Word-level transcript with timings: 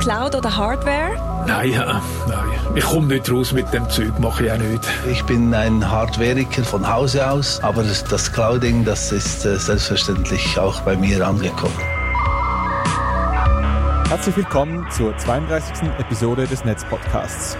Cloud 0.00 0.34
oder 0.34 0.56
Hardware? 0.56 1.44
Nein, 1.46 1.72
äh, 1.72 1.76
nein. 1.76 2.48
Ich 2.74 2.84
komme 2.84 3.06
nicht 3.06 3.30
raus 3.30 3.52
mit 3.52 3.72
dem 3.72 3.88
Zeug, 3.88 4.18
mache 4.18 4.46
ich 4.46 4.52
auch 4.52 4.58
nicht. 4.58 4.82
Ich 5.10 5.22
bin 5.24 5.54
ein 5.54 5.88
Hardwareiker 5.88 6.64
von 6.64 6.92
Hause 6.92 7.30
aus, 7.30 7.62
aber 7.62 7.84
das, 7.84 8.02
das 8.02 8.32
Clouding, 8.32 8.84
das 8.84 9.12
ist 9.12 9.44
äh, 9.44 9.56
selbstverständlich 9.58 10.58
auch 10.58 10.80
bei 10.80 10.96
mir 10.96 11.24
angekommen. 11.24 11.78
Herzlich 14.08 14.36
willkommen 14.36 14.84
zur 14.90 15.16
32. 15.16 15.88
Episode 15.98 16.48
des 16.48 16.64
Netzpodcasts. 16.64 17.56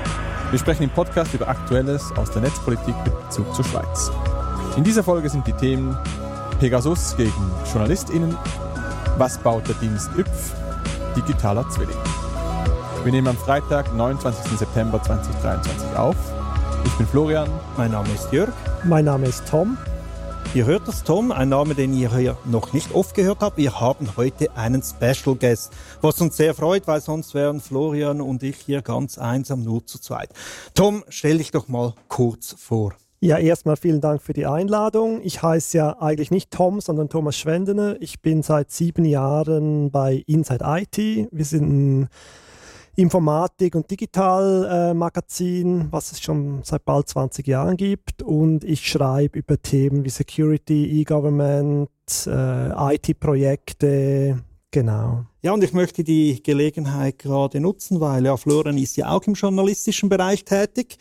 Wir 0.51 0.59
sprechen 0.59 0.85
im 0.85 0.91
Podcast 0.91 1.33
über 1.33 1.47
Aktuelles 1.47 2.13
aus 2.17 2.31
der 2.33 2.43
Netzpolitik 2.43 2.95
mit 3.05 3.21
Bezug 3.25 3.55
zur 3.55 3.65
Schweiz. 3.65 4.11
In 4.77 4.83
dieser 4.83 5.05
Folge 5.05 5.29
sind 5.29 5.47
die 5.47 5.53
Themen 5.53 5.97
Pegasus 6.59 7.17
gegen 7.17 7.53
JournalistInnen, 7.73 8.37
was 9.17 9.39
baut 9.39 9.67
der 9.69 9.77
Dienst 9.77 10.11
ÜPF, 10.17 10.66
digitaler 11.17 11.69
Zwilling. 11.71 11.97
Wir 13.03 13.13
nehmen 13.13 13.29
am 13.29 13.37
Freitag, 13.37 13.95
29. 13.95 14.59
September 14.59 15.03
2023 15.03 15.97
auf. 15.97 16.17
Ich 16.85 16.93
bin 16.93 17.07
Florian. 17.07 17.49
Mein 17.77 17.93
Name 17.93 18.09
ist 18.13 18.33
Jörg. 18.33 18.53
Mein 18.85 19.07
Name 19.07 19.27
ist 19.27 19.49
Tom. 19.49 19.79
Ihr 20.55 20.65
hört 20.65 20.89
das, 20.89 21.05
Tom, 21.05 21.33
ein 21.33 21.51
Name, 21.51 21.75
den 21.75 21.93
ihr 21.93 22.17
hier 22.17 22.39
noch 22.45 22.73
nicht 22.73 22.95
oft 22.95 23.15
gehört 23.15 23.41
habt. 23.41 23.59
Wir 23.59 23.79
haben 23.79 24.17
heute 24.17 24.57
einen 24.57 24.83
Special 24.83 25.37
Guest, 25.37 25.73
was 26.01 26.21
uns 26.21 26.37
sehr 26.37 26.55
freut, 26.55 26.87
weil 26.87 27.01
sonst 27.01 27.35
wären 27.35 27.61
Florian 27.61 28.21
und 28.21 28.43
ich 28.43 28.57
hier 28.57 28.81
ganz 28.81 29.19
einsam 29.19 29.63
nur 29.63 29.85
zu 29.85 29.99
zweit. 29.99 30.31
Tom, 30.75 31.05
stell 31.09 31.39
dich 31.39 31.51
doch 31.51 31.69
mal 31.69 31.95
kurz 32.09 32.55
vor. 32.59 32.95
Ja, 33.21 33.39
erstmal 33.39 33.77
vielen 33.77 34.03
Dank 34.03 34.21
für 34.21 34.35
die 34.35 34.45
Einladung. 34.47 35.23
Ich 35.23 35.43
heiße 35.43 35.79
ja 35.79 35.99
eigentlich 36.01 36.31
nicht 36.31 36.51
Tom, 36.51 36.83
sondern 36.83 37.09
Thomas 37.09 37.37
Schwendener. 37.37 37.97
Ich 38.01 38.21
bin 38.21 38.43
seit 38.43 38.71
sieben 38.71 39.07
Jahren 39.07 39.91
bei 39.91 40.23
Inside 40.27 40.65
IT. 40.65 41.29
Wir 41.33 41.45
sind 41.45 41.69
ein 42.03 42.09
Informatik- 42.95 43.75
und 43.75 43.91
Digital-Magazin, 43.91 45.81
äh, 45.81 45.87
was 45.91 46.13
es 46.13 46.21
schon 46.21 46.61
seit 46.63 46.85
bald 46.85 47.09
20 47.09 47.47
Jahren 47.47 47.79
gibt. 47.79 48.23
Und 48.23 48.65
ich 48.65 48.87
schreibe 48.87 49.39
über 49.39 49.61
Themen 49.61 50.05
wie 50.05 50.11
Security, 50.11 51.01
E-Government, 51.01 51.89
äh, 52.27 52.95
IT-Projekte, 52.95 54.43
Genau. 54.73 55.25
Ja, 55.41 55.53
und 55.53 55.65
ich 55.65 55.73
möchte 55.73 56.05
die 56.05 56.43
Gelegenheit 56.43 57.19
gerade 57.19 57.61
nutzen, 57.61 57.99
weil 58.01 58.27
ja, 58.27 58.37
Florian 58.37 58.77
ist 58.77 58.97
ja 58.99 59.09
auch 59.09 59.23
im 59.23 59.33
journalistischen 59.33 60.11
Bereich 60.11 60.45
tätig 60.45 60.99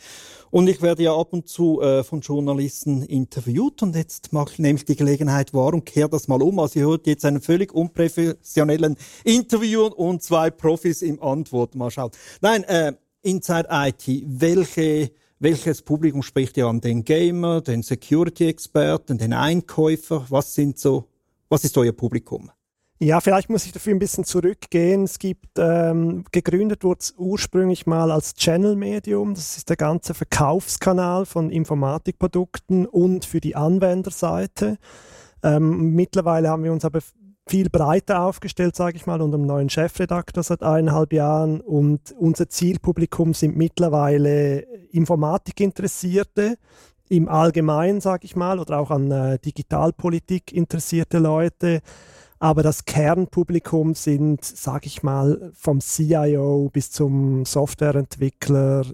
und 0.56 0.68
ich 0.68 0.80
werde 0.80 1.02
ja 1.02 1.14
ab 1.14 1.34
und 1.34 1.50
zu 1.50 1.82
äh, 1.82 2.02
von 2.02 2.22
Journalisten 2.22 3.02
interviewt 3.02 3.82
und 3.82 3.94
jetzt 3.94 4.32
mache 4.32 4.54
ich 4.56 4.84
die 4.86 4.96
Gelegenheit 4.96 5.52
wahr 5.52 5.74
und 5.74 5.84
kehre 5.84 6.08
das 6.08 6.28
mal 6.28 6.40
um. 6.40 6.58
Also 6.58 6.78
ihr 6.78 6.86
hört 6.86 7.06
jetzt 7.06 7.26
einen 7.26 7.42
völlig 7.42 7.74
unprofessionellen 7.74 8.96
Interview 9.22 9.84
und 9.84 10.22
zwei 10.22 10.48
Profis 10.48 11.02
im 11.02 11.22
Antwort. 11.22 11.74
Mal 11.74 11.90
schauen. 11.90 12.10
Nein, 12.40 12.64
äh, 12.64 12.94
Inside 13.20 13.68
IT, 13.70 14.22
welche 14.24 15.10
welches 15.40 15.82
Publikum 15.82 16.22
spricht 16.22 16.56
ihr 16.56 16.68
an? 16.68 16.80
Den 16.80 17.04
Gamer, 17.04 17.60
den 17.60 17.82
Security-Experten, 17.82 19.18
den 19.18 19.34
Einkäufer? 19.34 20.24
Was 20.30 20.54
sind 20.54 20.78
so, 20.78 21.04
was 21.50 21.64
ist 21.64 21.76
euer 21.76 21.92
Publikum? 21.92 22.50
Ja, 22.98 23.20
vielleicht 23.20 23.50
muss 23.50 23.66
ich 23.66 23.72
dafür 23.72 23.94
ein 23.94 23.98
bisschen 23.98 24.24
zurückgehen. 24.24 25.04
Es 25.04 25.18
gibt, 25.18 25.58
ähm, 25.58 26.24
gegründet 26.32 26.82
wurde 26.82 27.00
es 27.00 27.14
ursprünglich 27.18 27.86
mal 27.86 28.10
als 28.10 28.34
Channel-Medium. 28.34 29.34
Das 29.34 29.58
ist 29.58 29.68
der 29.68 29.76
ganze 29.76 30.14
Verkaufskanal 30.14 31.26
von 31.26 31.50
Informatikprodukten 31.50 32.86
und 32.86 33.26
für 33.26 33.40
die 33.40 33.54
Anwenderseite. 33.54 34.78
Ähm, 35.42 35.94
mittlerweile 35.94 36.48
haben 36.48 36.64
wir 36.64 36.72
uns 36.72 36.86
aber 36.86 37.00
viel 37.46 37.68
breiter 37.68 38.22
aufgestellt, 38.22 38.74
sage 38.74 38.96
ich 38.96 39.04
mal, 39.04 39.20
unter 39.20 39.36
dem 39.36 39.46
neuen 39.46 39.68
Chefredakteur 39.68 40.42
seit 40.42 40.62
eineinhalb 40.62 41.12
Jahren. 41.12 41.60
Und 41.60 42.14
unser 42.18 42.48
Zielpublikum 42.48 43.34
sind 43.34 43.58
mittlerweile 43.58 44.60
Informatikinteressierte 44.90 46.56
im 47.10 47.28
Allgemeinen, 47.28 48.00
sage 48.00 48.24
ich 48.24 48.36
mal, 48.36 48.58
oder 48.58 48.78
auch 48.78 48.90
an 48.90 49.10
äh, 49.10 49.38
Digitalpolitik 49.38 50.50
interessierte 50.50 51.18
Leute 51.18 51.82
aber 52.38 52.62
das 52.62 52.84
Kernpublikum 52.84 53.94
sind, 53.94 54.44
sage 54.44 54.86
ich 54.86 55.02
mal, 55.02 55.52
vom 55.54 55.80
CIO 55.80 56.70
bis 56.72 56.90
zum 56.90 57.44
Softwareentwickler 57.44 58.84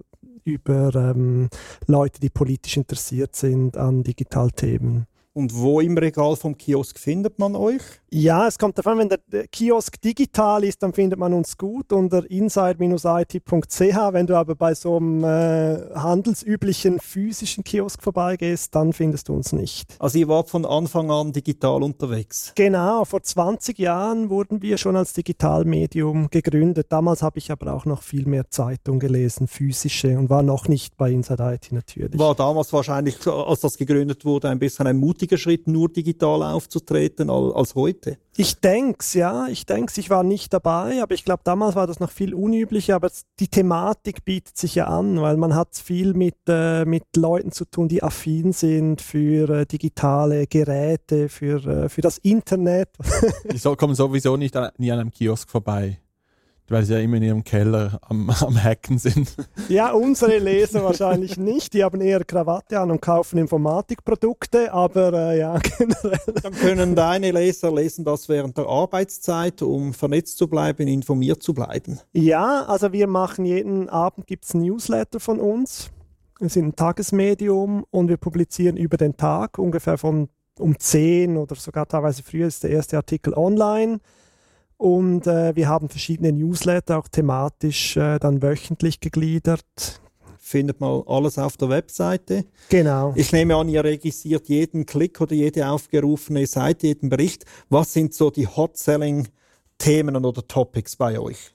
über 0.44 0.94
ähm, 0.94 1.48
Leute, 1.86 2.20
die 2.20 2.30
politisch 2.30 2.76
interessiert 2.76 3.36
sind 3.36 3.76
an 3.76 4.02
Digitalthemen. 4.02 5.06
Und 5.34 5.54
wo 5.56 5.80
im 5.80 5.96
Regal 5.96 6.36
vom 6.36 6.58
Kiosk 6.58 6.98
findet 6.98 7.38
man 7.38 7.56
euch? 7.56 7.80
Ja, 8.10 8.46
es 8.46 8.58
kommt 8.58 8.76
davon, 8.76 8.98
wenn 8.98 9.08
der 9.08 9.48
Kiosk 9.48 9.98
digital 10.02 10.62
ist, 10.64 10.82
dann 10.82 10.92
findet 10.92 11.18
man 11.18 11.32
uns 11.32 11.56
gut 11.56 11.90
unter 11.94 12.30
inside-it.ch. 12.30 13.80
Wenn 13.80 14.26
du 14.26 14.36
aber 14.36 14.54
bei 14.54 14.74
so 14.74 14.98
einem 14.98 15.24
äh, 15.24 15.94
handelsüblichen 15.94 17.00
physischen 17.00 17.64
Kiosk 17.64 18.02
vorbeigehst, 18.02 18.74
dann 18.74 18.92
findest 18.92 19.30
du 19.30 19.32
uns 19.32 19.52
nicht. 19.52 19.96
Also 19.98 20.18
ihr 20.18 20.28
wart 20.28 20.50
von 20.50 20.66
Anfang 20.66 21.10
an 21.10 21.32
digital 21.32 21.82
unterwegs? 21.82 22.52
Genau, 22.54 23.06
vor 23.06 23.22
20 23.22 23.78
Jahren 23.78 24.28
wurden 24.28 24.60
wir 24.60 24.76
schon 24.76 24.96
als 24.96 25.14
Digitalmedium 25.14 26.28
gegründet. 26.28 26.88
Damals 26.90 27.22
habe 27.22 27.38
ich 27.38 27.50
aber 27.50 27.72
auch 27.72 27.86
noch 27.86 28.02
viel 28.02 28.26
mehr 28.26 28.50
Zeitung 28.50 28.98
gelesen, 28.98 29.48
physische, 29.48 30.18
und 30.18 30.28
war 30.28 30.42
noch 30.42 30.68
nicht 30.68 30.98
bei 30.98 31.10
Inside 31.10 31.42
IT 31.54 31.72
natürlich. 31.72 32.20
War 32.20 32.34
damals 32.34 32.70
wahrscheinlich, 32.74 33.26
als 33.26 33.60
das 33.60 33.78
gegründet 33.78 34.26
wurde, 34.26 34.50
ein 34.50 34.58
bisschen 34.58 34.86
ein 34.86 34.98
mutiger 35.22 35.38
Schritt, 35.38 35.68
nur 35.68 35.88
digital 35.88 36.42
aufzutreten 36.42 37.30
als 37.30 37.74
heute? 37.74 38.18
Ich 38.36 38.60
denke 38.60 39.04
ja. 39.12 39.46
Ich 39.48 39.66
denke 39.66 39.92
ich 40.00 40.10
war 40.10 40.24
nicht 40.24 40.52
dabei, 40.52 41.02
aber 41.02 41.14
ich 41.14 41.24
glaube, 41.24 41.42
damals 41.44 41.76
war 41.76 41.86
das 41.86 42.00
noch 42.00 42.10
viel 42.10 42.34
unüblicher. 42.34 42.96
Aber 42.96 43.10
die 43.38 43.48
Thematik 43.48 44.24
bietet 44.24 44.56
sich 44.56 44.74
ja 44.74 44.86
an, 44.86 45.20
weil 45.20 45.36
man 45.36 45.54
hat 45.54 45.76
viel 45.76 46.14
mit, 46.14 46.36
äh, 46.48 46.84
mit 46.84 47.04
Leuten 47.16 47.52
zu 47.52 47.64
tun, 47.64 47.88
die 47.88 48.02
affin 48.02 48.52
sind 48.52 49.00
für 49.00 49.48
äh, 49.50 49.66
digitale 49.66 50.46
Geräte, 50.46 51.28
für, 51.28 51.64
äh, 51.66 51.88
für 51.88 52.00
das 52.00 52.18
Internet. 52.18 52.88
die 53.52 53.76
kommen 53.76 53.94
sowieso 53.94 54.36
nicht 54.36 54.56
an, 54.56 54.70
nie 54.78 54.90
an 54.90 54.98
einem 54.98 55.10
Kiosk 55.10 55.48
vorbei 55.48 56.01
weil 56.72 56.84
sie 56.84 56.94
ja 56.94 57.00
immer 57.00 57.18
in 57.18 57.22
ihrem 57.22 57.44
Keller 57.44 58.00
am, 58.02 58.30
am 58.40 58.62
Hacken 58.62 58.98
sind. 58.98 59.36
Ja, 59.68 59.92
unsere 59.92 60.38
Leser 60.38 60.82
wahrscheinlich 60.82 61.36
nicht. 61.36 61.74
Die 61.74 61.84
haben 61.84 62.00
eher 62.00 62.24
Krawatte 62.24 62.80
an 62.80 62.90
und 62.90 63.00
kaufen 63.00 63.38
Informatikprodukte, 63.38 64.72
aber 64.72 65.12
äh, 65.12 65.38
ja, 65.38 65.58
generell. 65.78 66.34
Dann 66.42 66.52
können 66.54 66.96
deine 66.96 67.30
Leser 67.30 67.72
lesen 67.72 68.04
das 68.04 68.28
während 68.28 68.56
der 68.56 68.66
Arbeitszeit, 68.66 69.62
um 69.62 69.92
vernetzt 69.92 70.38
zu 70.38 70.48
bleiben, 70.48 70.88
informiert 70.88 71.42
zu 71.42 71.54
bleiben. 71.54 72.00
Ja, 72.12 72.64
also 72.64 72.92
wir 72.92 73.06
machen 73.06 73.44
jeden 73.44 73.88
Abend 73.88 74.26
gibt's 74.26 74.54
ein 74.54 74.62
Newsletter 74.62 75.20
von 75.20 75.38
uns. 75.38 75.90
Wir 76.40 76.48
sind 76.48 76.66
ein 76.66 76.76
Tagesmedium 76.76 77.84
und 77.90 78.08
wir 78.08 78.16
publizieren 78.16 78.76
über 78.76 78.96
den 78.96 79.16
Tag 79.16 79.58
ungefähr 79.58 79.98
von 79.98 80.28
um 80.58 80.78
10 80.78 81.36
oder 81.36 81.54
sogar 81.54 81.86
teilweise 81.86 82.22
früher 82.22 82.46
ist 82.46 82.62
der 82.62 82.70
erste 82.70 82.96
Artikel 82.96 83.34
online. 83.34 84.00
Und 84.82 85.28
äh, 85.28 85.54
wir 85.54 85.68
haben 85.68 85.88
verschiedene 85.88 86.32
Newsletter, 86.32 86.98
auch 86.98 87.06
thematisch 87.06 87.96
äh, 87.96 88.18
dann 88.18 88.42
wöchentlich 88.42 88.98
gegliedert. 88.98 90.00
Findet 90.40 90.80
man 90.80 91.04
alles 91.06 91.38
auf 91.38 91.56
der 91.56 91.68
Webseite. 91.68 92.46
Genau. 92.68 93.12
Ich 93.14 93.30
nehme 93.30 93.54
an, 93.54 93.68
ihr 93.68 93.84
registriert 93.84 94.48
jeden 94.48 94.84
Klick 94.84 95.20
oder 95.20 95.36
jede 95.36 95.68
aufgerufene 95.68 96.48
Seite, 96.48 96.88
jeden 96.88 97.10
Bericht. 97.10 97.44
Was 97.68 97.92
sind 97.92 98.12
so 98.12 98.32
die 98.32 98.48
Hot-Selling-Themen 98.48 100.16
oder 100.16 100.48
Topics 100.48 100.96
bei 100.96 101.16
euch? 101.16 101.54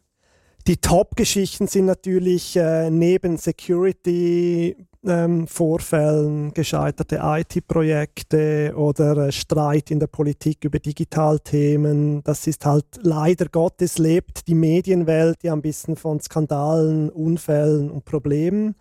Die 0.65 0.77
Top-Geschichten 0.77 1.67
sind 1.67 1.87
natürlich 1.87 2.55
äh, 2.55 2.89
neben 2.89 3.35
Security 3.35 4.86
ähm, 5.05 5.47
Vorfällen, 5.47 6.53
gescheiterte 6.53 7.19
IT-Projekte 7.21 8.73
oder 8.75 9.27
äh, 9.27 9.31
Streit 9.31 9.91
in 9.91 9.99
der 9.99 10.07
Politik 10.07 10.63
über 10.63 10.79
Digitalthemen. 10.79 12.23
Das 12.23 12.47
ist 12.47 12.65
halt 12.65 12.85
leider 13.01 13.47
Gottes 13.47 13.97
lebt 13.97 14.47
die 14.47 14.55
Medienwelt 14.55 15.43
ja 15.43 15.53
ein 15.53 15.61
bisschen 15.61 15.95
von 15.95 16.19
Skandalen, 16.19 17.09
Unfällen 17.09 17.89
und 17.89 18.05
Problemen. 18.05 18.75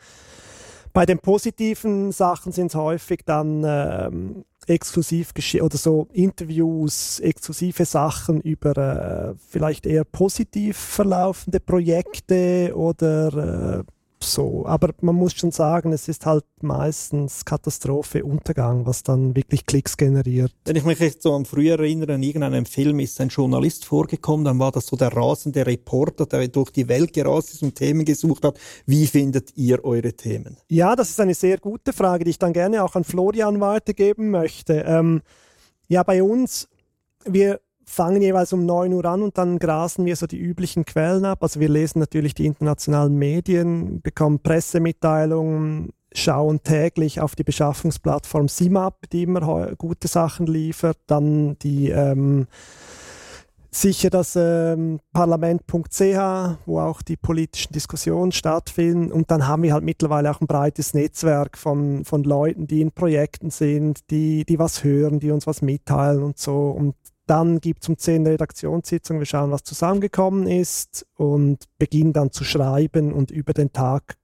Bei 0.92 1.04
den 1.04 1.18
positiven 1.18 2.10
Sachen 2.10 2.52
sind 2.52 2.68
es 2.68 2.74
häufig 2.74 3.20
dann 3.26 3.62
ähm, 3.66 4.44
exklusiv 4.66 5.32
oder 5.60 5.76
so 5.76 6.08
Interviews, 6.12 7.20
exklusive 7.20 7.84
Sachen 7.84 8.40
über 8.40 8.76
äh, 8.76 9.34
vielleicht 9.48 9.86
eher 9.86 10.04
positiv 10.04 10.76
verlaufende 10.76 11.60
Projekte 11.60 12.72
oder 12.74 13.80
äh, 13.80 13.95
so. 14.22 14.64
Aber 14.66 14.90
man 15.00 15.14
muss 15.14 15.34
schon 15.34 15.50
sagen, 15.50 15.92
es 15.92 16.08
ist 16.08 16.26
halt 16.26 16.44
meistens 16.60 17.44
Katastrophe, 17.44 18.24
Untergang, 18.24 18.86
was 18.86 19.02
dann 19.02 19.36
wirklich 19.36 19.66
Klicks 19.66 19.96
generiert. 19.96 20.52
Wenn 20.64 20.76
ich 20.76 20.84
mich 20.84 20.98
jetzt 20.98 21.22
so 21.22 21.34
an 21.34 21.44
früher 21.44 21.78
erinnere, 21.78 22.14
in 22.14 22.22
irgendeinem 22.22 22.66
Film 22.66 23.00
ist 23.00 23.20
ein 23.20 23.28
Journalist 23.28 23.84
vorgekommen, 23.84 24.44
dann 24.44 24.58
war 24.58 24.72
das 24.72 24.86
so 24.86 24.96
der 24.96 25.12
rasende 25.12 25.66
Reporter, 25.66 26.26
der 26.26 26.48
durch 26.48 26.70
die 26.70 26.88
Welt 26.88 27.12
gerast 27.12 27.52
ist 27.52 27.62
und 27.62 27.74
Themen 27.74 28.04
gesucht 28.04 28.44
hat. 28.44 28.58
Wie 28.86 29.06
findet 29.06 29.56
ihr 29.56 29.84
eure 29.84 30.12
Themen? 30.12 30.56
Ja, 30.68 30.96
das 30.96 31.10
ist 31.10 31.20
eine 31.20 31.34
sehr 31.34 31.58
gute 31.58 31.92
Frage, 31.92 32.24
die 32.24 32.30
ich 32.30 32.38
dann 32.38 32.52
gerne 32.52 32.82
auch 32.82 32.94
an 32.94 33.04
Florian 33.04 33.60
weitergeben 33.60 34.30
möchte. 34.30 34.84
Ähm, 34.86 35.22
ja, 35.88 36.02
bei 36.02 36.22
uns, 36.22 36.68
wir 37.24 37.60
fangen 37.88 38.20
jeweils 38.20 38.52
um 38.52 38.66
9 38.66 38.92
Uhr 38.92 39.04
an 39.04 39.22
und 39.22 39.38
dann 39.38 39.58
grasen 39.58 40.04
wir 40.04 40.16
so 40.16 40.26
die 40.26 40.38
üblichen 40.38 40.84
Quellen 40.84 41.24
ab. 41.24 41.42
Also 41.42 41.60
wir 41.60 41.68
lesen 41.68 42.00
natürlich 42.00 42.34
die 42.34 42.46
internationalen 42.46 43.16
Medien, 43.16 44.02
bekommen 44.02 44.40
Pressemitteilungen, 44.40 45.90
schauen 46.12 46.62
täglich 46.62 47.20
auf 47.20 47.36
die 47.36 47.44
Beschaffungsplattform 47.44 48.48
SIMAP, 48.48 49.10
die 49.10 49.22
immer 49.22 49.74
gute 49.76 50.08
Sachen 50.08 50.46
liefert, 50.46 50.98
dann 51.06 51.58
die 51.60 51.90
ähm, 51.90 52.46
sicher 53.70 54.10
das 54.10 54.34
ähm, 54.36 55.00
Parlament.ch, 55.12 56.58
wo 56.66 56.80
auch 56.80 57.02
die 57.02 57.16
politischen 57.16 57.72
Diskussionen 57.72 58.32
stattfinden. 58.32 59.12
Und 59.12 59.30
dann 59.30 59.46
haben 59.46 59.62
wir 59.62 59.74
halt 59.74 59.84
mittlerweile 59.84 60.30
auch 60.30 60.40
ein 60.40 60.46
breites 60.46 60.94
Netzwerk 60.94 61.58
von, 61.58 62.04
von 62.04 62.24
Leuten, 62.24 62.66
die 62.66 62.80
in 62.80 62.92
Projekten 62.92 63.50
sind, 63.50 64.10
die, 64.10 64.44
die 64.44 64.58
was 64.58 64.82
hören, 64.82 65.20
die 65.20 65.30
uns 65.30 65.46
was 65.46 65.62
mitteilen 65.62 66.22
und 66.22 66.38
so. 66.38 66.70
Und 66.70 66.94
dann 67.26 67.60
gibt 67.60 67.82
es 67.82 67.88
um 67.88 67.98
10 67.98 68.26
Redaktionssitzungen, 68.26 69.20
wir 69.20 69.26
schauen, 69.26 69.50
was 69.50 69.64
zusammengekommen 69.64 70.46
ist 70.46 71.06
und 71.16 71.64
beginnen 71.78 72.12
dann 72.12 72.30
zu 72.30 72.44
schreiben 72.44 73.12
und 73.12 73.30
über 73.30 73.52
den 73.52 73.72
Tag 73.72 74.16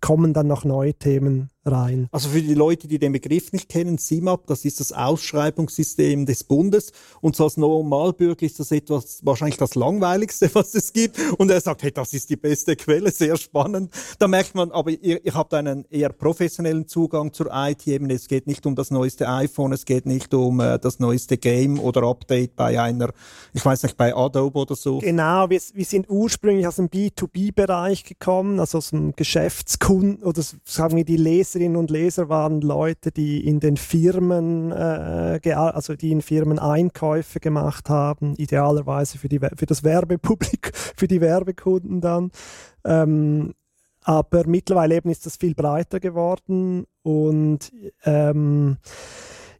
kommen 0.00 0.32
dann 0.32 0.46
noch 0.46 0.64
neue 0.64 0.94
Themen 0.94 1.50
rein. 1.70 2.08
Also 2.10 2.30
für 2.30 2.42
die 2.42 2.54
Leute, 2.54 2.88
die 2.88 2.98
den 2.98 3.12
Begriff 3.12 3.52
nicht 3.52 3.68
kennen, 3.68 3.98
SIMAP, 3.98 4.46
das 4.46 4.64
ist 4.64 4.80
das 4.80 4.92
Ausschreibungssystem 4.92 6.26
des 6.26 6.44
Bundes 6.44 6.92
und 7.20 7.36
so 7.36 7.44
als 7.44 7.56
Normalbürger 7.56 8.44
ist 8.44 8.60
das 8.60 8.70
etwas 8.72 9.20
wahrscheinlich 9.22 9.56
das 9.56 9.74
langweiligste, 9.74 10.50
was 10.54 10.74
es 10.74 10.92
gibt 10.92 11.18
und 11.38 11.50
er 11.50 11.60
sagt, 11.60 11.82
hey, 11.82 11.92
das 11.92 12.12
ist 12.12 12.30
die 12.30 12.36
beste 12.36 12.76
Quelle, 12.76 13.10
sehr 13.10 13.36
spannend. 13.36 13.92
Da 14.18 14.28
merkt 14.28 14.54
man, 14.54 14.70
aber 14.70 14.90
ihr, 14.90 15.24
ihr 15.24 15.34
habt 15.34 15.54
einen 15.54 15.84
eher 15.90 16.10
professionellen 16.10 16.86
Zugang 16.88 17.32
zur 17.32 17.50
IT, 17.52 17.86
eben 17.86 18.10
es 18.10 18.28
geht 18.28 18.46
nicht 18.46 18.66
um 18.66 18.74
das 18.74 18.90
neueste 18.90 19.28
iPhone, 19.28 19.72
es 19.72 19.84
geht 19.84 20.06
nicht 20.06 20.32
um 20.34 20.60
äh, 20.60 20.78
das 20.78 20.98
neueste 20.98 21.38
Game 21.38 21.78
oder 21.78 22.02
Update 22.02 22.56
bei 22.56 22.80
einer, 22.80 23.10
ich 23.52 23.64
weiß 23.64 23.82
nicht, 23.84 23.96
bei 23.96 24.14
Adobe 24.14 24.58
oder 24.58 24.74
so. 24.74 24.98
Genau, 24.98 25.48
wir, 25.50 25.60
wir 25.74 25.84
sind 25.84 26.08
ursprünglich 26.08 26.66
aus 26.66 26.76
dem 26.76 26.88
B2B-Bereich 26.88 28.04
gekommen, 28.04 28.60
also 28.60 28.78
aus 28.78 28.90
dem 28.90 29.14
Geschäftskunden 29.14 30.22
oder 30.22 30.42
sagen 30.64 30.96
wir 30.96 31.04
die 31.04 31.16
Leser 31.16 31.57
Leserinnen 31.58 31.76
und 31.76 31.90
Leser 31.90 32.28
waren 32.28 32.60
Leute, 32.60 33.10
die 33.10 33.44
in 33.44 33.58
den 33.58 33.76
Firmen, 33.76 34.70
äh, 34.70 35.40
also 35.52 35.96
die 35.96 36.12
in 36.12 36.22
Firmen 36.22 36.60
Einkäufe 36.60 37.40
gemacht 37.40 37.90
haben, 37.90 38.34
idealerweise 38.36 39.18
für, 39.18 39.28
die, 39.28 39.40
für 39.40 39.66
das 39.66 39.82
Werbepublik, 39.82 40.70
für 40.96 41.08
die 41.08 41.20
Werbekunden 41.20 42.00
dann. 42.00 42.30
Ähm, 42.84 43.54
aber 44.04 44.46
mittlerweile 44.46 44.96
eben 44.96 45.10
ist 45.10 45.26
das 45.26 45.36
viel 45.36 45.54
breiter 45.54 45.98
geworden 45.98 46.86
und 47.02 47.72
ähm, 48.04 48.76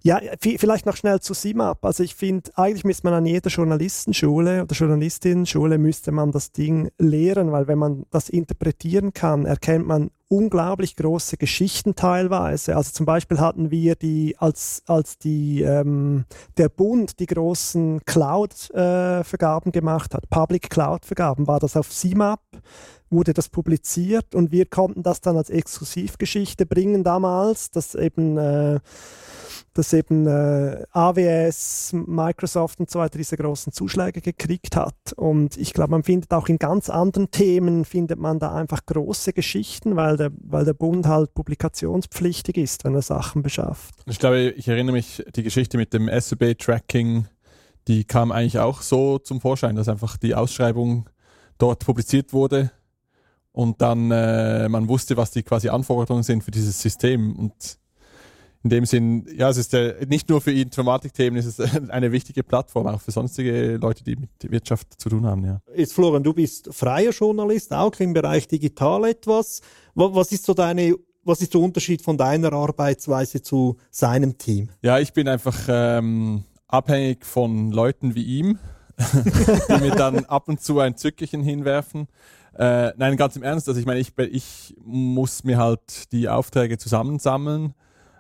ja, 0.09 0.21
vielleicht 0.41 0.87
noch 0.87 0.97
schnell 0.97 1.21
zu 1.21 1.35
SIMAP. 1.35 1.85
Also 1.85 2.03
ich 2.03 2.15
finde, 2.15 2.51
eigentlich 2.55 2.85
müsste 2.85 3.07
man 3.07 3.13
an 3.13 3.27
jeder 3.27 3.51
Journalistenschule 3.51 4.63
oder 4.63 4.75
Journalistinnenschule 4.75 5.77
müsste 5.77 6.13
man 6.13 6.33
das 6.33 6.53
Ding 6.53 6.91
lehren, 6.99 7.53
weil 7.53 7.69
wenn 7.69 7.77
man 7.77 8.07
das 8.11 8.31
interpretieren 8.31 9.13
kann, 9.13 9.45
erkennt 9.45 9.87
man 9.87 10.11
unglaublich 10.29 10.97
große 10.97 11.37
Geschichten 11.37 11.95
teilweise. 11.95 12.75
Also 12.75 12.93
zum 12.93 13.05
Beispiel 13.05 13.39
hatten 13.39 13.71
wir 13.71 13.97
die, 13.97 14.35
als, 14.39 14.83
als 14.87 15.19
die, 15.19 15.61
ähm, 15.61 16.25
der 16.57 16.71
Bund 16.71 17.21
die 17.21 17.27
großen 17.27 18.01
Cloud-Vergaben 18.07 19.69
äh, 19.69 19.73
gemacht 19.73 20.15
hat, 20.15 20.31
Public 20.31 20.71
Cloud-Vergaben, 20.71 21.47
war 21.47 21.61
das 21.61 21.77
auf 21.77 21.93
CIMAP, 21.93 22.41
wurde 23.11 23.33
das 23.33 23.49
publiziert 23.49 24.35
und 24.35 24.53
wir 24.53 24.67
konnten 24.67 25.03
das 25.03 25.21
dann 25.21 25.37
als 25.37 25.51
Exklusivgeschichte 25.51 26.67
bringen 26.67 27.05
damals, 27.05 27.71
dass 27.71 27.95
eben 27.95 28.37
äh, 28.37 28.81
dass 29.79 29.93
eben 29.93 30.27
äh, 30.27 30.85
AWS, 30.91 31.93
Microsoft 31.93 32.81
und 32.81 32.91
so 32.91 32.99
weiter 32.99 33.17
diese 33.17 33.37
großen 33.37 33.73
Zuschläge 33.73 34.21
gekriegt 34.21 34.75
hat. 34.75 35.13
Und 35.15 35.57
ich 35.57 35.73
glaube, 35.73 35.93
man 35.93 36.03
findet 36.03 36.33
auch 36.33 36.49
in 36.49 36.59
ganz 36.59 36.91
anderen 36.91 37.31
Themen, 37.31 37.85
findet 37.85 38.19
man 38.19 38.41
da 38.41 38.55
einfach 38.55 38.85
große 38.87 39.33
Geschichten, 39.33 39.95
weil 39.95 40.17
der, 40.17 40.33
weil 40.41 40.65
der 40.65 40.75
Bund 40.75 41.07
halt 41.07 41.33
publikationspflichtig 41.33 42.57
ist, 42.57 42.85
wenn 42.85 42.95
er 42.97 43.03
Sachen 43.03 43.43
beschafft. 43.43 43.95
Ich 44.07 44.19
glaube, 44.19 44.51
ich 44.51 44.67
erinnere 44.67 44.95
mich, 44.95 45.25
die 45.37 45.45
Geschichte 45.45 45.77
mit 45.77 45.93
dem 45.93 46.11
SUB-Tracking, 46.13 47.29
die 47.87 48.05
kam 48.05 48.33
eigentlich 48.33 48.59
auch 48.59 48.83
so 48.83 49.19
zum 49.19 49.41
Vorschein, 49.41 49.77
dass 49.77 49.89
einfach 49.89 50.17
die 50.17 50.35
Ausschreibung 50.35 51.09
dort 51.59 51.85
publiziert 51.85 52.33
wurde 52.33 52.73
und 53.59 53.83
dann 53.83 54.13
äh, 54.13 54.69
man 54.69 54.89
wusste, 54.89 55.17
was 55.17 55.33
die 55.33 55.43
quasi 55.43 55.69
Anforderungen 55.69 56.23
sind 56.23 56.45
für 56.45 56.53
dieses 56.53 56.81
System 56.81 57.35
und 57.35 57.81
in 58.63 58.71
dem 58.71 58.87
Sinn, 58.87 59.27
ja, 59.37 59.49
es 59.49 59.57
ist 59.57 59.73
ja 59.73 59.95
nicht 60.07 60.29
nur 60.29 60.41
für 60.41 60.53
Informatikthemen, 60.53 61.37
es 61.37 61.47
ist 61.47 61.61
eine 61.91 62.13
wichtige 62.13 62.45
Plattform, 62.45 62.87
auch 62.87 63.01
für 63.01 63.11
sonstige 63.11 63.77
Leute, 63.77 64.05
die 64.05 64.15
mit 64.15 64.31
Wirtschaft 64.43 65.01
zu 65.01 65.09
tun 65.09 65.27
haben, 65.27 65.45
ja. 65.45 65.61
Jetzt, 65.75 65.93
Florian, 65.93 66.23
du 66.23 66.35
bist 66.35 66.73
freier 66.73 67.11
Journalist, 67.11 67.73
auch 67.73 67.99
im 67.99 68.13
Bereich 68.13 68.47
digital 68.47 69.05
etwas. 69.07 69.61
Was 69.97 70.31
ist 70.31 70.45
so 70.45 70.55
deine 70.55 70.95
was 71.25 71.43
ist 71.43 71.53
der 71.53 71.61
Unterschied 71.61 72.01
von 72.01 72.17
deiner 72.17 72.53
Arbeitsweise 72.53 73.43
zu 73.43 73.77
seinem 73.91 74.39
Team? 74.39 74.69
Ja, 74.83 75.01
ich 75.01 75.13
bin 75.13 75.27
einfach 75.27 75.59
ähm, 75.69 76.45
abhängig 76.69 77.27
von 77.27 77.73
Leuten 77.73 78.15
wie 78.15 78.23
ihm, 78.23 78.59
die 79.69 79.81
mir 79.81 79.97
dann 79.97 80.25
ab 80.27 80.49
und 80.49 80.63
zu 80.63 80.79
ein 80.79 80.97
Zückerchen 80.97 81.43
hinwerfen. 81.43 82.07
Äh, 82.59 82.93
nein, 82.97 83.17
ganz 83.17 83.37
im 83.37 83.45
Ernst, 83.45 83.69
also 83.69 83.79
ich 83.79 83.87
meine, 83.87 84.01
ich, 84.01 84.19
ich 84.19 84.75
muss 84.85 85.45
mir 85.45 85.59
halt 85.59 86.11
die 86.11 86.29
Aufträge 86.29 86.77
zusammensammeln 86.77 87.73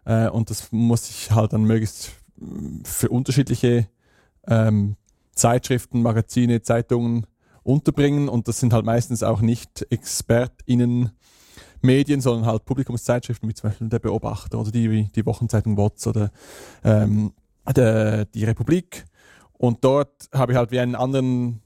äh, 0.04 0.28
und 0.28 0.48
das 0.50 0.70
muss 0.70 1.10
ich 1.10 1.32
halt 1.32 1.52
dann 1.52 1.64
möglichst 1.64 2.12
mm, 2.36 2.82
für 2.84 3.08
unterschiedliche 3.08 3.88
ähm, 4.46 4.96
Zeitschriften, 5.32 6.02
Magazine, 6.02 6.62
Zeitungen 6.62 7.26
unterbringen. 7.64 8.28
Und 8.28 8.46
das 8.46 8.60
sind 8.60 8.72
halt 8.72 8.84
meistens 8.84 9.24
auch 9.24 9.40
nicht 9.40 9.86
ExpertInnen 9.90 11.10
Medien, 11.80 12.20
sondern 12.20 12.46
halt 12.46 12.64
Publikumszeitschriften 12.64 13.48
wie 13.48 13.54
zum 13.54 13.70
Beispiel 13.70 13.88
der 13.88 13.98
Beobachter 13.98 14.60
oder 14.60 14.70
die, 14.70 15.10
die 15.12 15.26
Wochenzeitung 15.26 15.76
WOTS 15.76 16.06
oder 16.06 16.30
ähm, 16.84 17.32
der, 17.76 18.24
die 18.24 18.44
Republik. 18.44 19.04
Und 19.52 19.84
dort 19.84 20.28
habe 20.32 20.52
ich 20.52 20.58
halt 20.58 20.70
wie 20.70 20.78
einen 20.78 20.94
anderen 20.94 21.60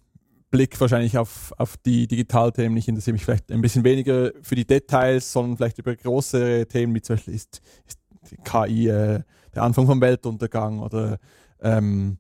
Blick 0.53 0.79
wahrscheinlich 0.81 1.19
auf, 1.19 1.53
auf 1.57 1.77
die 1.79 2.07
Digitalthemen. 2.07 2.77
Ich 2.77 2.87
interessiere 2.87 3.15
mich 3.15 3.25
vielleicht 3.25 3.51
ein 3.51 3.63
bisschen 3.63 3.85
weniger 3.85 4.33
für 4.43 4.55
die 4.55 4.67
Details, 4.67 5.33
sondern 5.33 5.57
vielleicht 5.57 5.79
über 5.79 5.97
größere 5.97 6.67
Themen, 6.67 6.95
wie 6.95 7.01
zum 7.01 7.17
Beispiel 7.17 7.35
ist, 7.35 7.63
ist 7.89 7.99
KI 8.45 8.89
äh, 8.89 9.23
der 9.55 9.63
Anfang 9.63 9.87
vom 9.87 10.01
Weltuntergang 10.01 10.81
oder 10.81 11.19
ähm, 11.61 12.19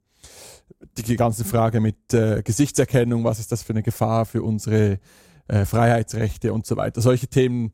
die 0.96 1.16
ganze 1.16 1.44
Frage 1.44 1.80
mit 1.80 2.14
äh, 2.14 2.42
Gesichtserkennung, 2.42 3.22
was 3.22 3.38
ist 3.38 3.52
das 3.52 3.62
für 3.62 3.74
eine 3.74 3.82
Gefahr 3.82 4.24
für 4.24 4.42
unsere 4.42 4.98
äh, 5.46 5.66
Freiheitsrechte 5.66 6.54
und 6.54 6.66
so 6.66 6.76
weiter. 6.76 7.02
Solche 7.02 7.28
Themen 7.28 7.72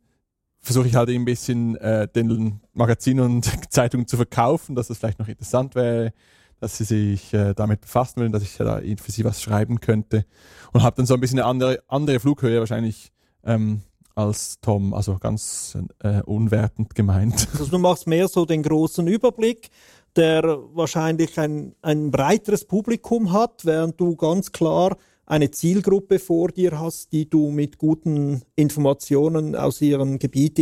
versuche 0.60 0.88
ich 0.88 0.96
halt 0.96 1.08
ein 1.10 1.24
bisschen 1.24 1.76
äh, 1.76 2.08
den 2.08 2.60
Magazinen 2.72 3.24
und 3.24 3.44
Zeitungen 3.72 4.08
zu 4.08 4.16
verkaufen, 4.16 4.74
dass 4.74 4.90
es 4.90 4.98
vielleicht 4.98 5.20
noch 5.20 5.28
interessant 5.28 5.76
wäre, 5.76 6.12
dass 6.60 6.78
sie 6.78 6.84
sich 6.84 7.32
äh, 7.34 7.54
damit 7.54 7.82
befassen 7.82 8.20
wollen, 8.20 8.32
dass 8.32 8.42
ich 8.42 8.56
da 8.56 8.80
für 8.80 9.12
sie 9.12 9.24
was 9.24 9.42
schreiben 9.42 9.80
könnte 9.80 10.24
und 10.72 10.82
habe 10.82 10.96
dann 10.96 11.06
so 11.06 11.14
ein 11.14 11.20
bisschen 11.20 11.38
eine 11.38 11.48
andere, 11.48 11.82
andere 11.88 12.20
Flughöhe 12.20 12.60
wahrscheinlich 12.60 13.12
ähm, 13.44 13.82
als 14.14 14.60
Tom, 14.60 14.94
also 14.94 15.16
ganz 15.18 15.78
äh, 16.00 16.22
unwertend 16.22 16.94
gemeint. 16.94 17.48
Also 17.52 17.66
du 17.66 17.78
machst 17.78 18.06
mehr 18.06 18.26
so 18.26 18.44
den 18.44 18.64
großen 18.64 19.06
Überblick, 19.06 19.70
der 20.16 20.42
wahrscheinlich 20.74 21.38
ein, 21.38 21.76
ein 21.82 22.10
breiteres 22.10 22.64
Publikum 22.64 23.32
hat, 23.32 23.64
während 23.64 24.00
du 24.00 24.16
ganz 24.16 24.50
klar 24.50 24.96
eine 25.28 25.50
Zielgruppe 25.50 26.18
vor 26.18 26.48
dir 26.48 26.80
hast, 26.80 27.12
die 27.12 27.28
du 27.28 27.50
mit 27.50 27.76
guten 27.76 28.42
Informationen 28.56 29.54
aus 29.54 29.82
ihrem 29.82 30.18
Gebiet 30.18 30.58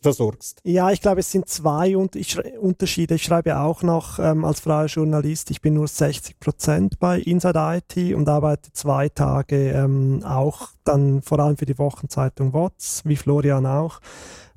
versorgst? 0.00 0.60
Ja, 0.64 0.90
ich 0.90 1.02
glaube, 1.02 1.20
es 1.20 1.30
sind 1.30 1.48
zwei 1.48 1.94
Unterschiede. 1.96 3.16
Ich 3.16 3.22
schreibe 3.22 3.58
auch 3.58 3.82
noch 3.82 4.18
ähm, 4.18 4.46
als 4.46 4.60
freier 4.60 4.86
Journalist, 4.86 5.50
ich 5.50 5.60
bin 5.60 5.74
nur 5.74 5.88
60 5.88 6.40
Prozent 6.40 6.98
bei 6.98 7.20
Inside 7.20 7.82
IT 7.94 8.14
und 8.14 8.28
arbeite 8.28 8.72
zwei 8.72 9.10
Tage 9.10 9.72
ähm, 9.72 10.22
auch 10.24 10.70
dann 10.84 11.20
vor 11.20 11.38
allem 11.40 11.58
für 11.58 11.66
die 11.66 11.78
Wochenzeitung 11.78 12.54
WOTS, 12.54 13.02
wie 13.04 13.16
Florian 13.16 13.66
auch. 13.66 14.00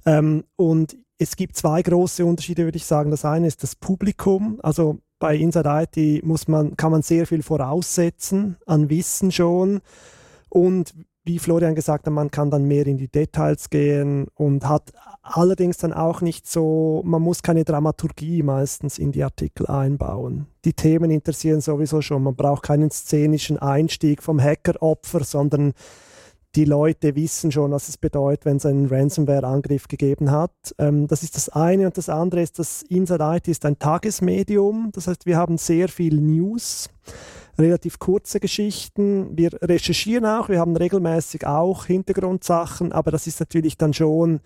Ähm, 0.05 0.45
und 0.55 0.97
es 1.17 1.35
gibt 1.35 1.57
zwei 1.57 1.81
große 1.81 2.25
Unterschiede, 2.25 2.63
würde 2.63 2.77
ich 2.77 2.85
sagen. 2.85 3.11
Das 3.11 3.25
eine 3.25 3.47
ist 3.47 3.63
das 3.63 3.75
Publikum. 3.75 4.59
Also 4.63 4.99
bei 5.21 5.37
Inside 5.37 5.87
IT 5.95 6.25
muss 6.25 6.49
man, 6.49 6.75
kann 6.75 6.91
man 6.91 7.03
sehr 7.03 7.25
viel 7.25 7.43
voraussetzen 7.43 8.57
an 8.65 8.89
Wissen 8.89 9.31
schon. 9.31 9.79
Und 10.49 10.93
wie 11.23 11.37
Florian 11.37 11.75
gesagt 11.75 12.07
hat, 12.07 12.13
man 12.13 12.31
kann 12.31 12.49
dann 12.49 12.65
mehr 12.65 12.87
in 12.87 12.97
die 12.97 13.07
Details 13.07 13.69
gehen 13.69 14.27
und 14.33 14.67
hat 14.67 14.91
allerdings 15.21 15.77
dann 15.77 15.93
auch 15.93 16.21
nicht 16.21 16.47
so, 16.47 17.03
man 17.05 17.21
muss 17.21 17.43
keine 17.43 17.63
Dramaturgie 17.63 18.41
meistens 18.41 18.97
in 18.97 19.11
die 19.11 19.23
Artikel 19.23 19.67
einbauen. 19.67 20.47
Die 20.65 20.73
Themen 20.73 21.11
interessieren 21.11 21.61
sowieso 21.61 22.01
schon, 22.01 22.23
man 22.23 22.35
braucht 22.35 22.63
keinen 22.63 22.89
szenischen 22.89 23.59
Einstieg 23.59 24.23
vom 24.23 24.41
Hackeropfer, 24.41 25.23
sondern 25.23 25.73
die 26.55 26.65
Leute 26.65 27.15
wissen 27.15 27.51
schon, 27.51 27.71
was 27.71 27.87
es 27.87 27.97
bedeutet, 27.97 28.45
wenn 28.45 28.57
es 28.57 28.65
einen 28.65 28.87
Ransomware-Angriff 28.87 29.87
gegeben 29.87 30.31
hat. 30.31 30.51
Ähm, 30.77 31.07
das 31.07 31.23
ist 31.23 31.35
das 31.35 31.49
eine. 31.49 31.85
Und 31.85 31.97
das 31.97 32.09
andere 32.09 32.41
ist, 32.41 32.59
dass 32.59 32.81
Inside 32.83 33.23
IT 33.23 33.47
ist 33.47 33.65
ein 33.65 33.79
Tagesmedium. 33.79 34.91
Das 34.93 35.07
heißt, 35.07 35.25
wir 35.25 35.37
haben 35.37 35.57
sehr 35.57 35.87
viel 35.87 36.19
News. 36.19 36.89
relativ 37.57 37.99
kurze 37.99 38.39
Geschichten. 38.39 39.37
Wir 39.37 39.51
recherchieren 39.61 40.25
auch, 40.25 40.49
wir 40.49 40.59
haben 40.59 40.75
regelmäßig 40.75 41.45
auch 41.45 41.85
Hintergrundsachen, 41.85 42.91
aber 42.91 43.11
das 43.11 43.27
ist 43.27 43.39
natürlich 43.39 43.77
dann 43.77 43.93
schon 43.93 44.39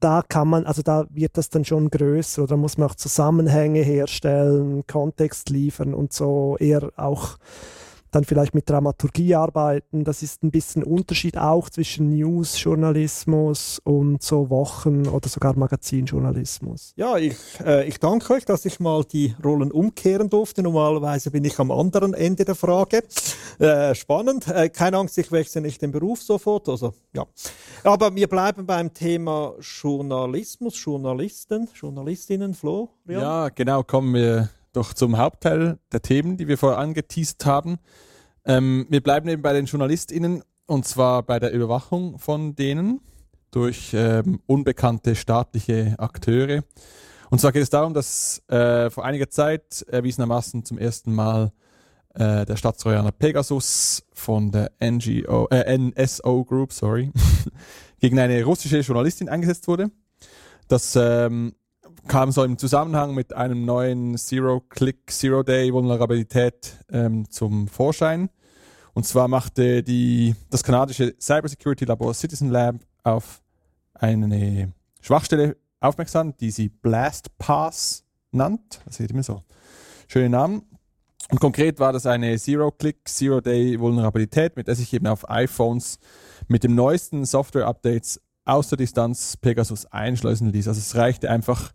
da 0.00 0.22
kann 0.22 0.48
man, 0.48 0.64
also 0.64 0.82
da 0.82 1.06
wird 1.10 1.36
das 1.36 1.50
dann 1.50 1.64
schon 1.64 1.90
größer 1.90 2.44
oder 2.44 2.56
muss 2.56 2.78
man 2.78 2.88
auch 2.88 2.94
Zusammenhänge 2.94 3.80
herstellen, 3.80 4.86
Kontext 4.86 5.50
liefern 5.50 5.94
und 5.94 6.12
so 6.12 6.56
eher 6.58 6.90
auch 6.96 7.38
dann 8.10 8.24
vielleicht 8.24 8.54
mit 8.54 8.68
Dramaturgie 8.68 9.34
arbeiten. 9.34 10.04
Das 10.04 10.22
ist 10.22 10.42
ein 10.42 10.50
bisschen 10.50 10.82
Unterschied 10.82 11.36
auch 11.36 11.68
zwischen 11.70 12.10
News-Journalismus 12.10 13.80
und 13.84 14.22
so 14.22 14.50
Wochen- 14.50 15.06
oder 15.08 15.28
sogar 15.28 15.56
Magazinjournalismus. 15.56 16.92
Ja, 16.96 17.16
ich, 17.16 17.36
äh, 17.64 17.86
ich 17.86 17.98
danke 17.98 18.34
euch, 18.34 18.44
dass 18.44 18.64
ich 18.64 18.80
mal 18.80 19.04
die 19.04 19.34
Rollen 19.44 19.70
umkehren 19.70 20.30
durfte. 20.30 20.62
Normalerweise 20.62 21.30
bin 21.30 21.44
ich 21.44 21.58
am 21.58 21.70
anderen 21.70 22.14
Ende 22.14 22.44
der 22.44 22.54
Frage. 22.54 23.02
Äh, 23.58 23.94
spannend. 23.94 24.48
Äh, 24.48 24.68
keine 24.68 24.98
Angst, 24.98 25.18
ich 25.18 25.32
wechsle 25.32 25.60
nicht 25.60 25.82
den 25.82 25.92
Beruf 25.92 26.22
sofort. 26.22 26.68
Also, 26.68 26.94
ja. 27.14 27.26
Aber 27.84 28.14
wir 28.14 28.28
bleiben 28.28 28.66
beim 28.66 28.92
Thema 28.94 29.54
Journalismus, 29.60 30.82
Journalisten, 30.82 31.68
Journalistinnen, 31.74 32.54
Flo. 32.54 32.90
Ja, 33.06 33.48
genau, 33.48 33.82
kommen 33.82 34.14
wir 34.14 34.50
doch 34.78 34.94
zum 34.94 35.18
Hauptteil 35.18 35.78
der 35.92 36.02
Themen, 36.02 36.36
die 36.36 36.46
wir 36.46 36.56
vorher 36.56 36.78
angeteased 36.78 37.44
haben. 37.44 37.78
Ähm, 38.44 38.86
wir 38.88 39.02
bleiben 39.02 39.28
eben 39.28 39.42
bei 39.42 39.52
den 39.52 39.66
JournalistInnen 39.66 40.42
und 40.66 40.86
zwar 40.86 41.24
bei 41.24 41.40
der 41.40 41.52
Überwachung 41.52 42.18
von 42.18 42.54
denen 42.54 43.00
durch 43.50 43.90
ähm, 43.92 44.40
unbekannte 44.46 45.16
staatliche 45.16 45.96
Akteure. 45.98 46.62
Und 47.30 47.40
zwar 47.40 47.50
geht 47.50 47.62
es 47.62 47.70
darum, 47.70 47.92
dass 47.92 48.42
äh, 48.48 48.88
vor 48.90 49.04
einiger 49.04 49.28
Zeit 49.28 49.84
erwiesenermaßen 49.88 50.64
zum 50.64 50.78
ersten 50.78 51.12
Mal 51.12 51.52
äh, 52.14 52.46
der 52.46 52.56
Staatstrojaner 52.56 53.10
Pegasus 53.10 54.04
von 54.12 54.52
der 54.52 54.70
NGO, 54.80 55.48
äh, 55.50 55.76
NSO 55.76 56.44
Group, 56.44 56.72
sorry, 56.72 57.10
gegen 57.98 58.18
eine 58.20 58.44
russische 58.44 58.78
Journalistin 58.78 59.28
eingesetzt 59.28 59.66
wurde. 59.66 59.90
Das 60.68 60.94
ähm, 60.94 61.54
kam 62.06 62.30
so 62.30 62.44
im 62.44 62.58
Zusammenhang 62.58 63.14
mit 63.14 63.32
einem 63.32 63.64
neuen 63.64 64.16
Zero-Click, 64.16 65.10
Zero-Day-Vulnerabilität 65.10 66.84
ähm, 66.90 67.28
zum 67.30 67.68
Vorschein. 67.68 68.30
Und 68.94 69.04
zwar 69.04 69.28
machte 69.28 69.82
die, 69.82 70.34
das 70.50 70.62
kanadische 70.62 71.14
Cybersecurity-Labor 71.20 72.14
Citizen 72.14 72.50
Lab 72.50 72.76
auf 73.02 73.42
eine 73.94 74.72
Schwachstelle 75.00 75.56
aufmerksam, 75.80 76.36
die 76.36 76.50
sie 76.50 76.68
Blast 76.68 77.36
Pass 77.38 78.04
nannt. 78.32 78.80
Das 78.84 78.96
sieht 78.96 79.10
immer 79.10 79.22
so. 79.22 79.42
Schöne 80.08 80.30
Namen. 80.30 80.62
Und 81.30 81.40
konkret 81.40 81.78
war 81.78 81.92
das 81.92 82.06
eine 82.06 82.38
Zero-Click, 82.38 83.06
Zero-Day-Vulnerabilität, 83.06 84.56
mit 84.56 84.66
der 84.66 84.74
sich 84.74 84.92
eben 84.94 85.06
auf 85.06 85.28
iPhones 85.28 85.98
mit 86.46 86.64
dem 86.64 86.74
neuesten 86.74 87.24
Software-Updates 87.26 88.20
aus 88.48 88.68
der 88.68 88.78
Distanz 88.78 89.36
Pegasus 89.36 89.86
einschleusen 89.86 90.50
ließ. 90.50 90.68
Also 90.68 90.78
es 90.78 90.96
reichte 90.96 91.30
einfach, 91.30 91.72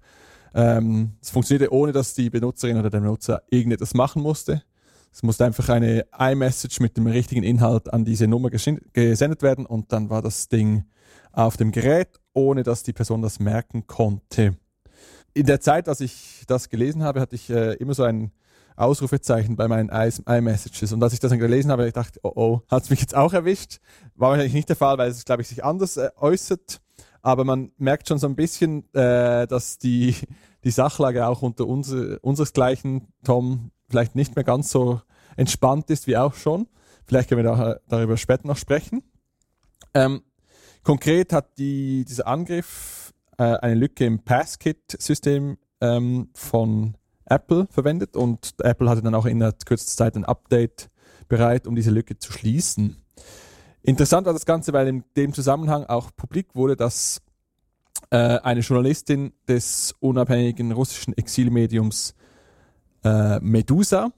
ähm, 0.56 1.14
es 1.22 1.30
funktionierte 1.30 1.72
ohne, 1.74 1.92
dass 1.92 2.16
die 2.16 2.30
Benutzerin 2.30 2.78
oder 2.78 2.90
der 2.90 3.00
Benutzer 3.00 3.44
irgendetwas 3.50 3.94
machen 3.94 4.22
musste. 4.24 4.64
Es 5.12 5.22
musste 5.22 5.46
einfach 5.46 5.70
eine 5.70 6.06
iMessage 6.18 6.80
mit 6.80 6.98
dem 6.98 7.06
richtigen 7.06 7.44
Inhalt 7.44 7.94
an 7.94 8.04
diese 8.04 8.28
Nummer 8.28 8.50
gesendet 8.50 9.44
werden 9.44 9.68
und 9.68 9.94
dann 9.94 10.10
war 10.10 10.24
das 10.24 10.50
Ding 10.50 10.86
auf 11.32 11.58
dem 11.58 11.72
Gerät, 11.72 12.20
ohne 12.34 12.64
dass 12.64 12.82
die 12.82 12.94
Person 12.94 13.22
das 13.22 13.40
merken 13.40 13.86
konnte. 13.86 14.58
In 15.36 15.46
der 15.46 15.62
Zeit, 15.62 15.88
als 15.88 16.02
ich 16.02 16.44
das 16.48 16.70
gelesen 16.70 17.04
habe, 17.04 17.20
hatte 17.20 17.36
ich 17.36 17.52
äh, 17.52 17.74
immer 17.74 17.94
so 17.94 18.04
ein 18.04 18.32
Ausrufezeichen 18.76 19.56
bei 19.56 19.68
meinen 19.68 19.90
iMessages. 19.90 20.94
Und 20.94 21.04
als 21.04 21.14
ich 21.14 21.20
das 21.20 21.30
dann 21.30 21.40
gelesen 21.40 21.72
habe, 21.72 21.88
ich 21.88 21.94
dachte, 21.94 22.20
oh 22.24 22.32
oh, 22.36 22.62
hat 22.70 22.84
es 22.84 22.90
mich 22.90 23.02
jetzt 23.02 23.16
auch 23.16 23.34
erwischt? 23.34 23.80
War 24.16 24.30
wahrscheinlich 24.30 24.54
nicht 24.54 24.70
der 24.70 24.76
Fall, 24.76 24.98
weil 24.98 25.10
es, 25.10 25.26
glaube 25.26 25.42
ich, 25.42 25.48
sich 25.48 25.64
anders 25.64 25.98
äh, 25.98 26.10
äußert. 26.18 26.82
Aber 27.22 27.46
man 27.46 27.72
merkt 27.78 28.08
schon 28.08 28.20
so 28.20 28.28
ein 28.28 28.36
bisschen, 28.36 28.94
äh, 28.94 29.48
dass 29.48 29.78
die, 29.78 30.16
die 30.64 30.72
Sachlage 30.72 31.26
auch 31.28 31.42
unter 31.42 31.68
uns, 31.68 31.94
unseresgleichen, 32.22 33.08
Tom, 33.24 33.72
vielleicht 33.90 34.16
nicht 34.16 34.36
mehr 34.36 34.44
ganz 34.44 34.70
so 34.70 35.02
entspannt 35.38 35.90
ist 35.90 36.08
wie 36.08 36.18
auch 36.18 36.34
schon. 36.34 36.68
Vielleicht 37.06 37.30
können 37.30 37.44
wir 37.44 37.52
da, 37.52 37.80
darüber 37.88 38.18
später 38.18 38.48
noch 38.48 38.58
sprechen. 38.58 39.04
Ähm, 39.94 40.22
konkret 40.84 41.34
hat 41.34 41.58
die, 41.58 42.06
dieser 42.06 42.28
Angriff 42.28 43.14
äh, 43.38 43.44
eine 43.44 43.76
Lücke 43.76 44.06
im 44.06 44.20
Passkit-System 44.20 45.58
ähm, 45.82 46.30
von 46.34 46.96
Apple 47.26 47.68
verwendet 47.70 48.16
und 48.16 48.54
Apple 48.60 48.90
hatte 48.90 49.02
dann 49.02 49.16
auch 49.16 49.26
in 49.26 49.40
der 49.40 49.54
kürzester 49.66 50.06
Zeit 50.06 50.16
ein 50.16 50.26
Update 50.26 50.90
bereit, 51.28 51.68
um 51.68 51.76
diese 51.76 51.92
Lücke 51.92 52.18
zu 52.18 52.32
schließen. 52.32 52.98
Interessant 53.82 54.26
war 54.26 54.34
das 54.34 54.46
Ganze, 54.46 54.74
weil 54.74 54.88
in 54.88 55.04
dem 55.18 55.34
Zusammenhang 55.34 55.86
auch 55.86 56.12
publik 56.16 56.56
wurde, 56.56 56.76
dass 56.76 57.22
äh, 58.10 58.18
eine 58.18 58.62
Journalistin 58.62 59.34
des 59.48 59.94
unabhängigen 60.00 60.72
russischen 60.72 61.18
Exilmediums 61.18 62.16
äh, 63.04 63.40
Medusa 63.40 64.12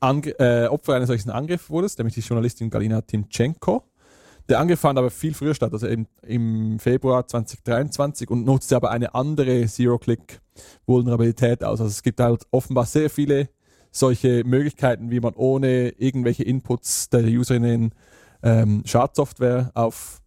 äh, 0.00 0.66
Opfer 0.66 0.94
eines 0.94 1.08
solchen 1.08 1.30
Angriffs 1.30 1.70
wurde, 1.70 1.88
nämlich 1.98 2.14
die 2.14 2.20
Journalistin 2.20 2.70
Galina 2.70 3.00
Timchenko. 3.00 3.84
Der 4.48 4.60
Angriff 4.60 4.80
fand 4.80 4.98
aber 4.98 5.10
viel 5.10 5.32
früher 5.32 5.54
statt, 5.54 5.72
also 5.72 5.86
im, 5.86 6.06
im 6.22 6.78
Februar 6.78 7.26
2023 7.26 8.28
und 8.28 8.44
nutzte 8.44 8.76
aber 8.76 8.90
eine 8.90 9.14
andere 9.14 9.66
Zero-Click-Vulnerabilität 10.54 11.64
aus. 11.64 11.80
Also 11.80 11.90
es 11.90 12.02
gibt 12.02 12.20
halt 12.20 12.46
offenbar 12.50 12.86
sehr 12.86 13.10
viele 13.10 13.48
solche 13.90 14.44
Möglichkeiten, 14.44 15.10
wie 15.10 15.20
man 15.20 15.34
ohne 15.34 15.90
irgendwelche 15.90 16.42
Inputs 16.42 17.10
der 17.10 17.24
Userinnen 17.24 17.92
ähm, 18.42 18.82
Schadsoftware 18.84 19.70
auf 19.74 20.20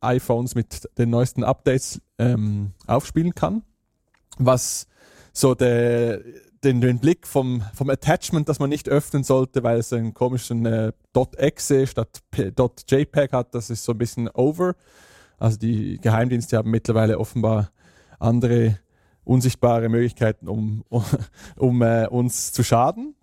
iPhones 0.00 0.54
mit 0.54 0.88
den 0.98 1.10
neuesten 1.10 1.44
Updates 1.44 2.00
ähm, 2.18 2.72
aufspielen 2.86 3.34
kann. 3.34 3.62
Was 4.38 4.86
so 5.32 5.54
der 5.54 6.20
den, 6.64 6.80
den 6.80 6.98
Blick 6.98 7.26
vom, 7.26 7.62
vom 7.74 7.90
Attachment, 7.90 8.48
das 8.48 8.58
man 8.58 8.70
nicht 8.70 8.88
öffnen 8.88 9.22
sollte, 9.22 9.62
weil 9.62 9.78
es 9.78 9.92
einen 9.92 10.14
komischen 10.14 10.64
äh, 10.66 10.92
.exe 11.36 11.86
statt 11.86 12.22
P 12.30 12.50
.jpeg 12.88 13.32
hat, 13.32 13.54
das 13.54 13.70
ist 13.70 13.84
so 13.84 13.92
ein 13.92 13.98
bisschen 13.98 14.28
over. 14.28 14.74
Also 15.38 15.58
die 15.58 15.98
Geheimdienste 16.00 16.56
haben 16.56 16.70
mittlerweile 16.70 17.18
offenbar 17.20 17.70
andere 18.18 18.78
unsichtbare 19.26 19.88
Möglichkeiten, 19.88 20.48
um, 20.48 20.84
um, 21.56 21.82
äh, 21.82 22.06
uns 22.06 22.52
zu 22.52 22.62
schaden. 22.62 23.14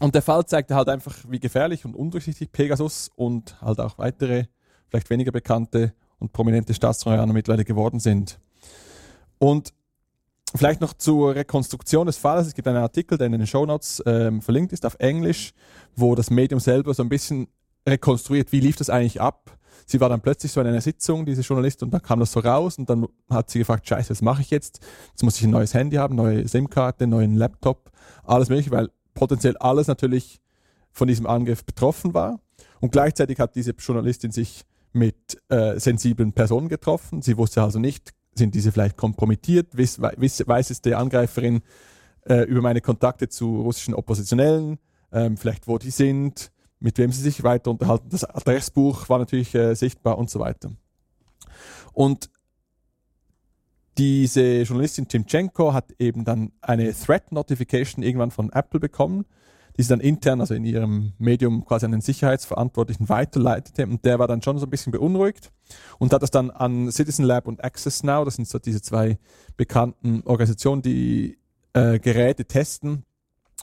Und 0.00 0.14
der 0.14 0.22
Fall 0.22 0.46
zeigte 0.46 0.74
halt 0.74 0.88
einfach, 0.88 1.16
wie 1.28 1.40
gefährlich 1.40 1.84
und 1.84 1.94
undurchsichtig 1.94 2.50
Pegasus 2.52 3.10
und 3.14 3.60
halt 3.60 3.80
auch 3.80 3.98
weitere, 3.98 4.46
vielleicht 4.88 5.10
weniger 5.10 5.30
bekannte 5.30 5.92
und 6.18 6.32
prominente 6.32 6.72
Staatstrojaner 6.72 7.32
mittlerweile 7.32 7.64
geworden 7.64 8.00
sind. 8.00 8.40
Und 9.38 9.72
Vielleicht 10.54 10.80
noch 10.80 10.94
zur 10.94 11.36
Rekonstruktion 11.36 12.06
des 12.06 12.16
Falles. 12.16 12.48
Es 12.48 12.54
gibt 12.54 12.66
einen 12.66 12.78
Artikel, 12.78 13.16
der 13.16 13.26
in 13.26 13.32
den 13.32 13.46
Show 13.46 13.64
Notes 13.66 14.02
ähm, 14.04 14.42
verlinkt 14.42 14.72
ist 14.72 14.84
auf 14.84 14.96
Englisch, 14.98 15.52
wo 15.94 16.16
das 16.16 16.28
Medium 16.30 16.58
selber 16.58 16.92
so 16.92 17.04
ein 17.04 17.08
bisschen 17.08 17.46
rekonstruiert, 17.88 18.50
wie 18.50 18.58
lief 18.58 18.74
das 18.74 18.90
eigentlich 18.90 19.20
ab. 19.20 19.56
Sie 19.90 20.00
war 20.00 20.08
dann 20.08 20.20
plötzlich 20.20 20.52
so 20.52 20.60
in 20.60 20.68
einer 20.68 20.80
Sitzung, 20.80 21.26
diese 21.26 21.42
Journalistin, 21.42 21.86
und 21.86 21.92
dann 21.92 22.02
kam 22.02 22.20
das 22.20 22.30
so 22.30 22.40
raus 22.40 22.78
und 22.78 22.88
dann 22.88 23.08
hat 23.28 23.50
sie 23.50 23.58
gefragt, 23.58 23.88
scheiße, 23.88 24.10
was 24.10 24.22
mache 24.22 24.42
ich 24.42 24.50
jetzt? 24.50 24.80
Jetzt 25.10 25.22
muss 25.24 25.36
ich 25.38 25.44
ein 25.44 25.50
neues 25.50 25.74
Handy 25.74 25.96
haben, 25.96 26.14
neue 26.14 26.46
SIM-Karte, 26.46 27.08
neuen 27.08 27.34
Laptop, 27.34 27.90
alles 28.22 28.48
mögliche, 28.48 28.70
weil 28.70 28.90
potenziell 29.14 29.56
alles 29.56 29.88
natürlich 29.88 30.40
von 30.92 31.08
diesem 31.08 31.26
Angriff 31.26 31.64
betroffen 31.64 32.14
war. 32.14 32.38
Und 32.80 32.92
gleichzeitig 32.92 33.40
hat 33.40 33.56
diese 33.56 33.72
Journalistin 33.72 34.30
sich 34.30 34.64
mit 34.92 35.38
äh, 35.48 35.78
sensiblen 35.78 36.32
Personen 36.32 36.68
getroffen. 36.68 37.22
Sie 37.22 37.36
wusste 37.36 37.62
also 37.62 37.78
nicht, 37.78 38.12
sind 38.34 38.54
diese 38.54 38.70
vielleicht 38.70 38.96
kompromittiert? 38.96 39.76
Weiß, 39.76 40.00
weiß, 40.00 40.44
weiß 40.46 40.70
es 40.70 40.82
die 40.82 40.94
Angreiferin 40.94 41.62
äh, 42.26 42.44
über 42.44 42.62
meine 42.62 42.80
Kontakte 42.80 43.28
zu 43.28 43.60
russischen 43.60 43.94
Oppositionellen, 43.94 44.78
ähm, 45.12 45.36
vielleicht 45.36 45.66
wo 45.66 45.78
die 45.78 45.90
sind, 45.90 46.52
mit 46.80 46.98
wem 46.98 47.12
sie 47.12 47.22
sich 47.22 47.42
weiter 47.42 47.70
unterhalten. 47.70 48.08
Das 48.10 48.24
Adressbuch 48.24 49.08
war 49.08 49.18
natürlich 49.18 49.54
äh, 49.54 49.74
sichtbar 49.74 50.18
und 50.18 50.30
so 50.30 50.40
weiter. 50.40 50.72
Und 51.92 52.30
diese 53.98 54.62
Journalistin 54.62 55.08
Timchenko 55.08 55.74
hat 55.74 55.92
eben 55.98 56.24
dann 56.24 56.52
eine 56.62 56.94
Threat 56.94 57.32
Notification 57.32 58.02
irgendwann 58.02 58.30
von 58.30 58.50
Apple 58.50 58.80
bekommen, 58.80 59.26
die 59.76 59.82
sie 59.82 59.90
dann 59.90 60.00
intern, 60.00 60.40
also 60.40 60.54
in 60.54 60.64
ihrem 60.64 61.12
Medium 61.18 61.64
quasi 61.64 61.84
an 61.84 61.92
den 61.92 62.00
Sicherheitsverantwortlichen 62.00 63.08
weiterleitete. 63.08 63.86
Und 63.86 64.04
der 64.04 64.18
war 64.18 64.26
dann 64.26 64.42
schon 64.42 64.58
so 64.58 64.66
ein 64.66 64.70
bisschen 64.70 64.92
beunruhigt 64.92 65.52
und 65.98 66.12
hat 66.12 66.22
das 66.22 66.30
dann 66.30 66.50
an 66.50 66.90
Citizen 66.90 67.24
Lab 67.24 67.46
und 67.46 67.62
Access 67.62 68.02
Now, 68.02 68.24
das 68.24 68.36
sind 68.36 68.48
so 68.48 68.58
diese 68.58 68.80
zwei 68.80 69.18
bekannten 69.56 70.22
Organisationen, 70.24 70.82
die 70.82 71.38
äh, 71.72 71.98
Geräte 71.98 72.46
testen, 72.46 73.04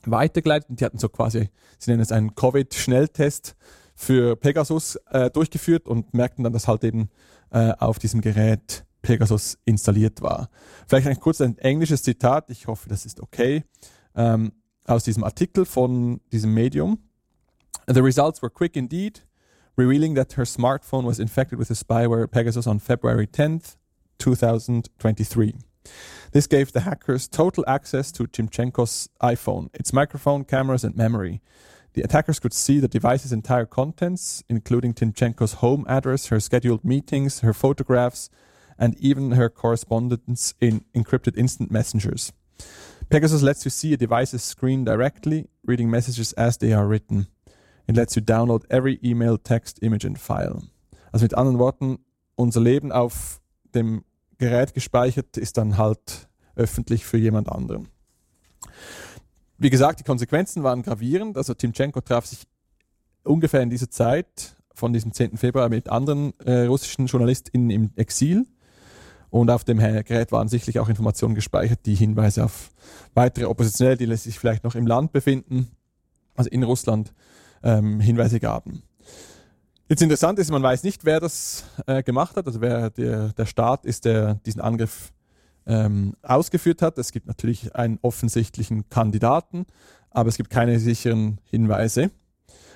weitergeleitet. 0.06 0.70
Und 0.70 0.80
die 0.80 0.86
hatten 0.86 0.98
so 0.98 1.10
quasi, 1.10 1.50
sie 1.80 1.92
nennen 1.92 2.02
es 2.02 2.12
einen 2.12 2.36
Covid-Schnelltest 2.36 3.56
für 3.96 4.36
Pegasus 4.36 4.98
äh, 5.10 5.30
durchgeführt 5.30 5.88
und 5.88 6.14
merkten 6.14 6.44
dann, 6.44 6.54
dass 6.54 6.68
halt 6.68 6.84
eben 6.84 7.10
äh, 7.52 7.74
auf 7.80 8.00
diesem 8.00 8.22
Gerät 8.22 8.86
Pegasus 9.02 9.58
installiert 9.66 10.22
war. 10.22 10.50
Vielleicht 10.88 11.08
ein 11.08 11.20
kurz 11.20 11.42
ein 11.42 11.58
englisches 11.58 12.04
Zitat, 12.04 12.50
ich 12.50 12.68
hoffe, 12.68 12.90
das 12.90 13.06
ist 13.06 13.22
okay. 13.22 13.64
Um, 14.14 14.52
aus 14.86 15.04
diesem 15.04 15.24
Artikel 15.24 15.66
von 15.66 16.22
diesem 16.32 16.54
Medium. 16.54 17.00
The 17.88 18.00
results 18.00 18.42
were 18.42 18.50
quick 18.50 18.76
indeed, 18.76 19.26
revealing 19.78 20.16
that 20.16 20.38
her 20.38 20.46
smartphone 20.46 21.06
was 21.06 21.20
infected 21.20 21.60
with 21.60 21.68
the 21.68 21.76
spyware 21.76 22.28
Pegasus 22.28 22.68
on 22.68 22.80
February 22.80 23.28
10th, 23.28 23.76
2023. 24.20 25.56
This 26.32 26.48
gave 26.48 26.72
the 26.72 26.82
hackers 26.82 27.28
total 27.28 27.64
access 27.68 28.12
to 28.14 28.28
Timchenko's 28.28 29.10
iPhone, 29.22 29.70
its 29.74 29.94
microphone, 29.94 30.44
cameras, 30.44 30.84
and 30.84 30.96
memory. 30.96 31.42
The 31.94 32.04
attackers 32.04 32.40
could 32.40 32.54
see 32.54 32.80
the 32.80 32.88
device's 32.88 33.34
entire 33.34 33.66
contents, 33.66 34.44
including 34.48 34.94
Timchenko's 34.94 35.54
home 35.54 35.86
address, 35.88 36.28
her 36.28 36.40
scheduled 36.40 36.86
meetings, 36.86 37.40
her 37.40 37.54
photographs, 37.54 38.30
and 38.78 38.96
even 39.00 39.32
her 39.32 39.50
correspondence 39.50 40.54
in 40.62 40.86
encrypted 40.96 41.38
instant 41.38 41.72
messengers. 41.72 42.34
Pegasus 43.10 43.42
lets 43.42 43.66
you 43.66 43.72
see 43.72 43.94
a 43.94 43.98
device's 43.98 44.44
screen 44.44 44.84
directly, 44.84 45.48
reading 45.66 45.90
messages 45.90 46.34
as 46.34 46.58
they 46.58 46.74
are 46.74 46.88
written. 46.88 47.28
It 47.88 47.96
lets 47.96 48.16
you 48.16 48.22
download 48.22 48.66
every 48.70 49.00
email, 49.04 49.38
text, 49.38 49.80
image 49.82 50.06
and 50.06 50.20
file. 50.20 50.64
Also 51.14 51.26
mit 51.26 51.34
anderen 51.34 51.58
Worten, 51.58 52.00
unser 52.36 52.60
Leben 52.60 52.92
auf 52.92 53.40
dem 53.74 54.04
Gerät 54.38 54.74
gespeichert 54.74 55.38
ist 55.38 55.58
dann 55.58 55.78
halt 55.78 56.28
öffentlich 56.56 57.06
für 57.06 57.18
jemand 57.18 57.50
anderen. 57.50 57.88
Wie 59.58 59.70
gesagt, 59.70 60.00
die 60.00 60.04
Konsequenzen 60.04 60.64
waren 60.64 60.84
gravierend. 60.84 61.38
Also 61.38 61.54
Timchenko 61.54 62.02
traf 62.02 62.26
sich 62.26 62.48
ungefähr 63.24 63.62
in 63.62 63.70
dieser 63.70 63.90
Zeit 63.90 64.56
von 64.74 64.94
diesem 64.94 65.12
10. 65.12 65.38
Februar 65.38 65.70
mit 65.70 65.90
anderen 65.90 66.40
äh, 66.42 66.66
russischen 66.66 67.08
JournalistInnen 67.08 67.70
im 67.72 67.92
Exil. 67.96 68.46
Und 69.30 69.50
auf 69.50 69.64
dem 69.64 69.80
Gerät 69.80 70.32
waren 70.32 70.48
sicherlich 70.48 70.80
auch 70.80 70.88
Informationen 70.88 71.36
gespeichert, 71.36 71.86
die 71.86 71.96
Hinweise 71.96 72.46
auf 72.46 72.70
weitere 73.14 73.46
Oppositionelle, 73.46 73.98
die 73.98 74.16
sich 74.16 74.40
vielleicht 74.40 74.64
noch 74.64 74.76
im 74.76 74.88
Land 74.88 75.12
befinden, 75.12 75.72
also 76.36 76.50
in 76.50 76.64
Russland, 76.64 77.14
ähm, 77.64 78.00
Hinweise 78.00 78.40
gaben. 78.40 78.84
Jetzt 79.90 80.02
interessant 80.02 80.38
ist, 80.38 80.52
man 80.52 80.64
weiß 80.64 80.84
nicht, 80.84 81.06
wer 81.06 81.22
das 81.22 81.64
äh, 81.86 82.04
gemacht 82.04 82.36
hat, 82.36 82.46
also 82.46 82.60
wer 82.60 82.90
der, 82.90 83.30
der 83.30 83.46
Staat 83.46 83.86
ist, 83.86 84.04
der 84.04 84.36
diesen 84.46 84.60
Angriff 84.60 85.14
ähm, 85.66 86.14
ausgeführt 86.24 86.82
hat. 86.82 86.98
Es 86.98 87.14
gibt 87.14 87.26
natürlich 87.26 87.74
einen 87.74 87.98
offensichtlichen 88.02 88.90
Kandidaten, 88.90 89.66
aber 90.10 90.28
es 90.28 90.36
gibt 90.36 90.50
keine 90.50 90.80
sicheren 90.80 91.40
Hinweise. 91.50 92.12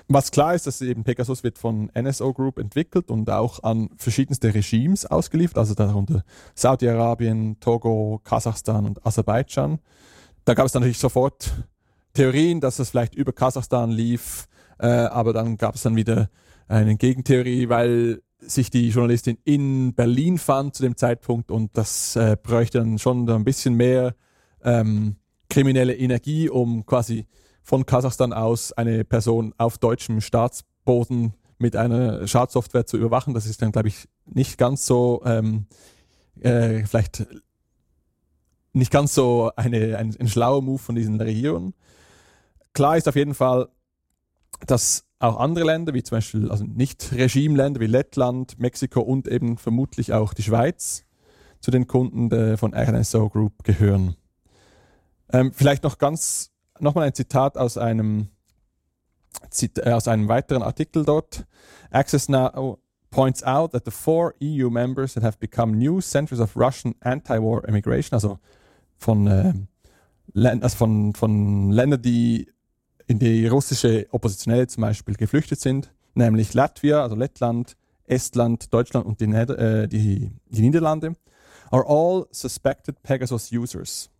Was 0.08 0.30
klar 0.30 0.54
ist, 0.54 0.66
dass 0.66 0.80
eben 0.80 1.04
Pegasus 1.04 1.44
wird 1.44 1.58
von 1.58 1.90
NSO 1.94 2.32
Group 2.32 2.58
entwickelt 2.58 3.10
und 3.10 3.28
auch 3.30 3.62
an 3.62 3.90
verschiedenste 3.96 4.52
Regimes 4.54 5.06
ausgeliefert, 5.06 5.58
also 5.58 5.74
darunter 5.74 6.24
Saudi-Arabien, 6.54 7.60
Togo, 7.60 8.20
Kasachstan 8.24 8.86
und 8.86 9.06
Aserbaidschan. 9.06 9.80
Da 10.44 10.54
gab 10.54 10.66
es 10.66 10.74
natürlich 10.74 10.98
sofort 10.98 11.52
Theorien, 12.14 12.60
dass 12.60 12.78
es 12.78 12.90
vielleicht 12.90 13.14
über 13.14 13.32
Kasachstan 13.32 13.90
lief, 13.90 14.48
äh, 14.78 14.86
aber 14.86 15.32
dann 15.32 15.56
gab 15.56 15.74
es 15.74 15.82
dann 15.82 15.94
wieder 15.94 16.30
eine 16.72 16.96
Gegentheorie, 16.96 17.68
weil 17.68 18.22
sich 18.38 18.70
die 18.70 18.88
Journalistin 18.88 19.38
in 19.44 19.94
Berlin 19.94 20.38
fand 20.38 20.74
zu 20.74 20.82
dem 20.82 20.96
Zeitpunkt 20.96 21.50
und 21.50 21.76
das 21.76 22.16
äh, 22.16 22.36
bräuchte 22.42 22.78
dann 22.78 22.98
schon 22.98 23.28
ein 23.28 23.44
bisschen 23.44 23.74
mehr 23.74 24.14
ähm, 24.64 25.16
kriminelle 25.48 25.94
Energie, 25.94 26.48
um 26.48 26.84
quasi 26.86 27.26
von 27.62 27.86
Kasachstan 27.86 28.32
aus 28.32 28.72
eine 28.72 29.04
Person 29.04 29.54
auf 29.58 29.78
deutschem 29.78 30.20
Staatsboden 30.20 31.34
mit 31.58 31.76
einer 31.76 32.26
Schadsoftware 32.26 32.86
zu 32.86 32.96
überwachen. 32.96 33.34
Das 33.34 33.46
ist 33.46 33.62
dann, 33.62 33.70
glaube 33.70 33.88
ich, 33.88 34.08
nicht 34.24 34.58
ganz 34.58 34.84
so, 34.86 35.22
ähm, 35.24 35.66
äh, 36.40 36.84
vielleicht 36.84 37.26
nicht 38.72 38.90
ganz 38.90 39.14
so 39.14 39.52
eine, 39.54 39.98
ein, 39.98 40.16
ein 40.18 40.28
schlauer 40.28 40.62
Move 40.62 40.78
von 40.78 40.94
diesen 40.94 41.20
Regierungen. 41.20 41.74
Klar 42.72 42.96
ist 42.96 43.06
auf 43.06 43.16
jeden 43.16 43.34
Fall, 43.34 43.68
dass 44.66 45.04
auch 45.22 45.38
andere 45.38 45.64
Länder, 45.64 45.94
wie 45.94 46.02
zum 46.02 46.16
Beispiel 46.16 46.50
also 46.50 46.64
nicht 46.64 47.12
Regimeländer 47.12 47.80
wie 47.80 47.86
Lettland, 47.86 48.58
Mexiko 48.58 49.00
und 49.00 49.28
eben 49.28 49.56
vermutlich 49.56 50.12
auch 50.12 50.34
die 50.34 50.42
Schweiz, 50.42 51.04
zu 51.60 51.70
den 51.70 51.86
Kunden 51.86 52.28
der, 52.28 52.58
von 52.58 52.74
RNSO 52.74 53.28
Group 53.28 53.62
gehören. 53.62 54.16
Ähm, 55.32 55.52
vielleicht 55.52 55.84
noch 55.84 55.98
ganz 55.98 56.50
nochmal 56.80 57.06
ein 57.06 57.14
Zitat 57.14 57.56
aus 57.56 57.78
einem, 57.78 58.28
äh, 59.60 59.92
aus 59.92 60.08
einem 60.08 60.26
weiteren 60.26 60.62
Artikel 60.62 61.04
dort. 61.04 61.46
Access 61.90 62.28
Now 62.28 62.80
points 63.10 63.44
out 63.44 63.72
that 63.72 63.84
the 63.84 63.92
four 63.92 64.34
EU 64.42 64.70
members 64.70 65.14
that 65.14 65.22
have 65.22 65.38
become 65.38 65.76
new 65.76 66.00
centers 66.00 66.40
of 66.40 66.56
Russian 66.56 66.96
anti-war 67.00 67.64
immigration, 67.68 68.14
also 68.14 68.40
von, 68.98 69.28
äh, 69.28 69.54
also 70.34 70.76
von, 70.76 71.14
von 71.14 71.70
Ländern, 71.70 72.02
die 72.02 72.48
in 73.06 73.18
die 73.18 73.46
russische 73.46 74.06
Oppositionelle 74.10 74.66
zum 74.66 74.82
Beispiel 74.82 75.14
geflüchtet 75.14 75.60
sind, 75.60 75.92
nämlich 76.14 76.54
Latvia, 76.54 77.02
also 77.02 77.14
Lettland, 77.14 77.76
Estland, 78.06 78.72
Deutschland 78.72 79.06
und 79.06 79.20
die, 79.20 79.24
äh, 79.24 79.88
die, 79.88 80.30
die 80.48 80.62
Niederlande, 80.62 81.14
are 81.70 81.84
all 81.86 82.26
suspected 82.30 83.02
Pegasus 83.02 83.50
users. 83.52 84.10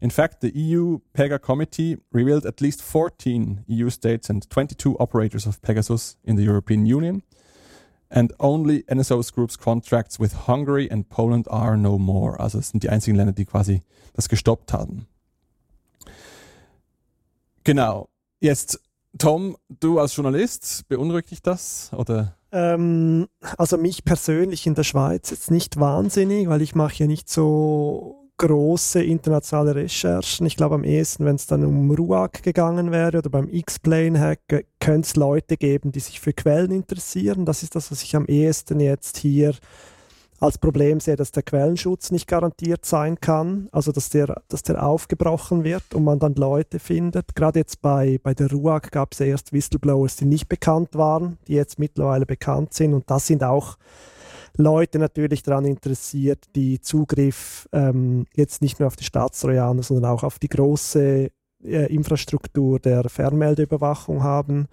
In 0.00 0.10
fact, 0.10 0.40
the 0.40 0.52
EU 0.54 0.98
PEGA 1.12 1.38
committee 1.38 1.98
revealed 2.10 2.46
at 2.46 2.60
least 2.60 2.82
14 2.82 3.64
EU 3.68 3.90
states 3.90 4.30
and 4.30 4.48
22 4.48 4.96
operators 4.98 5.46
of 5.46 5.60
Pegasus 5.60 6.16
in 6.24 6.36
the 6.36 6.42
European 6.42 6.86
Union, 6.86 7.22
and 8.10 8.32
only 8.40 8.82
NSO's 8.84 9.30
Group's 9.30 9.58
contracts 9.58 10.18
with 10.18 10.46
Hungary 10.48 10.90
and 10.90 11.08
Poland 11.10 11.46
are 11.50 11.76
no 11.76 11.98
more. 11.98 12.40
Also 12.40 12.58
es 12.58 12.70
sind 12.70 12.82
die 12.82 12.88
einzigen 12.88 13.16
Länder, 13.16 13.34
die 13.34 13.44
quasi 13.44 13.82
das 14.14 14.28
gestoppt 14.28 14.72
haben. 14.72 15.06
Genau. 17.64 18.08
Jetzt, 18.40 18.80
Tom, 19.18 19.56
du 19.68 19.98
als 19.98 20.16
Journalist, 20.16 20.88
beunruhigt 20.88 21.30
dich 21.30 21.42
das? 21.42 21.90
Oder? 21.96 22.36
Ähm, 22.52 23.28
also 23.58 23.76
mich 23.76 24.04
persönlich 24.04 24.66
in 24.66 24.74
der 24.74 24.84
Schweiz 24.84 25.30
jetzt 25.30 25.50
nicht 25.50 25.78
wahnsinnig, 25.78 26.48
weil 26.48 26.62
ich 26.62 26.74
mache 26.74 26.94
ja 26.96 27.06
nicht 27.06 27.28
so 27.28 28.20
große 28.38 29.02
internationale 29.02 29.74
Recherchen. 29.74 30.46
Ich 30.46 30.56
glaube 30.56 30.74
am 30.74 30.82
ehesten, 30.82 31.26
wenn 31.26 31.36
es 31.36 31.46
dann 31.46 31.64
um 31.64 31.90
RUAG 31.90 32.42
gegangen 32.42 32.90
wäre 32.90 33.18
oder 33.18 33.28
beim 33.28 33.48
X-Plane-Hack, 33.50 34.64
könnte 34.80 35.06
es 35.06 35.16
Leute 35.16 35.58
geben, 35.58 35.92
die 35.92 36.00
sich 36.00 36.20
für 36.20 36.32
Quellen 36.32 36.70
interessieren. 36.70 37.44
Das 37.44 37.62
ist 37.62 37.76
das, 37.76 37.90
was 37.90 38.02
ich 38.02 38.16
am 38.16 38.24
ehesten 38.24 38.80
jetzt 38.80 39.18
hier 39.18 39.54
als 40.40 40.56
Problem 40.56 41.00
sehe, 41.00 41.16
dass 41.16 41.32
der 41.32 41.42
Quellenschutz 41.42 42.10
nicht 42.10 42.26
garantiert 42.26 42.86
sein 42.86 43.20
kann, 43.20 43.68
also 43.72 43.92
dass 43.92 44.08
der, 44.08 44.42
dass 44.48 44.62
der 44.62 44.84
aufgebrochen 44.84 45.64
wird 45.64 45.94
und 45.94 46.04
man 46.04 46.18
dann 46.18 46.34
Leute 46.34 46.78
findet. 46.78 47.34
Gerade 47.34 47.60
jetzt 47.60 47.82
bei, 47.82 48.18
bei 48.22 48.32
der 48.32 48.50
RUAG 48.50 48.90
gab 48.90 49.12
es 49.12 49.20
erst 49.20 49.52
Whistleblowers, 49.52 50.16
die 50.16 50.24
nicht 50.24 50.48
bekannt 50.48 50.94
waren, 50.94 51.38
die 51.46 51.54
jetzt 51.54 51.78
mittlerweile 51.78 52.24
bekannt 52.24 52.72
sind 52.72 52.94
und 52.94 53.10
das 53.10 53.26
sind 53.26 53.44
auch 53.44 53.76
Leute 54.56 54.98
natürlich 54.98 55.42
daran 55.42 55.64
interessiert, 55.64 56.44
die 56.56 56.80
Zugriff 56.80 57.68
ähm, 57.72 58.26
jetzt 58.34 58.62
nicht 58.62 58.80
nur 58.80 58.86
auf 58.88 58.96
die 58.96 59.04
Staatstrojaner, 59.04 59.82
sondern 59.82 60.10
auch 60.10 60.24
auf 60.24 60.38
die 60.38 60.48
große 60.48 61.30
äh, 61.64 61.94
Infrastruktur 61.94 62.80
der 62.80 63.08
Fernmeldeüberwachung 63.08 64.22
haben. 64.22 64.68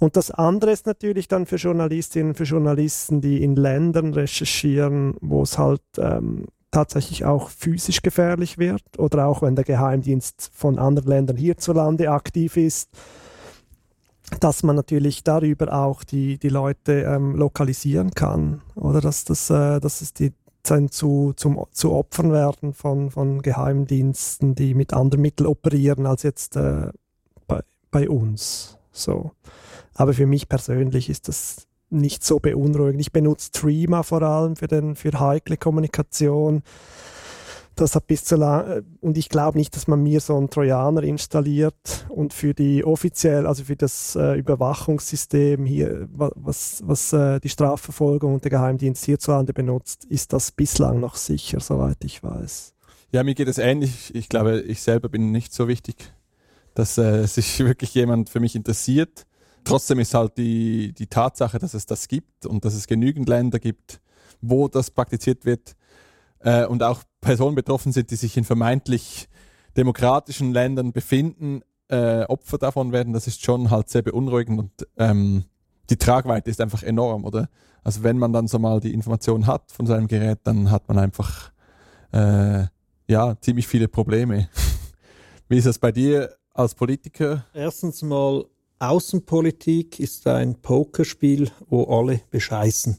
Und 0.00 0.16
das 0.16 0.30
andere 0.30 0.72
ist 0.72 0.86
natürlich 0.86 1.28
dann 1.28 1.44
für 1.44 1.56
Journalistinnen, 1.56 2.34
für 2.34 2.44
Journalisten, 2.44 3.20
die 3.20 3.44
in 3.44 3.54
Ländern 3.54 4.14
recherchieren, 4.14 5.14
wo 5.20 5.42
es 5.42 5.58
halt 5.58 5.82
ähm, 5.98 6.46
tatsächlich 6.70 7.26
auch 7.26 7.50
physisch 7.50 8.00
gefährlich 8.00 8.56
wird 8.56 8.82
oder 8.98 9.26
auch 9.26 9.42
wenn 9.42 9.56
der 9.56 9.64
Geheimdienst 9.64 10.50
von 10.54 10.78
anderen 10.78 11.10
Ländern 11.10 11.36
hierzulande 11.36 12.10
aktiv 12.10 12.56
ist, 12.56 12.88
dass 14.40 14.62
man 14.62 14.74
natürlich 14.74 15.22
darüber 15.22 15.70
auch 15.72 16.02
die, 16.02 16.38
die 16.38 16.48
Leute 16.48 17.02
ähm, 17.02 17.34
lokalisieren 17.34 18.12
kann 18.12 18.62
oder 18.76 19.02
dass, 19.02 19.24
das, 19.26 19.50
äh, 19.50 19.80
dass 19.80 20.00
es 20.00 20.14
die 20.14 20.32
zu, 20.90 21.32
zum, 21.36 21.62
zu 21.72 21.92
Opfern 21.92 22.32
werden 22.32 22.72
von, 22.72 23.10
von 23.10 23.42
Geheimdiensten, 23.42 24.54
die 24.54 24.74
mit 24.74 24.94
anderen 24.94 25.20
Mitteln 25.20 25.46
operieren 25.46 26.06
als 26.06 26.22
jetzt 26.22 26.56
äh, 26.56 26.90
bei, 27.46 27.60
bei 27.90 28.08
uns. 28.08 28.78
So. 28.92 29.32
Aber 29.94 30.14
für 30.14 30.26
mich 30.26 30.48
persönlich 30.48 31.10
ist 31.10 31.28
das 31.28 31.66
nicht 31.90 32.24
so 32.24 32.38
beunruhigend. 32.38 33.00
Ich 33.00 33.12
benutze 33.12 33.50
Trima 33.50 34.02
vor 34.02 34.22
allem 34.22 34.56
für, 34.56 34.68
den, 34.68 34.94
für 34.94 35.18
heikle 35.18 35.56
Kommunikation. 35.56 36.62
Das 37.76 37.94
hat 37.94 38.06
bis 38.06 38.24
zu 38.24 38.36
lang 38.36 38.66
äh, 38.68 38.82
und 39.00 39.16
ich 39.16 39.28
glaube 39.28 39.56
nicht, 39.56 39.74
dass 39.74 39.86
man 39.86 40.02
mir 40.02 40.20
so 40.20 40.36
einen 40.36 40.50
Trojaner 40.50 41.02
installiert 41.02 42.06
und 42.08 42.34
für 42.34 42.52
die 42.52 42.84
offiziell, 42.84 43.46
also 43.46 43.64
für 43.64 43.76
das 43.76 44.16
äh, 44.16 44.34
Überwachungssystem 44.34 45.64
hier, 45.64 46.08
was, 46.12 46.82
was 46.84 47.12
äh, 47.12 47.40
die 47.40 47.48
Strafverfolgung 47.48 48.34
und 48.34 48.44
der 48.44 48.50
Geheimdienst 48.50 49.04
hierzulande 49.04 49.52
benutzt, 49.52 50.04
ist 50.04 50.32
das 50.32 50.52
bislang 50.52 51.00
noch 51.00 51.16
sicher, 51.16 51.60
soweit 51.60 52.04
ich 52.04 52.22
weiß. 52.22 52.74
Ja, 53.12 53.24
mir 53.24 53.34
geht 53.34 53.48
es 53.48 53.58
ähnlich. 53.58 54.14
Ich 54.14 54.28
glaube, 54.28 54.60
ich 54.60 54.82
selber 54.82 55.08
bin 55.08 55.32
nicht 55.32 55.52
so 55.52 55.66
wichtig, 55.66 56.12
dass 56.74 56.98
äh, 56.98 57.26
sich 57.26 57.58
wirklich 57.64 57.94
jemand 57.94 58.28
für 58.28 58.40
mich 58.40 58.54
interessiert. 58.54 59.26
Trotzdem 59.64 59.98
ist 59.98 60.14
halt 60.14 60.36
die, 60.38 60.92
die 60.92 61.06
Tatsache, 61.06 61.58
dass 61.58 61.74
es 61.74 61.86
das 61.86 62.08
gibt 62.08 62.46
und 62.46 62.64
dass 62.64 62.74
es 62.74 62.86
genügend 62.86 63.28
Länder 63.28 63.58
gibt, 63.58 64.00
wo 64.40 64.68
das 64.68 64.90
praktiziert 64.90 65.44
wird 65.44 65.76
äh, 66.40 66.64
und 66.66 66.82
auch 66.82 67.02
Personen 67.20 67.54
betroffen 67.54 67.92
sind, 67.92 68.10
die 68.10 68.16
sich 68.16 68.36
in 68.36 68.44
vermeintlich 68.44 69.28
demokratischen 69.76 70.52
Ländern 70.52 70.92
befinden, 70.92 71.62
äh, 71.88 72.24
Opfer 72.24 72.58
davon 72.58 72.92
werden, 72.92 73.12
das 73.12 73.26
ist 73.26 73.44
schon 73.44 73.70
halt 73.70 73.88
sehr 73.88 74.02
beunruhigend 74.02 74.58
und 74.58 74.88
ähm, 74.96 75.44
die 75.90 75.96
Tragweite 75.96 76.50
ist 76.50 76.60
einfach 76.60 76.82
enorm, 76.82 77.24
oder? 77.24 77.48
Also 77.82 78.02
wenn 78.02 78.18
man 78.18 78.32
dann 78.32 78.46
so 78.46 78.58
mal 78.58 78.80
die 78.80 78.92
Information 78.94 79.46
hat 79.46 79.72
von 79.72 79.86
seinem 79.86 80.06
Gerät, 80.06 80.38
dann 80.44 80.70
hat 80.70 80.88
man 80.88 80.98
einfach 80.98 81.50
äh, 82.12 82.64
ja 83.08 83.36
ziemlich 83.40 83.66
viele 83.66 83.88
Probleme. 83.88 84.48
Wie 85.48 85.56
ist 85.56 85.66
das 85.66 85.78
bei 85.78 85.90
dir 85.90 86.36
als 86.54 86.74
Politiker? 86.74 87.44
Erstens 87.54 88.02
mal, 88.02 88.44
Außenpolitik 88.80 90.00
ist 90.00 90.26
ein 90.26 90.56
Pokerspiel, 90.56 91.50
wo 91.68 91.84
alle 91.84 92.22
bescheißen. 92.30 92.98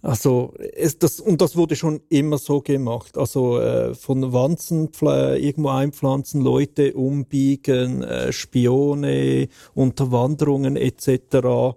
Also 0.00 0.54
es, 0.76 0.98
das, 0.98 1.18
und 1.18 1.40
das 1.40 1.56
wurde 1.56 1.74
schon 1.74 2.00
immer 2.08 2.38
so 2.38 2.60
gemacht. 2.60 3.18
Also 3.18 3.60
äh, 3.60 3.94
von 3.94 4.32
Wanzen 4.32 4.90
irgendwo 5.00 5.70
einpflanzen, 5.70 6.40
Leute 6.40 6.94
umbiegen, 6.94 8.04
äh, 8.04 8.32
Spione, 8.32 9.48
Unterwanderungen 9.74 10.76
etc., 10.76 11.76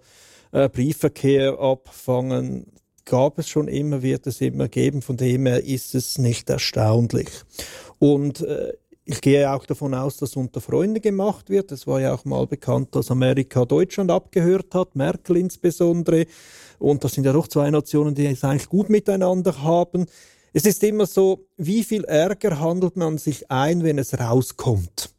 äh, 0.51 0.69
Briefverkehr 0.69 1.59
abfangen, 1.59 2.67
gab 3.05 3.39
es 3.39 3.49
schon 3.49 3.67
immer, 3.67 4.03
wird 4.03 4.27
es 4.27 4.39
immer 4.41 4.67
geben. 4.67 5.01
Von 5.01 5.17
dem 5.17 5.47
her 5.47 5.63
ist 5.63 5.95
es 5.95 6.19
nicht 6.19 6.51
erstaunlich. 6.51 7.29
Und 7.97 8.41
äh, 8.41 8.73
ich 9.05 9.21
gehe 9.21 9.51
auch 9.51 9.65
davon 9.65 9.93
aus, 9.93 10.17
dass 10.17 10.35
unter 10.35 10.61
Freunden 10.61 11.01
gemacht 11.01 11.49
wird. 11.49 11.71
Es 11.71 11.87
war 11.87 11.99
ja 11.99 12.13
auch 12.13 12.25
mal 12.25 12.45
bekannt, 12.45 12.95
dass 12.95 13.09
Amerika 13.09 13.65
Deutschland 13.65 14.11
abgehört 14.11 14.75
hat, 14.75 14.95
Merkel 14.95 15.37
insbesondere. 15.37 16.27
Und 16.79 17.03
das 17.03 17.13
sind 17.13 17.25
ja 17.25 17.33
doch 17.33 17.47
zwei 17.47 17.69
Nationen, 17.71 18.13
die 18.13 18.27
es 18.27 18.43
eigentlich 18.43 18.69
gut 18.69 18.89
miteinander 18.89 19.63
haben. 19.63 20.05
Es 20.53 20.65
ist 20.65 20.83
immer 20.83 21.05
so, 21.05 21.47
wie 21.57 21.83
viel 21.83 22.03
Ärger 22.03 22.59
handelt 22.59 22.95
man 22.95 23.17
sich 23.17 23.49
ein, 23.49 23.83
wenn 23.83 23.97
es 23.97 24.19
rauskommt? 24.19 25.09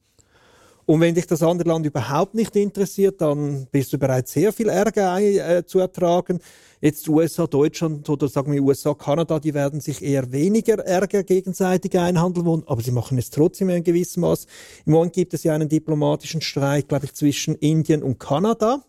Und 0.92 1.00
wenn 1.00 1.14
dich 1.14 1.26
das 1.26 1.42
andere 1.42 1.70
Land 1.70 1.86
überhaupt 1.86 2.34
nicht 2.34 2.54
interessiert, 2.54 3.22
dann 3.22 3.66
bist 3.70 3.94
du 3.94 3.98
bereit, 3.98 4.28
sehr 4.28 4.52
viel 4.52 4.68
Ärger 4.68 5.18
äh, 5.18 5.64
zu 5.64 5.78
ertragen. 5.78 6.38
Jetzt 6.82 7.08
USA, 7.08 7.46
Deutschland 7.46 8.06
oder 8.10 8.28
sagen 8.28 8.52
wir 8.52 8.62
USA, 8.62 8.92
Kanada, 8.92 9.40
die 9.40 9.54
werden 9.54 9.80
sich 9.80 10.02
eher 10.02 10.30
weniger 10.32 10.74
Ärger 10.80 11.22
gegenseitig 11.22 11.98
einhandeln 11.98 12.44
wollen, 12.44 12.64
aber 12.66 12.82
sie 12.82 12.90
machen 12.90 13.16
es 13.16 13.30
trotzdem 13.30 13.70
in 13.70 13.82
gewissem 13.82 14.20
Maß. 14.20 14.46
Im 14.84 14.92
Moment 14.92 15.14
gibt 15.14 15.32
es 15.32 15.44
ja 15.44 15.54
einen 15.54 15.70
diplomatischen 15.70 16.42
Streit, 16.42 16.88
glaube 16.88 17.06
ich, 17.06 17.14
zwischen 17.14 17.54
Indien 17.54 18.02
und 18.02 18.18
Kanada. 18.18 18.84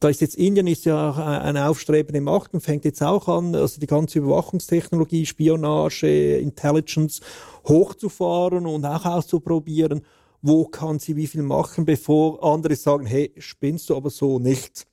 Da 0.00 0.10
ist 0.10 0.20
jetzt 0.20 0.34
Indien 0.34 0.66
ist 0.66 0.84
ja 0.84 1.40
eine 1.40 1.66
aufstrebende 1.66 2.20
Macht 2.20 2.52
und 2.52 2.60
fängt 2.60 2.84
jetzt 2.84 3.02
auch 3.02 3.26
an, 3.28 3.54
also 3.54 3.80
die 3.80 3.86
ganze 3.86 4.18
Überwachungstechnologie, 4.18 5.24
Spionage, 5.24 6.36
Intelligence 6.40 7.22
hochzufahren 7.66 8.66
und 8.66 8.84
auch 8.84 9.06
auszuprobieren, 9.06 10.02
wo 10.42 10.66
kann 10.66 10.98
sie 10.98 11.16
wie 11.16 11.28
viel 11.28 11.42
machen, 11.42 11.84
bevor 11.84 12.42
andere 12.44 12.76
sagen, 12.76 13.06
hey, 13.06 13.32
spinnst 13.38 13.88
du 13.88 13.96
aber 13.96 14.10
so 14.10 14.38
nicht. 14.38 14.86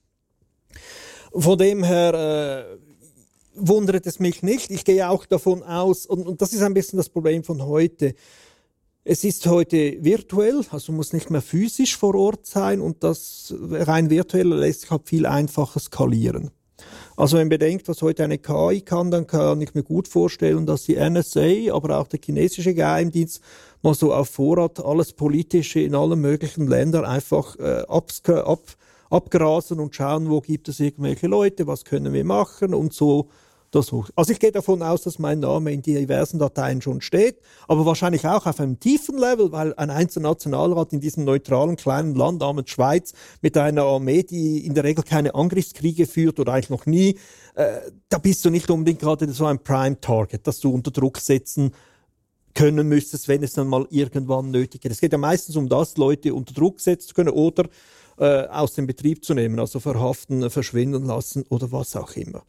Von 1.32 1.58
dem 1.58 1.82
her 1.84 2.14
äh, 2.14 2.78
wundert 3.54 4.06
es 4.06 4.20
mich 4.20 4.42
nicht. 4.42 4.70
Ich 4.70 4.84
gehe 4.84 5.08
auch 5.08 5.26
davon 5.26 5.62
aus, 5.62 6.06
und, 6.06 6.26
und 6.26 6.40
das 6.40 6.52
ist 6.52 6.62
ein 6.62 6.74
bisschen 6.74 6.96
das 6.96 7.08
Problem 7.08 7.44
von 7.44 7.66
heute, 7.66 8.14
es 9.02 9.24
ist 9.24 9.46
heute 9.46 10.02
virtuell, 10.04 10.62
also 10.70 10.92
muss 10.92 11.12
nicht 11.12 11.30
mehr 11.30 11.42
physisch 11.42 11.96
vor 11.96 12.14
Ort 12.14 12.46
sein 12.46 12.80
und 12.80 13.02
das 13.02 13.54
rein 13.58 14.10
virtuell 14.10 14.48
lässt 14.48 14.82
sich 14.82 14.90
halt 14.90 15.08
viel 15.08 15.26
einfacher 15.26 15.80
skalieren. 15.80 16.50
Also 17.20 17.36
wenn 17.36 17.48
man 17.48 17.58
bedenkt, 17.58 17.86
was 17.86 18.00
heute 18.00 18.24
eine 18.24 18.38
KI 18.38 18.80
kann, 18.80 19.10
dann 19.10 19.26
kann 19.26 19.60
ich 19.60 19.74
mir 19.74 19.82
gut 19.82 20.08
vorstellen, 20.08 20.64
dass 20.64 20.84
die 20.84 20.96
NSA, 20.96 21.70
aber 21.70 21.98
auch 21.98 22.06
der 22.06 22.18
chinesische 22.18 22.72
Geheimdienst 22.72 23.42
mal 23.82 23.92
so 23.92 24.14
auf 24.14 24.30
Vorrat 24.30 24.82
alles 24.82 25.12
Politische 25.12 25.80
in 25.80 25.94
allen 25.94 26.18
möglichen 26.18 26.66
Ländern 26.66 27.04
einfach 27.04 27.58
äh, 27.58 27.82
ab, 27.88 28.10
ab, 28.26 28.62
abgrasen 29.10 29.80
und 29.80 29.94
schauen, 29.94 30.30
wo 30.30 30.40
gibt 30.40 30.70
es 30.70 30.80
irgendwelche 30.80 31.26
Leute, 31.26 31.66
was 31.66 31.84
können 31.84 32.14
wir 32.14 32.24
machen 32.24 32.72
und 32.72 32.94
so 32.94 33.28
hoch. 33.74 34.10
Also 34.16 34.32
ich 34.32 34.40
gehe 34.40 34.52
davon 34.52 34.82
aus, 34.82 35.02
dass 35.02 35.18
mein 35.18 35.40
Name 35.40 35.72
in 35.72 35.82
diversen 35.82 36.38
Dateien 36.38 36.82
schon 36.82 37.00
steht, 37.00 37.40
aber 37.68 37.86
wahrscheinlich 37.86 38.26
auch 38.26 38.46
auf 38.46 38.60
einem 38.60 38.80
tiefen 38.80 39.16
Level, 39.16 39.52
weil 39.52 39.74
ein 39.74 39.90
einzelner 39.90 40.30
Nationalrat 40.30 40.92
in 40.92 41.00
diesem 41.00 41.24
neutralen 41.24 41.76
kleinen 41.76 42.14
Land 42.14 42.40
namens 42.40 42.70
Schweiz 42.70 43.12
mit 43.40 43.56
einer 43.56 43.84
Armee, 43.84 44.22
die 44.22 44.66
in 44.66 44.74
der 44.74 44.84
Regel 44.84 45.04
keine 45.04 45.34
Angriffskriege 45.34 46.06
führt 46.06 46.40
oder 46.40 46.52
eigentlich 46.52 46.70
noch 46.70 46.86
nie, 46.86 47.18
äh, 47.54 47.80
da 48.08 48.18
bist 48.18 48.44
du 48.44 48.50
nicht 48.50 48.70
unbedingt 48.70 49.00
gerade 49.00 49.30
so 49.32 49.46
ein 49.46 49.62
Prime 49.62 50.00
Target, 50.00 50.46
dass 50.46 50.60
du 50.60 50.70
unter 50.70 50.90
Druck 50.90 51.18
setzen 51.18 51.72
können 52.54 52.88
müsstest, 52.88 53.28
wenn 53.28 53.42
es 53.42 53.52
dann 53.52 53.68
mal 53.68 53.86
irgendwann 53.90 54.50
nötig 54.50 54.84
ist. 54.84 54.92
Es 54.92 55.00
geht 55.00 55.12
ja 55.12 55.18
meistens 55.18 55.56
um 55.56 55.68
das, 55.68 55.96
Leute 55.96 56.34
unter 56.34 56.52
Druck 56.52 56.80
setzen 56.80 57.08
zu 57.08 57.14
können 57.14 57.30
oder 57.30 57.68
äh, 58.20 58.46
aus 58.48 58.74
dem 58.74 58.86
Betrieb 58.86 59.24
zu 59.24 59.34
nehmen, 59.34 59.58
also 59.58 59.80
verhaften, 59.80 60.50
verschwinden 60.50 61.06
lassen 61.06 61.44
oder 61.48 61.72
was 61.72 61.96
auch 61.96 62.14
immer. 62.16 62.44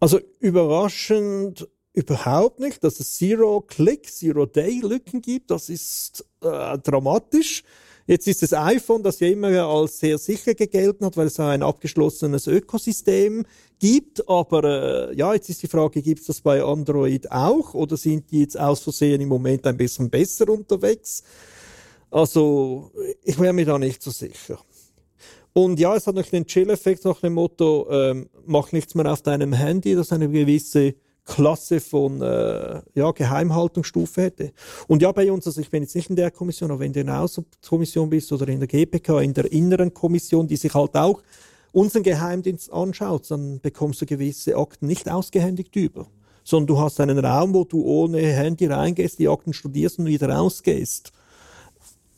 Also 0.00 0.20
überraschend 0.40 1.68
überhaupt 1.94 2.58
nicht, 2.58 2.82
dass 2.82 2.98
es 3.00 3.16
Zero-Click, 3.16 4.10
Zero-Day-Lücken 4.10 5.22
gibt. 5.22 5.50
Das 5.50 5.68
ist 5.68 6.24
äh, 6.42 6.76
dramatisch. 6.78 7.62
Jetzt 8.06 8.26
ist 8.26 8.42
das 8.42 8.52
iPhone, 8.52 9.04
das 9.04 9.20
ja 9.20 9.28
immer 9.28 9.50
als 9.64 10.00
sehr 10.00 10.18
sicher 10.18 10.54
gegelten 10.54 11.04
hat, 11.04 11.16
weil 11.16 11.28
es 11.28 11.38
ein 11.38 11.62
abgeschlossenes 11.62 12.48
Ökosystem 12.48 13.44
gibt. 13.78 14.28
Aber 14.28 15.10
äh, 15.10 15.14
ja, 15.14 15.34
jetzt 15.34 15.50
ist 15.50 15.62
die 15.62 15.68
Frage, 15.68 16.02
gibt 16.02 16.20
es 16.20 16.26
das 16.26 16.40
bei 16.40 16.64
Android 16.64 17.30
auch 17.30 17.74
oder 17.74 17.96
sind 17.96 18.30
die 18.32 18.40
jetzt 18.40 18.58
aus 18.58 18.80
Versehen 18.80 19.20
im 19.20 19.28
Moment 19.28 19.66
ein 19.66 19.76
bisschen 19.76 20.10
besser 20.10 20.48
unterwegs? 20.48 21.22
Also 22.10 22.90
ich 23.22 23.38
wäre 23.38 23.52
mir 23.52 23.66
da 23.66 23.78
nicht 23.78 24.02
so 24.02 24.10
sicher. 24.10 24.58
Und 25.54 25.78
ja, 25.78 25.94
es 25.94 26.06
hat 26.06 26.14
noch 26.14 26.26
den 26.26 26.46
Chill-Effekt 26.46 27.04
nach 27.04 27.20
dem 27.20 27.34
Motto, 27.34 27.86
ähm, 27.90 28.28
mach 28.46 28.72
nichts 28.72 28.94
mehr 28.94 29.10
auf 29.12 29.22
deinem 29.22 29.52
Handy, 29.52 29.94
das 29.94 30.12
eine 30.12 30.28
gewisse 30.28 30.94
Klasse 31.24 31.80
von 31.80 32.20
äh, 32.20 32.80
ja, 32.94 33.10
Geheimhaltungsstufe 33.12 34.22
hätte. 34.22 34.52
Und 34.88 35.02
ja, 35.02 35.12
bei 35.12 35.30
uns, 35.30 35.46
also 35.46 35.60
ich 35.60 35.70
bin 35.70 35.82
jetzt 35.82 35.94
nicht 35.94 36.10
in 36.10 36.16
der 36.16 36.30
Kommission, 36.30 36.70
aber 36.70 36.80
wenn 36.80 36.92
du 36.92 37.00
in 37.00 37.06
der 37.06 37.20
Außenkommission 37.20 38.10
bist 38.10 38.32
oder 38.32 38.48
in 38.48 38.58
der 38.58 38.66
GPK, 38.66 39.20
in 39.20 39.34
der 39.34 39.50
inneren 39.52 39.92
Kommission, 39.92 40.48
die 40.48 40.56
sich 40.56 40.74
halt 40.74 40.96
auch 40.96 41.22
unseren 41.70 42.02
Geheimdienst 42.02 42.72
anschaut, 42.72 43.30
dann 43.30 43.60
bekommst 43.60 44.00
du 44.00 44.06
gewisse 44.06 44.56
Akten 44.56 44.86
nicht 44.86 45.08
ausgehändigt 45.08 45.76
über, 45.76 46.06
sondern 46.44 46.66
du 46.66 46.80
hast 46.80 46.98
einen 46.98 47.18
Raum, 47.18 47.54
wo 47.54 47.64
du 47.64 47.84
ohne 47.84 48.20
Handy 48.20 48.66
reingehst, 48.66 49.18
die 49.18 49.28
Akten 49.28 49.52
studierst 49.52 49.98
und 49.98 50.06
wieder 50.06 50.28
rausgehst 50.28 51.12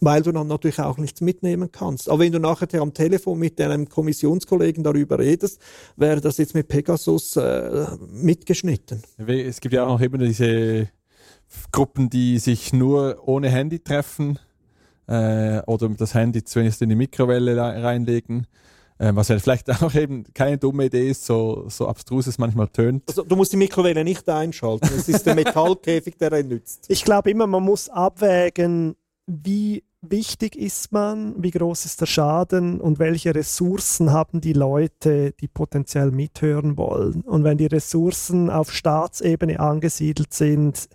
weil 0.04 0.22
du 0.22 0.32
dann 0.32 0.46
natürlich 0.46 0.80
auch 0.80 0.98
nichts 0.98 1.20
mitnehmen 1.20 1.70
kannst. 1.72 2.08
Aber 2.08 2.20
wenn 2.20 2.32
du 2.32 2.38
nachher 2.38 2.80
am 2.80 2.94
Telefon 2.94 3.38
mit 3.38 3.60
einem 3.60 3.88
Kommissionskollegen 3.88 4.84
darüber 4.84 5.18
redest, 5.18 5.60
wäre 5.96 6.20
das 6.20 6.38
jetzt 6.38 6.54
mit 6.54 6.68
Pegasus 6.68 7.36
äh, 7.36 7.86
mitgeschnitten. 8.10 9.02
Es 9.26 9.60
gibt 9.60 9.74
ja 9.74 9.86
auch 9.86 10.00
eben 10.00 10.18
diese 10.20 10.88
Gruppen, 11.72 12.10
die 12.10 12.38
sich 12.38 12.72
nur 12.72 13.22
ohne 13.26 13.48
Handy 13.50 13.80
treffen 13.80 14.38
äh, 15.06 15.60
oder 15.66 15.88
das 15.90 16.14
Handy 16.14 16.44
zumindest 16.44 16.82
in 16.82 16.88
die 16.88 16.96
Mikrowelle 16.96 17.56
reinlegen. 17.56 18.46
Äh, 18.98 19.10
was 19.14 19.28
ja 19.28 19.38
vielleicht 19.38 19.70
auch 19.82 19.94
eben 19.94 20.24
keine 20.34 20.58
dumme 20.58 20.86
Idee 20.86 21.10
ist, 21.10 21.26
so, 21.26 21.66
so 21.68 21.88
abstrus 21.88 22.26
es 22.26 22.38
manchmal 22.38 22.68
tönt. 22.68 23.02
Also, 23.08 23.24
du 23.24 23.36
musst 23.36 23.52
die 23.52 23.56
Mikrowelle 23.56 24.04
nicht 24.04 24.28
einschalten. 24.28 24.88
Es 24.96 25.08
ist 25.08 25.26
der 25.26 25.34
Metallkäfig, 25.34 26.16
der 26.16 26.32
er 26.32 26.42
nützt. 26.44 26.86
Ich 26.88 27.04
glaube 27.04 27.30
immer, 27.30 27.46
man 27.46 27.64
muss 27.64 27.88
abwägen, 27.88 28.94
wie 29.26 29.84
wichtig 30.02 30.56
ist 30.56 30.92
man, 30.92 31.42
wie 31.42 31.50
groß 31.50 31.86
ist 31.86 32.00
der 32.00 32.06
Schaden 32.06 32.80
und 32.80 32.98
welche 32.98 33.34
Ressourcen 33.34 34.12
haben 34.12 34.40
die 34.40 34.52
Leute, 34.52 35.32
die 35.40 35.48
potenziell 35.48 36.10
mithören 36.10 36.76
wollen. 36.76 37.22
Und 37.22 37.44
wenn 37.44 37.58
die 37.58 37.66
Ressourcen 37.66 38.50
auf 38.50 38.70
Staatsebene 38.72 39.60
angesiedelt 39.60 40.34
sind, 40.34 40.88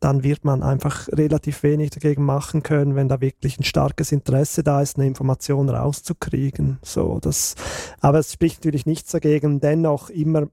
dann 0.00 0.22
wird 0.22 0.44
man 0.44 0.62
einfach 0.62 1.08
relativ 1.08 1.62
wenig 1.62 1.90
dagegen 1.90 2.24
machen 2.24 2.62
können, 2.62 2.96
wenn 2.96 3.08
da 3.08 3.20
wirklich 3.20 3.58
ein 3.58 3.64
starkes 3.64 4.12
Interesse 4.12 4.62
da 4.62 4.82
ist, 4.82 4.96
eine 4.96 5.06
Information 5.06 5.68
rauszukriegen. 5.68 6.78
So, 6.82 7.18
das, 7.20 7.54
aber 8.00 8.18
es 8.18 8.32
spricht 8.32 8.58
natürlich 8.58 8.86
nichts 8.86 9.12
dagegen, 9.12 9.60
dennoch 9.60 10.10
immer 10.10 10.48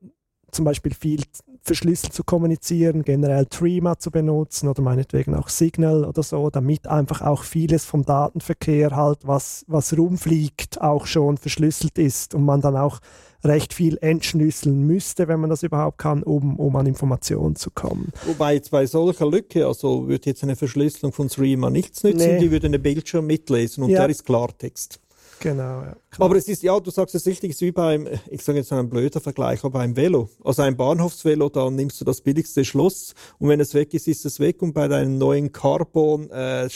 zum 0.52 0.66
Beispiel 0.66 0.94
viel 0.94 1.24
verschlüsselt 1.64 2.14
zu 2.14 2.24
kommunizieren, 2.24 3.04
generell 3.04 3.46
Trima 3.46 3.98
zu 3.98 4.12
benutzen 4.12 4.68
oder 4.68 4.82
meinetwegen 4.82 5.34
auch 5.34 5.48
Signal 5.48 6.04
oder 6.04 6.22
so, 6.22 6.50
damit 6.50 6.88
einfach 6.88 7.22
auch 7.22 7.44
vieles 7.44 7.86
vom 7.86 8.04
Datenverkehr 8.06 8.96
halt, 8.96 9.20
was, 9.24 9.64
was 9.68 9.98
rumfliegt, 9.98 10.82
auch 10.82 11.06
schon 11.06 11.38
verschlüsselt 11.38 11.98
ist 11.98 12.36
und 12.36 12.44
man 12.44 12.62
dann 12.62 12.76
auch 12.76 13.00
recht 13.46 13.74
viel 13.74 13.98
entschlüsseln 14.02 14.86
müsste, 14.86 15.28
wenn 15.28 15.40
man 15.40 15.50
das 15.50 15.64
überhaupt 15.64 15.98
kann, 15.98 16.24
um, 16.24 16.58
um 16.60 16.76
an 16.76 16.86
Informationen 16.86 17.56
zu 17.56 17.72
kommen. 17.72 18.12
Wobei 18.26 18.56
jetzt 18.56 18.72
bei 18.72 18.86
solcher 18.86 19.30
Lücke, 19.30 19.66
also 19.66 20.08
würde 20.08 20.30
jetzt 20.30 20.44
eine 20.44 20.56
Verschlüsselung 20.56 21.12
von 21.12 21.28
Threema 21.28 21.70
nichts 21.70 22.04
nützen, 22.04 22.36
nee. 22.36 22.40
die 22.40 22.52
würde 22.52 22.68
einen 22.68 22.82
Bildschirm 22.82 23.26
mitlesen 23.26 23.84
und 23.84 23.90
ja. 23.90 24.00
der 24.00 24.10
ist 24.10 24.26
Klartext. 24.26 25.00
Genau, 25.44 25.82
ja. 25.82 25.94
Aber 26.20 26.38
es 26.38 26.48
ist, 26.48 26.64
ja, 26.64 26.80
du 26.80 26.90
sagst 26.90 27.16
es 27.16 27.26
richtig, 27.26 27.50
es 27.50 27.58
ist 27.58 27.62
wie 27.64 27.74
beim, 27.74 28.08
ich 28.30 28.42
sage 28.42 28.60
jetzt 28.60 28.72
ein 28.72 28.90
blöder 28.90 29.20
Vergleich, 29.20 29.62
aber 29.66 29.80
beim 29.80 29.94
Velo. 29.94 30.30
Also 30.42 30.62
ein 30.62 30.78
Bahnhofsvelo, 30.78 31.50
da 31.50 31.70
nimmst 31.70 32.00
du 32.00 32.06
das 32.06 32.22
billigste 32.22 32.64
Schloss 32.64 33.14
und 33.40 33.50
wenn 33.50 33.60
es 33.60 33.74
weg 33.74 33.94
ist, 33.94 34.08
ist 34.08 34.26
es 34.26 34.40
weg 34.40 34.62
und 34.62 34.72
bei 34.72 34.88
deinem 34.88 35.18
neuen 35.18 35.52
Carbon 35.52 36.30
äh, 36.30 36.70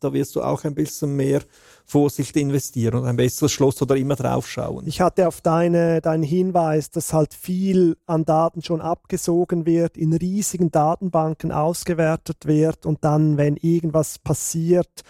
da 0.00 0.12
wirst 0.12 0.34
du 0.34 0.42
auch 0.42 0.64
ein 0.64 0.74
bisschen 0.74 1.14
mehr 1.14 1.42
Vorsicht 1.84 2.36
investieren 2.36 2.94
und 2.94 3.06
ein 3.06 3.16
besseres 3.16 3.52
Schloss 3.52 3.80
oder 3.80 3.94
immer 3.96 4.16
draufschauen. 4.16 4.88
Ich 4.88 5.00
hatte 5.00 5.28
auf 5.28 5.42
deine, 5.42 6.00
deinen 6.00 6.24
Hinweis, 6.24 6.90
dass 6.90 7.12
halt 7.12 7.34
viel 7.34 7.96
an 8.06 8.24
Daten 8.24 8.62
schon 8.62 8.80
abgesogen 8.80 9.64
wird, 9.64 9.96
in 9.96 10.12
riesigen 10.12 10.72
Datenbanken 10.72 11.52
ausgewertet 11.52 12.46
wird 12.46 12.84
und 12.84 13.04
dann, 13.04 13.36
wenn 13.36 13.56
irgendwas 13.56 14.18
passiert, 14.18 15.04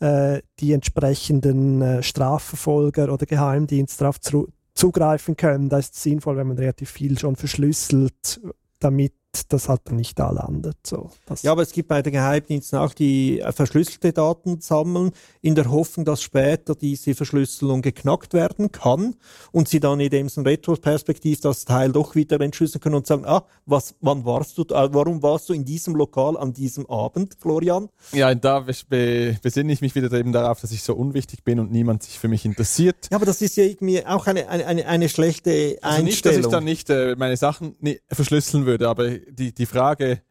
äh, 0.00 0.40
die 0.58 0.72
entsprechenden 0.72 1.82
äh, 1.82 2.02
Strafverfolger 2.02 3.12
oder 3.12 3.26
Geheimdienste 3.26 4.00
darauf 4.00 4.20
zu, 4.20 4.48
zugreifen 4.74 5.36
können. 5.36 5.68
Da 5.68 5.78
ist 5.78 5.94
es 5.94 6.02
sinnvoll, 6.02 6.36
wenn 6.36 6.48
man 6.48 6.58
relativ 6.58 6.90
viel 6.90 7.18
schon 7.18 7.36
verschlüsselt, 7.36 8.40
damit 8.78 9.12
das 9.52 9.68
halt 9.68 9.92
nicht 9.92 10.18
da 10.18 10.30
landet. 10.30 10.76
So, 10.84 11.10
ja, 11.42 11.52
aber 11.52 11.62
es 11.62 11.72
gibt 11.72 11.88
bei 11.88 12.02
den 12.02 12.12
Geheimdiensten 12.12 12.78
auch 12.78 12.94
die 12.94 13.40
äh, 13.40 13.52
verschlüsselte 13.52 14.12
Daten 14.12 14.60
sammeln, 14.60 15.12
in 15.40 15.54
der 15.54 15.70
Hoffnung, 15.70 16.04
dass 16.04 16.22
später 16.22 16.74
diese 16.74 17.14
Verschlüsselung 17.14 17.82
geknackt 17.82 18.34
werden 18.34 18.72
kann 18.72 19.16
und 19.52 19.68
sie 19.68 19.80
dann 19.80 20.00
in 20.00 20.10
dem 20.10 20.28
Retrospektiv 20.28 21.40
das 21.40 21.64
Teil 21.64 21.92
doch 21.92 22.14
wieder 22.14 22.40
entschlüsseln 22.40 22.80
können 22.80 22.96
und 22.96 23.06
sagen, 23.06 23.24
ah, 23.24 23.44
was, 23.66 23.94
wann 24.00 24.24
warst 24.24 24.58
du, 24.58 24.62
äh, 24.62 24.88
warum 24.92 25.22
warst 25.22 25.48
du 25.48 25.52
in 25.52 25.64
diesem 25.64 25.94
Lokal 25.94 26.36
an 26.36 26.52
diesem 26.52 26.88
Abend, 26.90 27.36
Florian? 27.40 27.88
Ja, 28.12 28.34
da 28.34 28.60
be 28.88 29.38
besinne 29.42 29.72
ich 29.72 29.80
mich 29.80 29.94
wieder 29.94 30.12
eben 30.12 30.32
darauf, 30.32 30.60
dass 30.60 30.72
ich 30.72 30.82
so 30.82 30.94
unwichtig 30.94 31.44
bin 31.44 31.60
und 31.60 31.70
niemand 31.70 32.02
sich 32.02 32.18
für 32.18 32.28
mich 32.28 32.44
interessiert. 32.44 33.08
Ja, 33.10 33.16
aber 33.16 33.26
das 33.26 33.40
ist 33.42 33.56
ja 33.56 33.64
irgendwie 33.64 34.04
auch 34.04 34.26
eine, 34.26 34.48
eine, 34.48 34.66
eine, 34.66 34.86
eine 34.86 35.08
schlechte 35.08 35.78
Einstellung. 35.82 35.82
Also 35.82 36.02
nicht, 36.02 36.26
dass 36.26 36.36
ich 36.36 36.46
dann 36.46 36.64
nicht 36.64 36.90
äh, 36.90 37.14
meine 37.16 37.36
Sachen 37.36 37.76
verschlüsseln 38.10 38.66
würde, 38.66 38.88
aber 38.88 39.19
die, 39.28 39.54
die 39.54 39.66
Frage, 39.66 40.22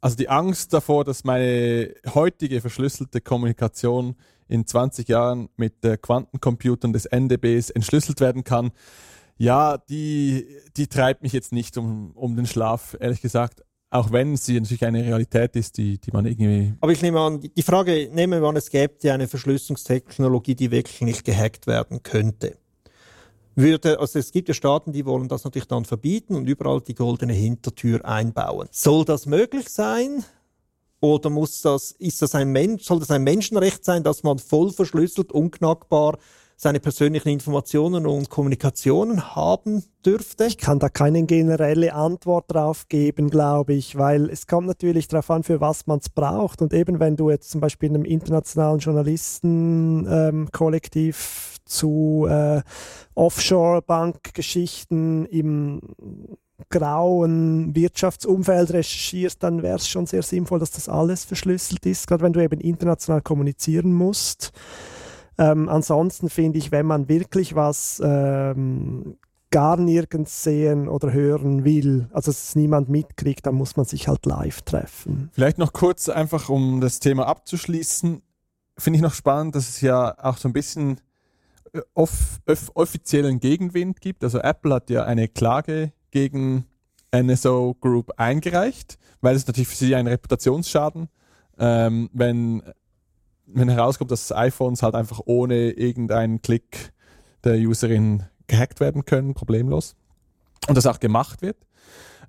also 0.00 0.16
die 0.16 0.28
Angst 0.28 0.72
davor, 0.72 1.04
dass 1.04 1.24
meine 1.24 1.94
heutige 2.14 2.60
verschlüsselte 2.60 3.20
Kommunikation 3.20 4.16
in 4.48 4.66
20 4.66 5.08
Jahren 5.08 5.48
mit 5.56 5.84
äh, 5.84 5.96
Quantencomputern 5.96 6.92
des 6.92 7.06
NDBs 7.06 7.70
entschlüsselt 7.70 8.20
werden 8.20 8.44
kann, 8.44 8.70
ja, 9.36 9.78
die, 9.78 10.46
die 10.76 10.88
treibt 10.88 11.22
mich 11.22 11.32
jetzt 11.32 11.52
nicht 11.52 11.76
um, 11.76 12.12
um 12.12 12.34
den 12.34 12.46
Schlaf, 12.46 12.96
ehrlich 12.98 13.20
gesagt. 13.20 13.62
Auch 13.90 14.12
wenn 14.12 14.36
sie 14.36 14.60
natürlich 14.60 14.84
eine 14.84 15.02
Realität 15.02 15.56
ist, 15.56 15.78
die, 15.78 15.98
die 15.98 16.10
man 16.10 16.26
irgendwie. 16.26 16.74
Aber 16.80 16.92
ich 16.92 17.00
nehme 17.00 17.20
an, 17.20 17.40
die 17.40 17.62
Frage, 17.62 18.10
nehmen 18.12 18.42
wir 18.42 18.48
an, 18.48 18.56
es 18.56 18.68
gäbe 18.68 19.12
eine 19.12 19.28
Verschlüsselungstechnologie, 19.28 20.54
die 20.54 20.70
wirklich 20.70 21.00
nicht 21.00 21.24
gehackt 21.24 21.66
werden 21.66 22.02
könnte 22.02 22.58
würde, 23.58 23.98
also 23.98 24.18
es 24.18 24.30
gibt 24.30 24.48
ja 24.48 24.54
Staaten, 24.54 24.92
die 24.92 25.04
wollen 25.04 25.28
das 25.28 25.44
natürlich 25.44 25.68
dann 25.68 25.84
verbieten 25.84 26.34
und 26.34 26.48
überall 26.48 26.80
die 26.80 26.94
goldene 26.94 27.32
Hintertür 27.32 28.04
einbauen. 28.04 28.68
Soll 28.70 29.04
das 29.04 29.26
möglich 29.26 29.68
sein? 29.68 30.24
Oder 31.00 31.30
muss 31.30 31.62
das, 31.62 31.92
ist 31.92 32.22
das 32.22 32.34
ein 32.34 32.50
Mensch, 32.50 32.84
soll 32.84 33.00
das 33.00 33.10
ein 33.10 33.22
Menschenrecht 33.22 33.84
sein, 33.84 34.02
dass 34.02 34.22
man 34.22 34.38
voll 34.38 34.72
verschlüsselt, 34.72 35.32
unknackbar 35.32 36.18
seine 36.60 36.80
persönlichen 36.80 37.28
Informationen 37.28 38.04
und 38.04 38.30
Kommunikationen 38.30 39.36
haben 39.36 39.84
dürfte? 40.04 40.46
Ich 40.46 40.58
kann 40.58 40.80
da 40.80 40.88
keine 40.88 41.24
generelle 41.24 41.94
Antwort 41.94 42.52
drauf 42.52 42.88
geben, 42.88 43.30
glaube 43.30 43.74
ich, 43.74 43.96
weil 43.96 44.28
es 44.28 44.48
kommt 44.48 44.66
natürlich 44.66 45.06
darauf 45.06 45.30
an, 45.30 45.44
für 45.44 45.60
was 45.60 45.86
man 45.86 46.00
es 46.00 46.08
braucht. 46.08 46.60
Und 46.60 46.74
eben 46.74 46.98
wenn 46.98 47.14
du 47.14 47.30
jetzt 47.30 47.50
zum 47.50 47.60
Beispiel 47.60 47.90
in 47.90 47.94
einem 47.94 48.04
internationalen 48.04 48.80
Journalistenkollektiv 48.80 51.16
ähm, 51.16 51.60
zu 51.64 52.26
äh, 52.28 52.62
Offshore-Bank-Geschichten 53.14 55.26
im 55.26 55.80
grauen 56.70 57.76
Wirtschaftsumfeld 57.76 58.72
recherchierst, 58.72 59.44
dann 59.44 59.62
wäre 59.62 59.76
es 59.76 59.88
schon 59.88 60.06
sehr 60.06 60.22
sinnvoll, 60.22 60.58
dass 60.58 60.72
das 60.72 60.88
alles 60.88 61.24
verschlüsselt 61.24 61.86
ist, 61.86 62.08
gerade 62.08 62.24
wenn 62.24 62.32
du 62.32 62.42
eben 62.42 62.60
international 62.60 63.22
kommunizieren 63.22 63.92
musst. 63.92 64.50
Ähm, 65.38 65.68
ansonsten 65.68 66.28
finde 66.28 66.58
ich, 66.58 66.72
wenn 66.72 66.86
man 66.86 67.08
wirklich 67.08 67.54
was 67.54 68.02
ähm, 68.04 69.16
gar 69.50 69.76
nirgends 69.76 70.42
sehen 70.42 70.88
oder 70.88 71.12
hören 71.12 71.64
will, 71.64 72.08
also 72.12 72.30
dass 72.30 72.48
es 72.48 72.56
niemand 72.56 72.88
mitkriegt, 72.88 73.46
dann 73.46 73.54
muss 73.54 73.76
man 73.76 73.86
sich 73.86 74.08
halt 74.08 74.26
live 74.26 74.62
treffen. 74.62 75.30
Vielleicht 75.32 75.58
noch 75.58 75.72
kurz 75.72 76.08
einfach, 76.08 76.48
um 76.48 76.80
das 76.80 77.00
Thema 77.00 77.26
abzuschließen, 77.26 78.22
finde 78.76 78.96
ich 78.96 79.02
noch 79.02 79.14
spannend, 79.14 79.54
dass 79.54 79.68
es 79.68 79.80
ja 79.80 80.14
auch 80.18 80.36
so 80.36 80.48
ein 80.48 80.52
bisschen 80.52 81.00
off, 81.94 82.40
off, 82.46 82.70
offiziellen 82.74 83.40
Gegenwind 83.40 84.00
gibt. 84.00 84.24
Also 84.24 84.38
Apple 84.40 84.74
hat 84.74 84.90
ja 84.90 85.04
eine 85.04 85.28
Klage 85.28 85.92
gegen 86.10 86.64
NSO 87.14 87.74
Group 87.80 88.12
eingereicht, 88.16 88.98
weil 89.20 89.36
es 89.36 89.46
natürlich 89.46 89.68
für 89.68 89.76
sie 89.76 89.94
ein 89.94 90.06
Reputationsschaden, 90.06 91.08
ähm, 91.58 92.10
wenn, 92.12 92.62
wenn 93.52 93.68
herauskommt, 93.68 94.10
dass 94.10 94.32
iPhones 94.32 94.82
halt 94.82 94.94
einfach 94.94 95.20
ohne 95.24 95.70
irgendeinen 95.70 96.42
Klick 96.42 96.92
der 97.44 97.56
Userin 97.56 98.24
gehackt 98.46 98.80
werden 98.80 99.04
können, 99.04 99.34
problemlos. 99.34 99.96
Und 100.68 100.76
das 100.76 100.86
auch 100.86 101.00
gemacht 101.00 101.42
wird. 101.42 101.56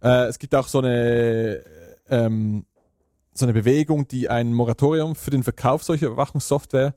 Äh, 0.01 0.27
es 0.27 0.39
gibt 0.39 0.55
auch 0.55 0.67
so 0.67 0.79
eine, 0.79 1.63
ähm, 2.09 2.65
so 3.33 3.45
eine 3.45 3.53
Bewegung, 3.53 4.07
die 4.07 4.29
ein 4.29 4.53
Moratorium 4.53 5.15
für 5.15 5.31
den 5.31 5.43
Verkauf 5.43 5.83
solcher 5.83 6.07
Überwachungssoftware 6.07 6.93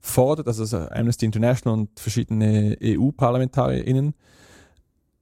fordert, 0.00 0.48
also 0.48 0.64
Amnesty 0.90 1.26
International 1.26 1.78
und 1.78 2.00
verschiedene 2.00 2.76
EU-ParlamentarierInnen. 2.82 4.14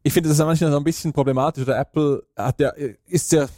Ich 0.03 0.13
finde 0.13 0.29
das 0.29 0.39
manchmal 0.39 0.71
so 0.71 0.77
ein 0.77 0.85
bisschen 0.85 1.13
problematisch. 1.13 1.65
Oder 1.65 1.79
Apple 1.79 2.23
hat 2.37 2.61
ja, 2.61 2.73
ist 3.07 3.33
ja 3.33 3.49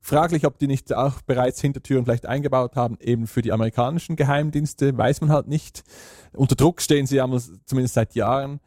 fraglich, 0.00 0.46
ob 0.46 0.58
die 0.58 0.66
nicht 0.66 0.94
auch 0.94 1.20
bereits 1.22 1.60
Hintertüren 1.60 2.04
vielleicht 2.04 2.26
eingebaut 2.26 2.76
haben, 2.76 2.98
eben 3.00 3.26
für 3.26 3.42
die 3.42 3.52
amerikanischen 3.52 4.16
Geheimdienste, 4.16 4.96
weiß 4.96 5.20
man 5.20 5.30
halt 5.30 5.48
nicht. 5.48 5.84
Unter 6.32 6.56
Druck 6.56 6.80
stehen 6.80 7.06
sie 7.06 7.18
zumindest 7.66 7.94
seit 7.94 8.14
Jahren. 8.14 8.60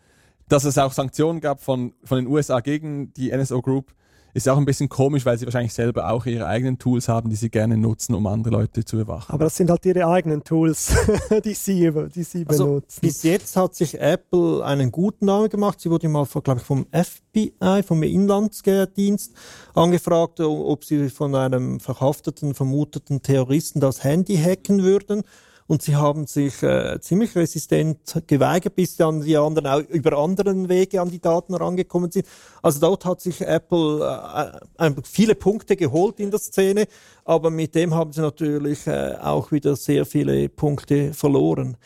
Dass 0.50 0.66
es 0.66 0.78
auch 0.78 0.92
Sanktionen 0.92 1.40
gab 1.40 1.62
von, 1.62 1.94
von 2.04 2.18
den 2.18 2.28
USA 2.28 2.60
gegen 2.60 3.14
die 3.14 3.36
NSO 3.36 3.62
Group, 3.62 3.94
ist 4.34 4.50
auch 4.50 4.58
ein 4.58 4.66
bisschen 4.66 4.90
komisch, 4.90 5.26
weil 5.26 5.38
sie 5.38 5.46
wahrscheinlich 5.46 5.74
selber 5.74 6.10
auch 6.10 6.26
ihre 6.26 6.48
eigenen 6.48 6.80
Tools 6.80 7.08
haben, 7.08 7.30
die 7.30 7.36
sie 7.36 7.50
gerne 7.50 7.78
nutzen, 7.78 8.16
um 8.16 8.26
andere 8.26 8.54
Leute 8.54 8.84
zu 8.84 9.00
überwachen. 9.00 9.32
Aber 9.32 9.46
das 9.46 9.58
sind 9.58 9.70
halt 9.70 9.86
ihre 9.86 10.08
eigenen 10.08 10.44
Tools, 10.44 10.94
die 11.46 11.54
sie, 11.54 11.92
die 12.16 12.24
sie 12.24 12.46
also 12.48 12.66
benutzen. 12.66 13.02
Bis 13.02 13.24
jetzt 13.24 13.56
hat 13.56 13.76
sich 13.76 14.00
Apple 14.00 14.66
einen 14.66 14.92
guten 14.92 15.26
Namen 15.26 15.50
gemacht. 15.50 15.80
Sie 15.80 15.90
wurde 15.90 16.10
mal, 16.10 16.26
glaube 16.26 16.60
ich, 16.60 16.66
vom 16.66 16.88
FBI, 16.92 17.84
vom 17.86 18.02
Inlandsdienst 18.02 19.34
angefragt, 19.76 20.40
ob 20.40 20.84
sie 20.84 21.10
von 21.10 21.36
einem 21.36 21.80
verhafteten, 21.80 22.56
vermuteten 22.56 23.22
Terroristen 23.22 23.80
das 23.80 24.04
Handy 24.04 24.38
hacken 24.38 24.82
würden 24.84 25.24
und 25.68 25.82
sie 25.82 25.96
haben 25.96 26.28
sich 26.28 26.62
äh, 26.64 27.00
ziemlich 27.02 27.36
resistent 27.36 28.24
geweigert, 28.28 28.76
bis 28.76 28.96
dann 28.98 29.22
die 29.22 29.38
anderen 29.38 29.68
auch 29.68 29.80
über 29.90 30.18
anderen 30.18 30.70
Wege 30.70 31.02
an 31.02 31.10
die 31.10 31.22
Daten 31.22 31.54
herangekommen 31.54 32.12
sind. 32.12 32.28
Also 32.62 32.80
dort 32.80 33.06
hat 33.06 33.22
sich 33.22 33.42
Apple 33.42 34.62
äh, 34.78 34.92
viele 35.04 35.36
Punkte 35.36 35.76
geholt 35.76 36.20
in 36.20 36.32
der 36.32 36.40
Szene, 36.40 36.86
aber 37.26 37.50
mit 37.50 37.76
dem 37.76 37.94
haben 37.94 38.14
sie 38.14 38.22
natürlich 38.22 38.88
äh, 38.88 39.16
auch 39.22 39.52
wieder 39.52 39.76
sehr 39.76 40.06
viele 40.06 40.50
Punkte 40.50 41.14
verloren. 41.14 41.78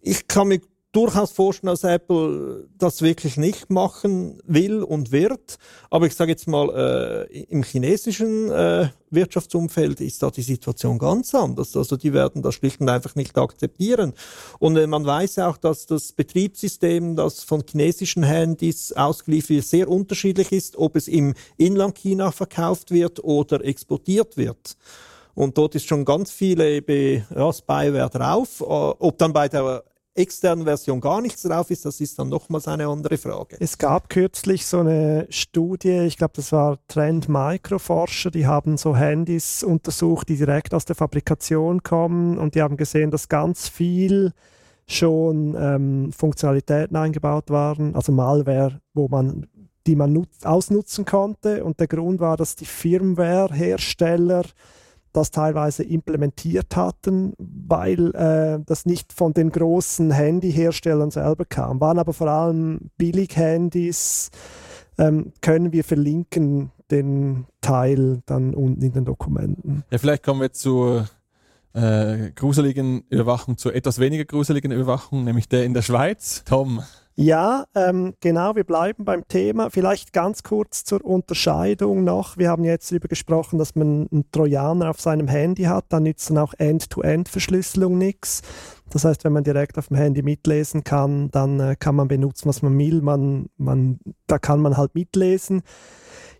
Ich 0.00 0.26
kann 0.26 0.48
mir 0.48 0.60
durchaus 0.92 1.32
vorstellen, 1.32 1.72
dass 1.72 1.84
Apple 1.84 2.68
das 2.78 3.00
wirklich 3.00 3.38
nicht 3.38 3.70
machen 3.70 4.40
will 4.46 4.82
und 4.82 5.10
wird. 5.10 5.58
Aber 5.90 6.06
ich 6.06 6.14
sage 6.14 6.32
jetzt 6.32 6.46
mal, 6.46 6.68
äh, 7.30 7.42
im 7.44 7.62
chinesischen 7.62 8.50
äh, 8.50 8.88
Wirtschaftsumfeld 9.10 10.02
ist 10.02 10.22
da 10.22 10.30
die 10.30 10.42
Situation 10.42 10.98
ganz 10.98 11.34
anders. 11.34 11.76
Also 11.76 11.96
die 11.96 12.12
werden 12.12 12.42
das 12.42 12.54
schlicht 12.54 12.80
und 12.80 12.90
einfach 12.90 13.14
nicht 13.14 13.36
akzeptieren. 13.38 14.12
Und 14.58 14.76
äh, 14.76 14.86
man 14.86 15.06
weiß 15.06 15.38
auch, 15.38 15.56
dass 15.56 15.86
das 15.86 16.12
Betriebssystem, 16.12 17.16
das 17.16 17.42
von 17.42 17.64
chinesischen 17.68 18.22
Handys 18.22 18.92
ausgeliefert 18.92 19.50
wird, 19.50 19.64
sehr 19.64 19.88
unterschiedlich 19.88 20.52
ist, 20.52 20.76
ob 20.76 20.96
es 20.96 21.08
im 21.08 21.34
Inland 21.56 21.96
China 21.96 22.32
verkauft 22.32 22.90
wird 22.90 23.24
oder 23.24 23.64
exportiert 23.64 24.36
wird. 24.36 24.76
Und 25.34 25.56
dort 25.56 25.74
ist 25.74 25.86
schon 25.86 26.04
ganz 26.04 26.30
viele 26.30 26.82
ja, 27.34 27.50
Spyware 27.50 28.10
drauf. 28.10 28.60
Äh, 28.60 28.64
ob 28.64 29.16
dann 29.16 29.32
bei 29.32 29.48
der 29.48 29.84
externen 30.14 30.64
Version 30.64 31.00
gar 31.00 31.20
nichts 31.20 31.42
drauf 31.42 31.70
ist, 31.70 31.84
das 31.84 32.00
ist 32.00 32.18
dann 32.18 32.28
nochmals 32.28 32.68
eine 32.68 32.86
andere 32.86 33.16
Frage. 33.16 33.56
Es 33.60 33.78
gab 33.78 34.10
kürzlich 34.10 34.66
so 34.66 34.80
eine 34.80 35.26
Studie, 35.30 36.00
ich 36.00 36.18
glaube, 36.18 36.34
das 36.36 36.52
war 36.52 36.78
Trend 36.88 37.28
Microforscher, 37.28 38.30
die 38.30 38.46
haben 38.46 38.76
so 38.76 38.94
Handys 38.94 39.62
untersucht, 39.62 40.28
die 40.28 40.36
direkt 40.36 40.74
aus 40.74 40.84
der 40.84 40.96
Fabrikation 40.96 41.82
kommen 41.82 42.38
und 42.38 42.54
die 42.54 42.62
haben 42.62 42.76
gesehen, 42.76 43.10
dass 43.10 43.28
ganz 43.28 43.68
viel 43.68 44.32
schon 44.86 45.56
ähm, 45.58 46.12
Funktionalitäten 46.12 46.96
eingebaut 46.96 47.50
waren, 47.50 47.94
also 47.94 48.12
Malware, 48.12 48.80
wo 48.94 49.08
man 49.08 49.46
die 49.86 49.96
man 49.96 50.26
ausnutzen 50.44 51.04
konnte 51.04 51.64
und 51.64 51.80
der 51.80 51.88
Grund 51.88 52.20
war, 52.20 52.36
dass 52.36 52.54
die 52.54 52.66
Firmware-Hersteller 52.66 54.44
das 55.12 55.30
teilweise 55.30 55.82
implementiert 55.82 56.74
hatten, 56.76 57.34
weil 57.38 58.14
äh, 58.14 58.62
das 58.64 58.86
nicht 58.86 59.12
von 59.12 59.34
den 59.34 59.50
großen 59.50 60.10
Handyherstellern 60.10 61.10
selber 61.10 61.44
kam, 61.44 61.80
waren 61.80 61.98
aber 61.98 62.12
vor 62.12 62.28
allem 62.28 62.90
Billig-Handys. 62.96 64.30
Ähm, 64.98 65.32
können 65.40 65.72
wir 65.72 65.84
verlinken 65.84 66.70
den 66.90 67.46
Teil 67.60 68.22
dann 68.26 68.54
unten 68.54 68.82
in 68.82 68.92
den 68.92 69.04
Dokumenten. 69.04 69.84
Ja, 69.90 69.98
vielleicht 69.98 70.22
kommen 70.22 70.40
wir 70.40 70.52
zur 70.52 71.08
äh, 71.72 72.30
gruseligen 72.34 73.04
Überwachung, 73.08 73.56
zu 73.56 73.70
etwas 73.70 73.98
weniger 73.98 74.24
gruseligen 74.24 74.72
Überwachung, 74.72 75.24
nämlich 75.24 75.48
der 75.48 75.64
in 75.64 75.74
der 75.74 75.82
Schweiz. 75.82 76.44
Tom, 76.44 76.82
ja, 77.14 77.66
ähm, 77.74 78.14
genau, 78.20 78.56
wir 78.56 78.64
bleiben 78.64 79.04
beim 79.04 79.28
Thema. 79.28 79.68
Vielleicht 79.70 80.14
ganz 80.14 80.42
kurz 80.42 80.84
zur 80.84 81.04
Unterscheidung 81.04 82.04
noch. 82.04 82.38
Wir 82.38 82.48
haben 82.48 82.64
jetzt 82.64 82.90
darüber 82.90 83.08
gesprochen, 83.08 83.58
dass 83.58 83.74
man 83.74 84.08
einen 84.10 84.30
Trojaner 84.32 84.88
auf 84.88 85.00
seinem 85.00 85.28
Handy 85.28 85.64
hat, 85.64 85.84
dann 85.90 86.04
nützt 86.04 86.30
dann 86.30 86.38
auch 86.38 86.54
End-to-End-Verschlüsselung 86.56 87.98
nichts. 87.98 88.40
Das 88.90 89.04
heißt, 89.04 89.24
wenn 89.24 89.32
man 89.32 89.44
direkt 89.44 89.76
auf 89.78 89.88
dem 89.88 89.96
Handy 89.96 90.22
mitlesen 90.22 90.84
kann, 90.84 91.30
dann 91.30 91.60
äh, 91.60 91.76
kann 91.78 91.94
man 91.94 92.08
benutzen, 92.08 92.48
was 92.48 92.62
man 92.62 92.78
will. 92.78 93.02
Man, 93.02 93.46
man, 93.56 94.00
da 94.26 94.38
kann 94.38 94.60
man 94.60 94.76
halt 94.76 94.94
mitlesen. 94.94 95.62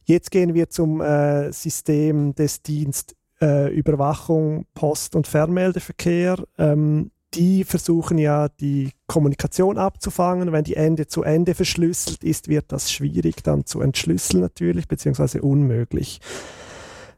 Jetzt 0.05 0.31
gehen 0.31 0.55
wir 0.55 0.69
zum 0.69 1.01
äh, 1.01 1.53
System 1.53 2.35
des 2.35 2.63
Dienst 2.63 3.15
äh, 3.41 3.73
Überwachung, 3.73 4.67
Post- 4.75 5.17
und 5.17 5.27
Fernmeldeverkehr. 5.27 6.37
Ähm, 6.59 7.12
die 7.35 7.65
versuchen 7.65 8.19
ja 8.19 8.49
die 8.49 8.91
Kommunikation 9.07 9.79
abzufangen. 9.79 10.53
Wenn 10.53 10.65
die 10.65 10.77
Ende 10.77 11.07
zu 11.07 11.23
Ende 11.23 11.55
verschlüsselt 11.55 12.25
ist, 12.25 12.49
wird 12.49 12.73
das 12.73 12.93
schwierig 12.93 13.43
dann 13.43 13.67
zu 13.67 13.81
entschlüsseln 13.81 14.41
natürlich, 14.43 14.89
beziehungsweise 14.89 15.43
unmöglich. 15.43 16.21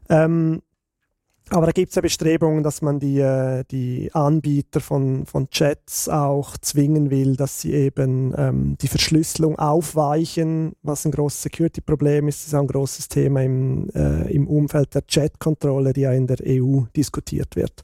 Ähm, 0.09 0.61
aber 1.49 1.67
da 1.67 1.71
gibt 1.73 1.89
es 1.89 1.95
ja 1.95 2.01
Bestrebungen, 2.01 2.63
dass 2.63 2.81
man 2.81 2.99
die, 2.99 3.19
äh, 3.19 3.63
die 3.69 4.09
Anbieter 4.13 4.81
von, 4.81 5.27
von 5.27 5.47
Chats 5.51 6.09
auch 6.09 6.57
zwingen 6.57 7.11
will, 7.11 7.35
dass 7.35 7.61
sie 7.61 7.73
eben 7.73 8.33
ähm, 8.35 8.77
die 8.81 8.87
Verschlüsselung 8.87 9.59
aufweichen, 9.59 10.73
was 10.81 11.05
ein 11.05 11.11
großes 11.11 11.43
Security-Problem 11.43 12.27
ist. 12.27 12.39
Das 12.39 12.47
ist 12.47 12.53
auch 12.55 12.61
ein 12.61 12.67
großes 12.67 13.09
Thema 13.09 13.43
im, 13.43 13.89
äh, 13.93 14.33
im 14.33 14.47
Umfeld 14.47 14.95
der 14.95 15.05
Chat-Controller, 15.05 15.93
die 15.93 16.01
ja 16.01 16.13
in 16.13 16.25
der 16.25 16.37
EU 16.43 16.81
diskutiert 16.95 17.55
wird. 17.55 17.83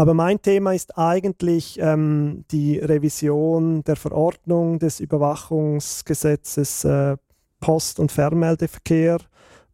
Aber 0.00 0.14
mein 0.14 0.40
Thema 0.40 0.72
ist 0.72 0.96
eigentlich 0.96 1.78
ähm, 1.78 2.46
die 2.50 2.78
Revision 2.78 3.84
der 3.84 3.96
Verordnung 3.96 4.78
des 4.78 4.98
Überwachungsgesetzes 4.98 6.84
äh, 6.84 7.18
Post- 7.60 8.00
und 8.00 8.10
Fernmeldeverkehr 8.10 9.18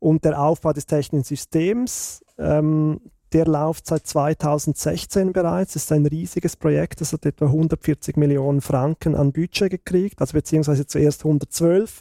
und 0.00 0.24
der 0.24 0.42
Aufbau 0.42 0.72
des 0.72 0.86
technischen 0.86 1.22
Systems. 1.22 2.24
Ähm, 2.38 3.02
der 3.32 3.46
läuft 3.46 3.86
seit 3.86 4.04
2016 4.04 5.32
bereits. 5.32 5.74
Das 5.74 5.84
ist 5.84 5.92
ein 5.92 6.06
riesiges 6.06 6.56
Projekt. 6.56 7.00
Das 7.02 7.12
hat 7.12 7.24
etwa 7.24 7.44
140 7.44 8.16
Millionen 8.16 8.62
Franken 8.62 9.14
an 9.14 9.32
Budget 9.32 9.70
gekriegt, 9.70 10.20
also 10.20 10.32
beziehungsweise 10.32 10.88
zuerst 10.88 11.20
112. 11.24 12.00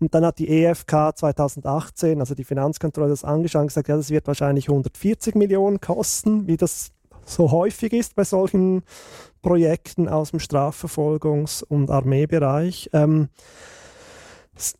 Und 0.00 0.14
dann 0.14 0.24
hat 0.24 0.38
die 0.38 0.48
EFK 0.48 1.14
2018, 1.14 2.20
also 2.20 2.34
die 2.34 2.44
Finanzkontrolle, 2.44 3.10
das 3.10 3.24
angeschaut 3.24 3.60
und 3.60 3.68
gesagt, 3.68 3.88
ja, 3.88 3.96
das 3.98 4.08
wird 4.08 4.26
wahrscheinlich 4.26 4.70
140 4.70 5.34
Millionen 5.34 5.82
kosten, 5.82 6.46
wie 6.46 6.56
das 6.56 6.92
so 7.28 7.50
häufig 7.50 7.92
ist 7.92 8.14
bei 8.14 8.24
solchen 8.24 8.82
Projekten 9.42 10.08
aus 10.08 10.30
dem 10.30 10.40
Strafverfolgungs- 10.40 11.64
und 11.64 11.90
Armeebereich. 11.90 12.90
Ähm, 12.92 13.28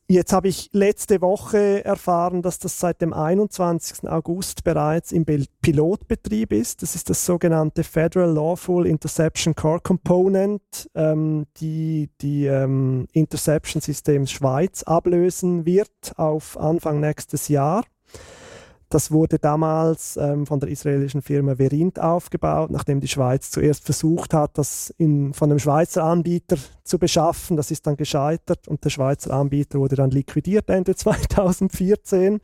Jetzt 0.08 0.32
habe 0.32 0.48
ich 0.48 0.70
letzte 0.72 1.20
Woche 1.20 1.84
erfahren, 1.84 2.42
dass 2.42 2.58
das 2.58 2.80
seit 2.80 3.00
dem 3.00 3.12
21. 3.12 4.08
August 4.08 4.64
bereits 4.64 5.12
im 5.12 5.24
Pilotbetrieb 5.24 6.52
ist. 6.52 6.82
Das 6.82 6.94
ist 6.94 7.08
das 7.10 7.24
sogenannte 7.24 7.84
Federal 7.84 8.32
Lawful 8.32 8.86
Interception 8.86 9.54
Core 9.54 9.80
Component, 9.80 10.90
ähm, 10.94 11.46
die 11.58 12.10
die 12.20 12.46
ähm, 12.46 13.06
Interception 13.12 13.80
Systems 13.80 14.32
Schweiz 14.32 14.82
ablösen 14.82 15.64
wird 15.64 16.12
auf 16.16 16.58
Anfang 16.58 16.98
nächstes 16.98 17.46
Jahr. 17.48 17.84
Das 18.90 19.10
wurde 19.10 19.38
damals 19.38 20.16
ähm, 20.16 20.46
von 20.46 20.60
der 20.60 20.70
israelischen 20.70 21.20
Firma 21.20 21.56
Verint 21.56 22.00
aufgebaut, 22.00 22.70
nachdem 22.70 23.00
die 23.00 23.08
Schweiz 23.08 23.50
zuerst 23.50 23.84
versucht 23.84 24.32
hat, 24.32 24.56
das 24.56 24.94
in, 24.96 25.34
von 25.34 25.50
einem 25.50 25.58
Schweizer 25.58 26.04
Anbieter 26.04 26.56
zu 26.84 26.98
beschaffen. 26.98 27.58
Das 27.58 27.70
ist 27.70 27.86
dann 27.86 27.96
gescheitert 27.96 28.66
und 28.66 28.82
der 28.84 28.90
Schweizer 28.90 29.34
Anbieter 29.34 29.78
wurde 29.78 29.96
dann 29.96 30.10
liquidiert 30.10 30.70
Ende 30.70 30.94
2014. 30.96 32.40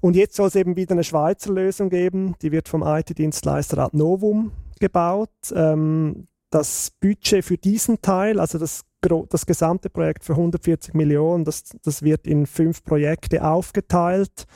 Und 0.00 0.16
jetzt 0.16 0.34
soll 0.34 0.48
es 0.48 0.56
eben 0.56 0.74
wieder 0.74 0.92
eine 0.92 1.04
Schweizer 1.04 1.52
Lösung 1.52 1.88
geben. 1.88 2.34
Die 2.42 2.50
wird 2.50 2.68
vom 2.68 2.82
IT-Dienstleister 2.82 3.78
Adnovum 3.78 4.50
gebaut. 4.80 5.30
Ähm, 5.54 6.26
das 6.50 6.90
Budget 7.00 7.44
für 7.44 7.56
diesen 7.56 8.02
Teil, 8.02 8.40
also 8.40 8.58
das, 8.58 8.82
das 9.30 9.46
gesamte 9.46 9.90
Projekt 9.90 10.24
für 10.24 10.32
140 10.32 10.92
Millionen, 10.94 11.44
das, 11.44 11.64
das 11.82 12.02
wird 12.02 12.26
in 12.26 12.46
fünf 12.46 12.84
Projekte 12.84 13.44
aufgeteilt. 13.44 14.46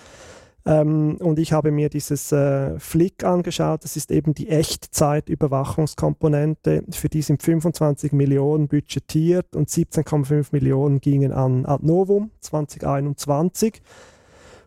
Ähm, 0.67 1.17
und 1.21 1.39
ich 1.39 1.53
habe 1.53 1.71
mir 1.71 1.89
dieses 1.89 2.33
äh, 2.33 2.81
Flick 2.81 3.23
angeschaut. 3.23 3.85
Das 3.85 3.95
ist 3.97 4.11
eben 4.11 4.35
die 4.35 4.49
Echtzeitüberwachungskomponente. 4.49 6.83
Für 6.91 7.09
die 7.09 7.23
sind 7.23 7.41
25 7.43 8.11
Millionen 8.13 8.67
budgetiert 8.67 9.55
und 9.55 9.71
17,5 9.71 10.49
Millionen 10.51 11.01
gingen 11.01 11.31
an 11.33 11.65
Adnovum 11.67 12.33
2021. 12.41 13.81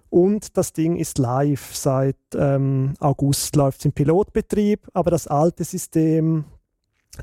Und 0.09 0.55
das 0.57 0.71
Ding 0.73 0.95
ist 0.95 1.17
live. 1.17 1.75
Seit 1.75 2.15
ähm, 2.33 2.93
August 2.99 3.57
läuft 3.57 3.79
es 3.79 3.85
im 3.85 3.91
Pilotbetrieb, 3.91 4.87
aber 4.93 5.11
das 5.11 5.27
alte 5.27 5.65
System, 5.65 6.45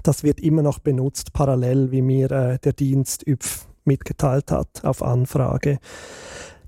das 0.03 0.23
wird 0.23 0.39
immer 0.41 0.61
noch 0.63 0.81
benutzt, 0.81 1.33
parallel, 1.33 1.91
wie 1.91 2.03
mir 2.03 2.31
äh, 2.31 2.59
der 2.59 2.75
Dienst 2.75 3.27
ÜPF 3.27 3.67
mitgeteilt 3.85 4.51
hat, 4.51 4.85
auf 4.85 5.03
Anfrage. 5.03 5.79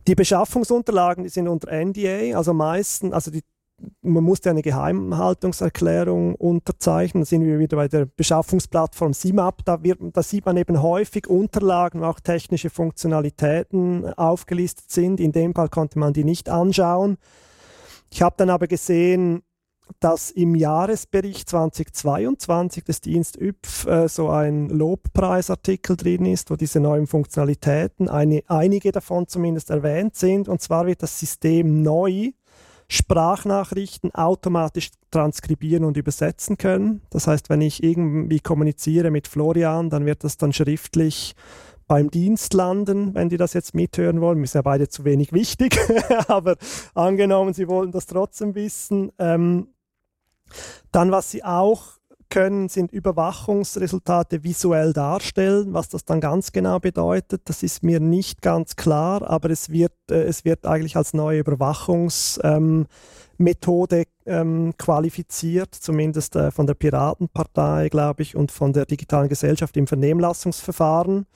Die 0.08 0.14
Beschaffungsunterlagen, 0.14 1.24
die 1.24 1.28
sind 1.28 1.48
unter 1.48 1.70
NDA, 1.70 2.34
also 2.34 2.54
meistens, 2.54 3.12
also 3.12 3.30
die, 3.30 3.42
man 4.00 4.24
musste 4.24 4.48
eine 4.48 4.62
Geheimhaltungserklärung 4.62 6.34
unterzeichnen. 6.34 7.24
Da 7.24 7.26
sind 7.26 7.44
wir 7.44 7.58
wieder 7.58 7.76
bei 7.76 7.88
der 7.88 8.06
Beschaffungsplattform 8.06 9.12
SIMAP. 9.12 9.66
Da, 9.66 9.82
wird, 9.82 9.98
da 10.14 10.22
sieht 10.22 10.46
man 10.46 10.56
eben 10.56 10.82
häufig 10.82 11.26
Unterlagen, 11.26 12.00
wo 12.00 12.06
auch 12.06 12.20
technische 12.20 12.70
Funktionalitäten 12.70 14.14
aufgelistet 14.14 14.90
sind. 14.90 15.20
In 15.20 15.32
dem 15.32 15.54
Fall 15.54 15.68
konnte 15.68 15.98
man 15.98 16.14
die 16.14 16.24
nicht 16.24 16.48
anschauen. 16.48 17.18
Ich 18.10 18.22
habe 18.22 18.34
dann 18.38 18.48
aber 18.48 18.66
gesehen, 18.66 19.42
dass 20.00 20.30
im 20.30 20.54
Jahresbericht 20.54 21.48
2022 21.48 22.84
des 22.84 23.00
Dienst 23.00 23.36
ÜPF 23.40 23.86
äh, 23.86 24.08
so 24.08 24.30
ein 24.30 24.68
Lobpreisartikel 24.68 25.96
drin 25.96 26.26
ist, 26.26 26.50
wo 26.50 26.56
diese 26.56 26.80
neuen 26.80 27.06
Funktionalitäten, 27.06 28.08
eine, 28.08 28.42
einige 28.48 28.92
davon 28.92 29.28
zumindest 29.28 29.70
erwähnt 29.70 30.16
sind. 30.16 30.48
Und 30.48 30.60
zwar 30.60 30.86
wird 30.86 31.02
das 31.02 31.18
System 31.18 31.82
neu 31.82 32.32
Sprachnachrichten 32.90 34.14
automatisch 34.14 34.90
transkribieren 35.10 35.84
und 35.84 35.96
übersetzen 35.96 36.56
können. 36.56 37.02
Das 37.10 37.26
heißt, 37.26 37.50
wenn 37.50 37.60
ich 37.60 37.82
irgendwie 37.82 38.40
kommuniziere 38.40 39.10
mit 39.10 39.28
Florian, 39.28 39.90
dann 39.90 40.06
wird 40.06 40.24
das 40.24 40.38
dann 40.38 40.54
schriftlich 40.54 41.34
beim 41.86 42.10
Dienst 42.10 42.52
landen, 42.54 43.14
wenn 43.14 43.28
die 43.28 43.38
das 43.38 43.54
jetzt 43.54 43.74
mithören 43.74 44.20
wollen. 44.20 44.38
Wir 44.38 44.46
sind 44.46 44.58
ja 44.58 44.62
beide 44.62 44.88
zu 44.88 45.04
wenig 45.04 45.32
wichtig, 45.32 45.78
aber 46.28 46.56
angenommen, 46.94 47.54
sie 47.54 47.68
wollen 47.68 47.90
das 47.90 48.06
trotzdem 48.06 48.54
wissen. 48.54 49.10
Ähm, 49.18 49.68
dann, 50.92 51.10
was 51.10 51.30
sie 51.30 51.44
auch 51.44 51.98
können, 52.30 52.68
sind 52.68 52.92
Überwachungsresultate 52.92 54.44
visuell 54.44 54.92
darstellen. 54.92 55.72
Was 55.72 55.88
das 55.88 56.04
dann 56.04 56.20
ganz 56.20 56.52
genau 56.52 56.78
bedeutet, 56.78 57.42
das 57.46 57.62
ist 57.62 57.82
mir 57.82 58.00
nicht 58.00 58.42
ganz 58.42 58.76
klar, 58.76 59.22
aber 59.28 59.50
es 59.50 59.70
wird, 59.70 59.92
äh, 60.10 60.24
es 60.24 60.44
wird 60.44 60.66
eigentlich 60.66 60.96
als 60.96 61.14
neue 61.14 61.40
Überwachungsmethode 61.40 62.88
ähm, 63.98 64.06
ähm, 64.26 64.74
qualifiziert, 64.76 65.74
zumindest 65.74 66.36
äh, 66.36 66.50
von 66.50 66.66
der 66.66 66.74
Piratenpartei, 66.74 67.88
glaube 67.88 68.22
ich, 68.22 68.36
und 68.36 68.52
von 68.52 68.72
der 68.72 68.84
digitalen 68.86 69.28
Gesellschaft 69.28 69.76
im 69.76 69.86
Vernehmlassungsverfahren. 69.86 71.26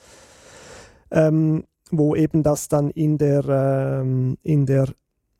Ähm, 1.10 1.64
wo 1.94 2.16
eben 2.16 2.42
das 2.42 2.68
dann 2.68 2.88
in 2.90 3.18
der, 3.18 3.44
ähm, 3.46 4.38
in 4.42 4.64
der 4.64 4.88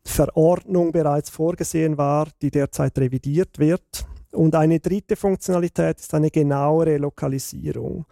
Verordnung 0.04 0.92
bereits 0.92 1.30
vorgesehen 1.30 1.96
war, 1.96 2.28
die 2.40 2.50
derzeit 2.50 2.98
revidiert 2.98 3.58
wird. 3.58 4.06
Und 4.32 4.54
eine 4.54 4.80
dritte 4.80 5.16
Funktionalität 5.16 6.00
ist 6.00 6.14
eine 6.14 6.30
genauere 6.30 6.96
Lokalisierung. 6.98 8.06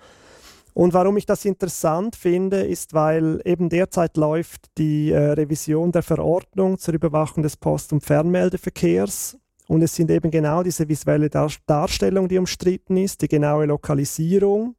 Und 0.72 0.94
warum 0.94 1.16
ich 1.16 1.26
das 1.26 1.44
interessant 1.44 2.14
finde, 2.14 2.60
ist, 2.60 2.94
weil 2.94 3.40
eben 3.44 3.68
derzeit 3.68 4.16
läuft 4.16 4.66
die 4.78 5.10
äh, 5.10 5.32
Revision 5.32 5.92
der 5.92 6.02
Verordnung 6.02 6.78
zur 6.78 6.94
Überwachung 6.94 7.42
des 7.42 7.56
Post- 7.56 7.92
und 7.92 8.04
Fernmeldeverkehrs. 8.04 9.36
Und 9.66 9.82
es 9.82 9.94
sind 9.94 10.10
eben 10.10 10.30
genau 10.30 10.62
diese 10.62 10.88
visuelle 10.88 11.28
Dar 11.28 11.50
Darstellung, 11.66 12.28
die 12.28 12.38
umstritten 12.38 12.96
ist, 12.96 13.22
die 13.22 13.28
genaue 13.28 13.66
Lokalisierung. 13.66 14.74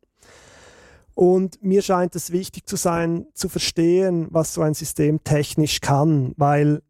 Und 1.14 1.64
mir 1.64 1.82
scheint 1.82 2.16
es 2.16 2.32
wichtig 2.32 2.68
zu 2.68 2.76
sein, 2.76 3.28
zu 3.34 3.50
verstehen, 3.50 4.28
was 4.30 4.54
so 4.54 4.62
ein 4.62 4.74
System 4.74 5.24
technisch 5.24 5.82
kann, 5.82 6.34
weil 6.38 6.82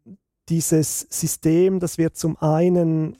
dieses 0.48 1.06
System, 1.10 1.80
das 1.80 1.98
wird 1.98 2.16
zum 2.16 2.36
einen 2.38 3.18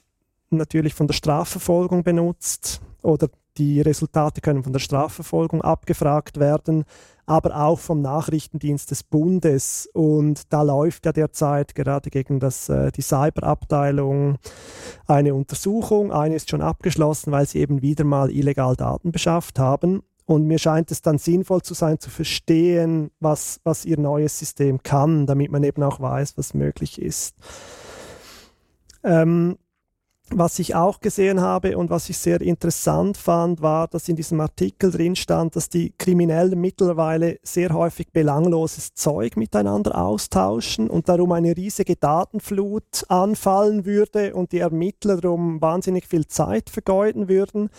natürlich 0.49 0.93
von 0.93 1.07
der 1.07 1.13
Strafverfolgung 1.13 2.03
benutzt 2.03 2.81
oder 3.01 3.29
die 3.57 3.81
Resultate 3.81 4.41
können 4.41 4.63
von 4.63 4.73
der 4.73 4.79
Strafverfolgung 4.79 5.61
abgefragt 5.61 6.39
werden, 6.39 6.85
aber 7.25 7.55
auch 7.55 7.79
vom 7.79 8.01
Nachrichtendienst 8.01 8.89
des 8.89 9.03
Bundes. 9.03 9.87
Und 9.93 10.51
da 10.51 10.63
läuft 10.63 11.05
ja 11.05 11.11
derzeit 11.11 11.75
gerade 11.75 12.09
gegen 12.09 12.39
das, 12.39 12.69
äh, 12.69 12.91
die 12.91 13.01
Cyberabteilung 13.01 14.37
eine 15.05 15.35
Untersuchung. 15.35 16.11
Eine 16.11 16.35
ist 16.35 16.49
schon 16.49 16.61
abgeschlossen, 16.61 17.31
weil 17.31 17.47
sie 17.47 17.59
eben 17.59 17.81
wieder 17.81 18.03
mal 18.03 18.31
illegal 18.31 18.75
Daten 18.75 19.11
beschafft 19.11 19.59
haben. 19.59 20.01
Und 20.25 20.45
mir 20.45 20.59
scheint 20.59 20.91
es 20.91 21.01
dann 21.01 21.17
sinnvoll 21.17 21.61
zu 21.61 21.73
sein, 21.73 21.99
zu 21.99 22.09
verstehen, 22.09 23.11
was, 23.19 23.59
was 23.63 23.85
ihr 23.85 23.99
neues 23.99 24.39
System 24.39 24.81
kann, 24.81 25.25
damit 25.25 25.51
man 25.51 25.63
eben 25.63 25.83
auch 25.83 25.99
weiß, 25.99 26.37
was 26.37 26.53
möglich 26.53 27.01
ist. 27.01 27.35
Ähm, 29.03 29.57
was 30.29 30.57
ich 30.57 30.73
auch 30.73 30.99
gesehen 30.99 31.41
habe 31.41 31.77
und 31.77 31.89
was 31.89 32.09
ich 32.09 32.17
sehr 32.17 32.41
interessant 32.41 33.17
fand, 33.17 33.61
war, 33.61 33.87
dass 33.87 34.07
in 34.07 34.15
diesem 34.15 34.39
Artikel 34.39 34.89
drin 34.89 35.15
stand, 35.15 35.55
dass 35.55 35.69
die 35.69 35.93
Kriminellen 35.97 36.59
mittlerweile 36.59 37.39
sehr 37.43 37.73
häufig 37.73 38.11
belangloses 38.11 38.93
Zeug 38.93 39.35
miteinander 39.37 39.97
austauschen 40.01 40.89
und 40.89 41.09
darum 41.09 41.33
eine 41.33 41.55
riesige 41.55 41.97
Datenflut 41.97 43.05
anfallen 43.09 43.85
würde 43.85 44.33
und 44.33 44.53
die 44.53 44.59
Ermittler 44.59 45.17
darum 45.17 45.61
wahnsinnig 45.61 46.07
viel 46.07 46.25
Zeit 46.25 46.69
vergeuden 46.69 47.27
würden. 47.27 47.69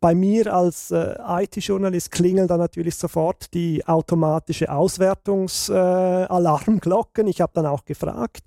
Bei 0.00 0.14
mir 0.14 0.54
als 0.54 0.92
äh, 0.92 1.16
IT-Journalist 1.26 2.12
klingeln 2.12 2.46
da 2.46 2.56
natürlich 2.56 2.94
sofort 2.94 3.52
die 3.52 3.84
automatische 3.86 4.70
Auswertungsalarmglocken. 4.70 7.26
Äh, 7.26 7.30
ich 7.30 7.40
habe 7.40 7.50
dann 7.54 7.66
auch 7.66 7.84
gefragt, 7.84 8.44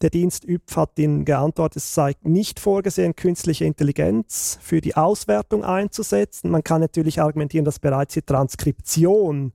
der 0.00 0.10
Dienst 0.10 0.44
ÜPF 0.44 0.76
hat 0.76 0.98
Ihnen 0.98 1.24
geantwortet, 1.24 1.76
es 1.76 1.94
sei 1.94 2.14
nicht 2.22 2.58
vorgesehen, 2.58 3.14
künstliche 3.14 3.66
Intelligenz 3.66 4.58
für 4.62 4.80
die 4.80 4.96
Auswertung 4.96 5.64
einzusetzen. 5.64 6.50
Man 6.50 6.64
kann 6.64 6.80
natürlich 6.80 7.20
argumentieren, 7.20 7.66
dass 7.66 7.78
bereits 7.78 8.14
die 8.14 8.22
Transkription 8.22 9.52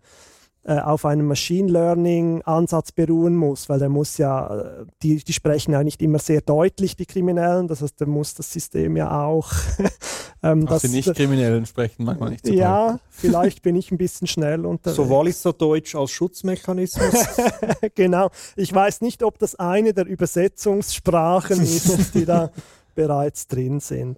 auf 0.72 1.06
einem 1.06 1.28
Machine 1.28 1.72
Learning 1.72 2.42
Ansatz 2.42 2.92
beruhen 2.92 3.36
muss, 3.36 3.70
weil 3.70 3.78
der 3.78 3.90
muss 3.90 4.18
ja, 4.18 4.82
äh, 4.82 4.86
die, 5.04 5.24
die 5.24 5.34
sprechen 5.34 5.74
ja 5.74 5.84
nicht 5.84 6.02
immer 6.02 6.18
sehr 6.18 6.42
deutlich, 6.42 6.96
die 6.96 7.06
Kriminellen, 7.06 7.68
das 7.68 7.82
heißt, 7.82 8.00
der 8.00 8.08
muss 8.08 8.34
das 8.34 8.52
System 8.52 8.98
ja 8.98 9.24
auch. 9.24 9.52
ähm, 10.44 10.66
Ach, 10.68 10.80
die 10.82 10.88
Nicht-Kriminellen 10.88 11.68
sprechen 11.68 12.04
manchmal 12.04 12.32
nicht 12.32 12.48
so 12.48 12.52
Ja, 12.52 12.94
deutlich. 12.94 13.02
vielleicht 13.10 13.62
bin 13.62 13.76
ich 13.76 13.92
ein 13.92 14.00
bisschen 14.00 14.26
schnell 14.26 14.66
unterwegs. 14.66 14.96
So 14.96 15.10
Walliser 15.10 15.54
Deutsch 15.54 15.94
als 15.94 16.12
Schutzmechanismus. 16.12 17.14
genau. 17.96 18.32
Ich 18.56 18.74
weiß 18.74 19.02
nicht, 19.02 19.22
ob 19.22 19.38
das 19.38 19.56
eine 19.56 19.94
der 19.94 20.08
Übersetzungssprachen 20.08 21.62
ist, 21.62 22.16
die 22.16 22.26
da 22.26 22.50
bereits 22.96 23.48
drin 23.48 23.80
sind. 23.80 24.18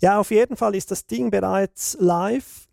Ja, 0.00 0.20
auf 0.20 0.30
jeden 0.30 0.56
Fall 0.56 0.76
ist 0.76 0.90
das 0.90 1.06
Ding 1.06 1.30
bereits 1.30 1.96
live 2.00 2.68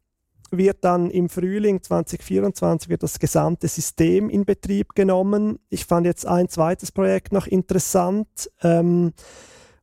wird 0.51 0.83
dann 0.83 1.09
im 1.09 1.29
Frühling 1.29 1.81
2024 1.81 2.89
wird 2.89 3.03
das 3.03 3.19
gesamte 3.19 3.67
System 3.67 4.29
in 4.29 4.45
Betrieb 4.45 4.95
genommen. 4.95 5.59
Ich 5.69 5.85
fand 5.85 6.05
jetzt 6.05 6.25
ein 6.25 6.49
zweites 6.49 6.91
Projekt 6.91 7.31
noch 7.31 7.47
interessant. 7.47 8.27
Ähm, 8.61 9.13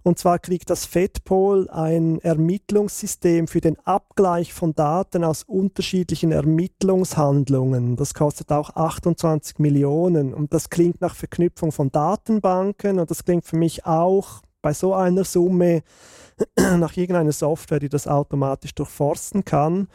und 0.05 0.19
zwar 0.19 0.39
kriegt 0.39 0.69
das 0.69 0.85
FedPol 0.85 1.71
ein 1.71 2.21
Ermittlungssystem 2.21 3.49
für 3.49 3.63
den 3.63 3.79
Abgleich 3.87 4.53
von 4.53 4.75
Daten 4.75 5.25
aus 5.25 5.45
unterschiedlichen 5.45 6.31
Ermittlungshandlungen. 6.31 7.97
Das 7.97 8.13
kostet 8.13 8.53
auch 8.53 8.77
28 8.77 9.59
Millionen. 9.59 10.35
Und 10.35 10.53
das 10.53 10.69
klingt 10.69 11.01
nach 11.01 11.15
Verknüpfung 11.15 11.73
von 11.73 11.91
Datenbanken. 11.91 12.99
Und 12.99 13.11
das 13.11 13.25
klingt 13.25 13.47
für 13.47 13.57
mich 13.57 13.87
auch 13.87 14.43
bei 14.61 14.75
so 14.75 14.93
einer 14.93 15.25
Summe 15.25 15.83
nach 16.59 16.97
irgendeiner 16.99 17.33
Software, 17.33 17.81
die 17.81 17.89
das 17.89 18.07
automatisch 18.07 18.75
durchforsten 18.75 19.47
kann. 19.47 19.89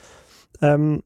Ähm, 0.62 1.04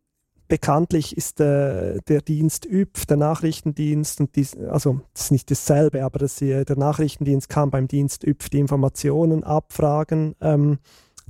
bekanntlich 0.47 1.17
ist 1.17 1.39
äh, 1.39 1.99
der 2.07 2.21
Dienst 2.21 2.65
ÜPF, 2.65 3.05
der 3.05 3.17
Nachrichtendienst, 3.17 4.19
und 4.19 4.35
dies, 4.35 4.57
also 4.57 5.01
das 5.13 5.25
ist 5.25 5.31
nicht 5.31 5.49
dasselbe, 5.49 6.03
aber 6.03 6.19
das, 6.19 6.41
äh, 6.41 6.65
der 6.65 6.77
Nachrichtendienst 6.77 7.49
kann 7.49 7.71
beim 7.71 7.87
Dienst 7.87 8.23
ÜPF 8.23 8.49
die 8.49 8.59
Informationen 8.59 9.43
abfragen. 9.43 10.35
Ähm, 10.41 10.79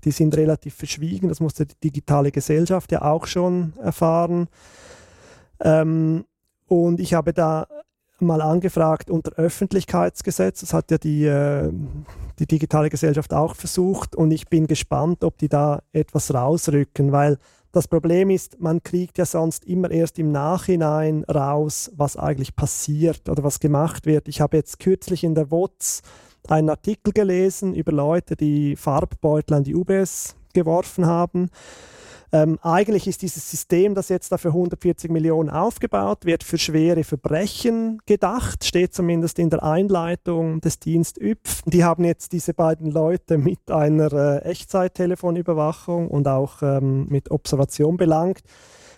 die 0.03 0.11
sind 0.11 0.35
relativ 0.35 0.75
verschwiegen, 0.75 1.29
das 1.29 1.39
musste 1.39 1.65
die 1.65 1.79
digitale 1.81 2.31
Gesellschaft 2.31 2.91
ja 2.91 3.03
auch 3.03 3.25
schon 3.25 3.73
erfahren. 3.81 4.47
Ähm, 5.61 6.25
und 6.67 6.99
ich 6.99 7.13
habe 7.13 7.33
da 7.33 7.67
mal 8.19 8.41
angefragt 8.41 9.09
unter 9.09 9.31
Öffentlichkeitsgesetz, 9.33 10.61
das 10.61 10.73
hat 10.73 10.91
ja 10.91 10.97
die, 10.97 11.25
äh, 11.25 11.71
die 12.39 12.47
digitale 12.47 12.89
Gesellschaft 12.89 13.33
auch 13.33 13.55
versucht 13.55 14.15
und 14.15 14.31
ich 14.31 14.47
bin 14.47 14.67
gespannt, 14.67 15.23
ob 15.23 15.37
die 15.37 15.49
da 15.49 15.81
etwas 15.93 16.33
rausrücken, 16.33 17.11
weil 17.11 17.37
das 17.73 17.87
Problem 17.87 18.29
ist, 18.29 18.61
man 18.61 18.83
kriegt 18.83 19.17
ja 19.17 19.25
sonst 19.25 19.65
immer 19.65 19.89
erst 19.89 20.19
im 20.19 20.31
Nachhinein 20.31 21.23
raus, 21.23 21.91
was 21.95 22.15
eigentlich 22.15 22.55
passiert 22.55 23.27
oder 23.27 23.43
was 23.43 23.59
gemacht 23.59 24.05
wird. 24.05 24.27
Ich 24.27 24.41
habe 24.41 24.57
jetzt 24.57 24.79
kürzlich 24.79 25.23
in 25.23 25.33
der 25.33 25.49
WOTS 25.49 26.03
einen 26.47 26.69
Artikel 26.69 27.11
gelesen 27.13 27.73
über 27.73 27.91
Leute, 27.91 28.35
die 28.35 28.75
Farbbeutel 28.75 29.55
an 29.55 29.63
die 29.63 29.73
UBS 29.73 30.35
geworfen 30.53 31.07
haben. 31.07 31.49
Ähm, 32.33 32.57
eigentlich 32.63 33.07
ist 33.07 33.21
dieses 33.21 33.49
System, 33.51 33.93
das 33.93 34.09
jetzt 34.09 34.31
da 34.31 34.39
für 34.39 34.47
140 34.47 35.11
Millionen 35.11 35.51
aufgebaut 35.51 36.25
wird, 36.25 36.43
für 36.43 36.57
schwere 36.57 37.03
Verbrechen 37.03 38.01
gedacht, 38.07 38.63
steht 38.63 38.95
zumindest 38.95 39.37
in 39.37 39.51
der 39.51 39.61
Einleitung 39.61 40.59
des 40.59 40.79
Dienst 40.79 41.21
ÜPF. 41.21 41.61
Die 41.65 41.83
haben 41.83 42.03
jetzt 42.03 42.31
diese 42.31 42.55
beiden 42.55 42.89
Leute 42.89 43.37
mit 43.37 43.69
einer 43.69 44.11
äh, 44.11 44.49
Echtzeittelefonüberwachung 44.49 46.07
und 46.07 46.27
auch 46.27 46.63
ähm, 46.63 47.05
mit 47.07 47.29
Observation 47.29 47.97
belangt. 47.97 48.41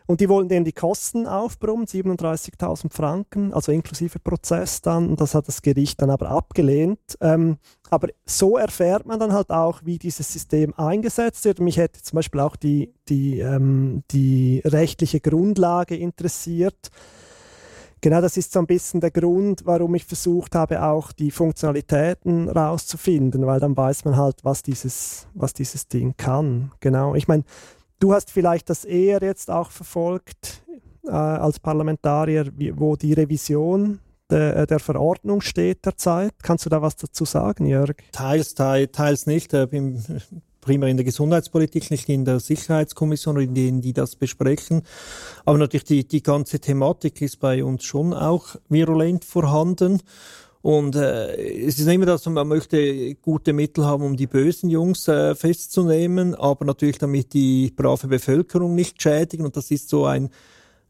Und 0.08 0.22
die 0.22 0.30
wollen 0.30 0.47
denen 0.47 0.66
die 0.66 0.72
Kosten 0.72 1.26
aufbrummen, 1.26 1.88
37.000 1.88 2.93
Franken, 2.93 3.53
also 3.53 3.72
inklusive 3.72 4.20
Prozess 4.20 4.82
dann. 4.82 5.10
Und 5.10 5.22
das 5.22 5.34
hat 5.34 5.47
das 5.47 5.62
Gericht 5.62 6.01
dann 6.01 6.12
aber 6.12 6.30
abgelehnt. 6.30 6.99
Ähm, 7.22 7.58
aber 7.89 8.10
so 8.26 8.58
erfährt 8.58 9.06
man 9.06 9.20
dann 9.20 9.34
halt 9.34 9.49
auch, 9.49 9.82
wie 9.84 9.97
dieses 9.97 10.32
System 10.32 10.74
eingesetzt 10.76 11.45
wird. 11.45 11.60
Mich 11.60 11.78
hätte 11.78 12.01
zum 12.03 12.18
Beispiel 12.18 12.41
auch 12.41 12.56
die, 12.56 12.93
die, 13.10 13.39
ähm, 13.39 14.03
die 14.12 14.62
rechtliche 14.64 15.20
Grundlage 15.20 15.95
interessiert. 15.95 16.91
Genau 18.01 18.22
das 18.22 18.38
ist 18.38 18.51
so 18.51 18.60
ein 18.60 18.68
bisschen 18.68 19.01
der 19.01 19.10
Grund, 19.10 19.66
warum 19.66 19.95
ich 19.95 20.06
versucht 20.06 20.53
habe, 20.53 20.84
auch 20.84 21.12
die 21.12 21.32
Funktionalitäten 21.32 22.49
rauszufinden, 22.49 23.47
weil 23.47 23.60
dann 23.60 23.76
weiß 23.76 24.06
man 24.06 24.16
halt, 24.16 24.43
was 24.43 24.62
dieses, 24.62 25.28
was 25.34 25.53
dieses 25.53 25.88
Ding 25.88 26.14
kann. 26.16 26.72
Genau. 26.82 27.16
Ich 27.16 27.28
meine, 27.28 27.45
Du 27.99 28.13
hast 28.13 28.31
vielleicht 28.31 28.69
das 28.69 28.85
eher 28.85 29.21
jetzt 29.21 29.49
auch 29.49 29.71
verfolgt 29.71 30.63
äh, 31.05 31.11
als 31.11 31.59
Parlamentarier, 31.59 32.51
wo 32.75 32.95
die 32.95 33.13
Revision 33.13 33.99
der, 34.29 34.55
äh, 34.57 34.67
der, 34.67 34.79
Verordnung 34.79 35.41
steht 35.41 35.85
derzeit. 35.85 36.33
Kannst 36.41 36.65
du 36.65 36.69
da 36.69 36.81
was 36.81 36.95
dazu 36.95 37.25
sagen, 37.25 37.65
Jörg? 37.65 37.95
Teils, 38.11 38.55
teils, 38.55 38.91
teils 38.91 39.25
nicht. 39.27 39.53
Ich 39.53 39.69
bin 39.69 40.03
primär 40.61 40.89
in 40.89 40.97
der 40.97 41.05
Gesundheitspolitik, 41.05 41.91
nicht 41.91 42.09
in 42.09 42.25
der 42.25 42.39
Sicherheitskommission, 42.39 43.39
in 43.39 43.53
denen 43.53 43.81
die 43.81 43.93
das 43.93 44.15
besprechen. 44.15 44.81
Aber 45.45 45.57
natürlich 45.57 45.85
die, 45.85 46.07
die 46.07 46.23
ganze 46.23 46.59
Thematik 46.59 47.21
ist 47.21 47.39
bei 47.39 47.63
uns 47.63 47.83
schon 47.83 48.13
auch 48.13 48.55
virulent 48.67 49.23
vorhanden. 49.23 50.01
Und 50.66 50.95
äh, 50.95 51.68
es 51.68 51.78
ist 51.78 51.88
immer 51.88 52.07
das, 52.07 52.26
man 52.26 52.47
möchte 52.47 53.13
gute 53.22 53.53
Mittel 53.53 53.86
haben, 53.86 54.01
um 54.01 54.18
die 54.18 54.26
bösen 54.26 54.72
Jungs 54.72 55.07
äh, 55.07 55.36
festzunehmen, 55.36 56.34
aber 56.34 56.66
natürlich 56.66 56.97
damit 56.97 57.34
die 57.34 57.72
brave 57.76 58.07
Bevölkerung 58.07 58.74
nicht 58.74 58.99
schädigen. 58.99 59.45
Und 59.45 59.55
das 59.55 59.70
ist 59.70 59.89
so 59.89 60.07
ein, 60.07 60.32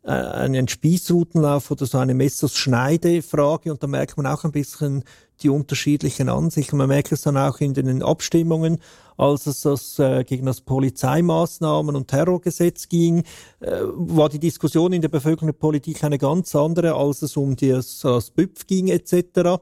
äh, 0.03 0.11
ein 0.11 0.69
Spießrutenlauf 0.69 1.71
oder 1.71 1.85
so 1.87 1.97
eine 1.97 2.13
Messerschneide-Frage. 2.13 3.69
Und 3.69 3.83
da 3.83 3.87
merkt 3.87 4.15
man 4.15 4.27
auch 4.27 4.45
ein 4.45 4.53
bisschen 4.53 5.03
die 5.41 5.49
unterschiedlichen 5.49 6.29
Ansichten. 6.29 6.77
Man 6.77 6.87
merkt 6.87 7.11
es 7.11 7.21
dann 7.21 7.37
auch 7.37 7.59
in 7.59 7.73
den 7.73 8.03
Abstimmungen, 8.03 8.79
als 9.17 9.47
es 9.47 9.61
das, 9.61 9.99
äh, 9.99 10.23
gegen 10.23 10.45
das 10.45 10.61
Polizeimaßnahmen 10.61 11.95
und 11.95 12.07
Terrorgesetz 12.07 12.89
ging, 12.89 13.23
äh, 13.59 13.81
war 13.83 14.29
die 14.29 14.39
Diskussion 14.39 14.93
in 14.93 15.01
der 15.01 15.09
Bevölkerung 15.09 15.47
der 15.47 15.53
Politik 15.53 16.03
eine 16.03 16.17
ganz 16.17 16.55
andere, 16.55 16.95
als 16.95 17.21
es 17.21 17.37
um 17.37 17.55
das, 17.55 17.99
das 17.99 18.31
BÜPF 18.31 18.67
ging 18.67 18.87
etc., 18.87 19.61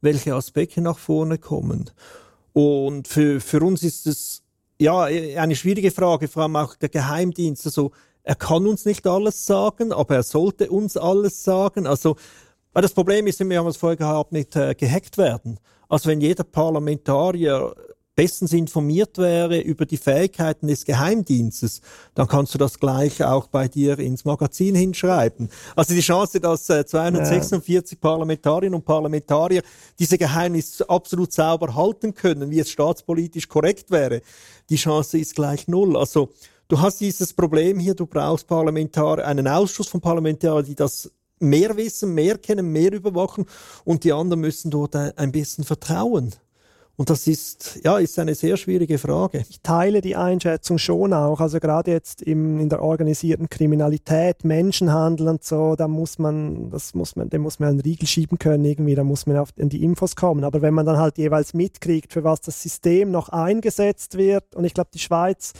welche 0.00 0.34
Aspekte 0.34 0.80
nach 0.80 0.98
vorne 0.98 1.38
kommen. 1.38 1.90
Und 2.52 3.08
für, 3.08 3.40
für 3.40 3.60
uns 3.60 3.82
ist 3.82 4.06
es 4.06 4.42
ja 4.80 5.02
eine 5.02 5.56
schwierige 5.56 5.90
Frage, 5.90 6.28
vor 6.28 6.42
allem 6.42 6.56
auch 6.56 6.74
der 6.76 6.88
Geheimdienst. 6.88 7.66
Also 7.66 7.92
er 8.22 8.34
kann 8.34 8.66
uns 8.66 8.84
nicht 8.84 9.06
alles 9.06 9.46
sagen, 9.46 9.92
aber 9.92 10.16
er 10.16 10.22
sollte 10.22 10.70
uns 10.70 10.96
alles 10.96 11.44
sagen. 11.44 11.86
Also 11.86 12.16
weil 12.78 12.82
das 12.82 12.94
Problem 12.94 13.26
ist, 13.26 13.40
wir 13.40 13.58
haben 13.58 13.66
es 13.66 13.76
vorher 13.76 13.96
gehabt, 13.96 14.30
nicht 14.30 14.54
äh, 14.54 14.72
gehackt 14.72 15.18
werden. 15.18 15.58
Also 15.88 16.08
wenn 16.08 16.20
jeder 16.20 16.44
Parlamentarier 16.44 17.74
bestens 18.14 18.52
informiert 18.52 19.18
wäre 19.18 19.58
über 19.58 19.84
die 19.84 19.96
Fähigkeiten 19.96 20.68
des 20.68 20.84
Geheimdienstes, 20.84 21.80
dann 22.14 22.28
kannst 22.28 22.54
du 22.54 22.58
das 22.58 22.78
gleich 22.78 23.24
auch 23.24 23.48
bei 23.48 23.66
dir 23.66 23.98
ins 23.98 24.24
Magazin 24.24 24.76
hinschreiben. 24.76 25.48
Also 25.74 25.92
die 25.92 26.02
Chance, 26.02 26.38
dass 26.38 26.70
äh, 26.70 26.86
246 26.86 27.98
ja. 27.98 28.00
Parlamentarierinnen 28.00 28.78
und 28.78 28.84
Parlamentarier 28.84 29.62
diese 29.98 30.16
Geheimnisse 30.16 30.88
absolut 30.88 31.32
sauber 31.32 31.74
halten 31.74 32.14
können, 32.14 32.48
wie 32.48 32.60
es 32.60 32.70
staatspolitisch 32.70 33.48
korrekt 33.48 33.90
wäre, 33.90 34.22
die 34.70 34.76
Chance 34.76 35.18
ist 35.18 35.34
gleich 35.34 35.66
null. 35.66 35.96
Also 35.96 36.28
du 36.68 36.80
hast 36.80 37.00
dieses 37.00 37.32
Problem 37.32 37.80
hier, 37.80 37.96
du 37.96 38.06
brauchst 38.06 38.46
Parlamentarier, 38.46 39.26
einen 39.26 39.48
Ausschuss 39.48 39.88
von 39.88 40.00
Parlamentariern, 40.00 40.64
die 40.64 40.76
das 40.76 41.10
mehr 41.40 41.76
wissen, 41.76 42.14
mehr 42.14 42.38
kennen, 42.38 42.72
mehr 42.72 42.92
überwachen 42.92 43.46
und 43.84 44.04
die 44.04 44.12
anderen 44.12 44.40
müssen 44.40 44.70
dort 44.70 44.96
ein 44.96 45.32
bisschen 45.32 45.64
vertrauen. 45.64 46.34
Und 46.98 47.10
das 47.10 47.28
ist, 47.28 47.78
ja, 47.84 47.96
ist 47.98 48.18
eine 48.18 48.34
sehr 48.34 48.56
schwierige 48.56 48.98
Frage. 48.98 49.44
Ich 49.48 49.60
teile 49.62 50.00
die 50.00 50.16
Einschätzung 50.16 50.78
schon 50.78 51.12
auch. 51.12 51.40
Also 51.40 51.60
gerade 51.60 51.92
jetzt 51.92 52.22
im, 52.22 52.58
in 52.58 52.68
der 52.68 52.82
organisierten 52.82 53.48
Kriminalität, 53.48 54.42
Menschenhandel 54.42 55.28
und 55.28 55.44
so, 55.44 55.76
da 55.76 55.86
muss 55.86 56.18
man, 56.18 56.70
das 56.70 56.94
muss 56.94 57.14
man, 57.14 57.30
dem 57.30 57.42
muss 57.42 57.60
man 57.60 57.68
einen 57.68 57.80
Riegel 57.80 58.08
schieben 58.08 58.40
können 58.40 58.64
irgendwie, 58.64 58.96
da 58.96 59.04
muss 59.04 59.26
man 59.26 59.36
auf 59.36 59.50
in 59.54 59.68
die 59.68 59.84
Infos 59.84 60.16
kommen. 60.16 60.42
Aber 60.42 60.60
wenn 60.60 60.74
man 60.74 60.86
dann 60.86 60.98
halt 60.98 61.18
jeweils 61.18 61.54
mitkriegt, 61.54 62.12
für 62.12 62.24
was 62.24 62.40
das 62.40 62.60
System 62.60 63.12
noch 63.12 63.28
eingesetzt 63.28 64.18
wird, 64.18 64.56
und 64.56 64.64
ich 64.64 64.74
glaube, 64.74 64.90
die 64.92 64.98
Schweiz 64.98 65.52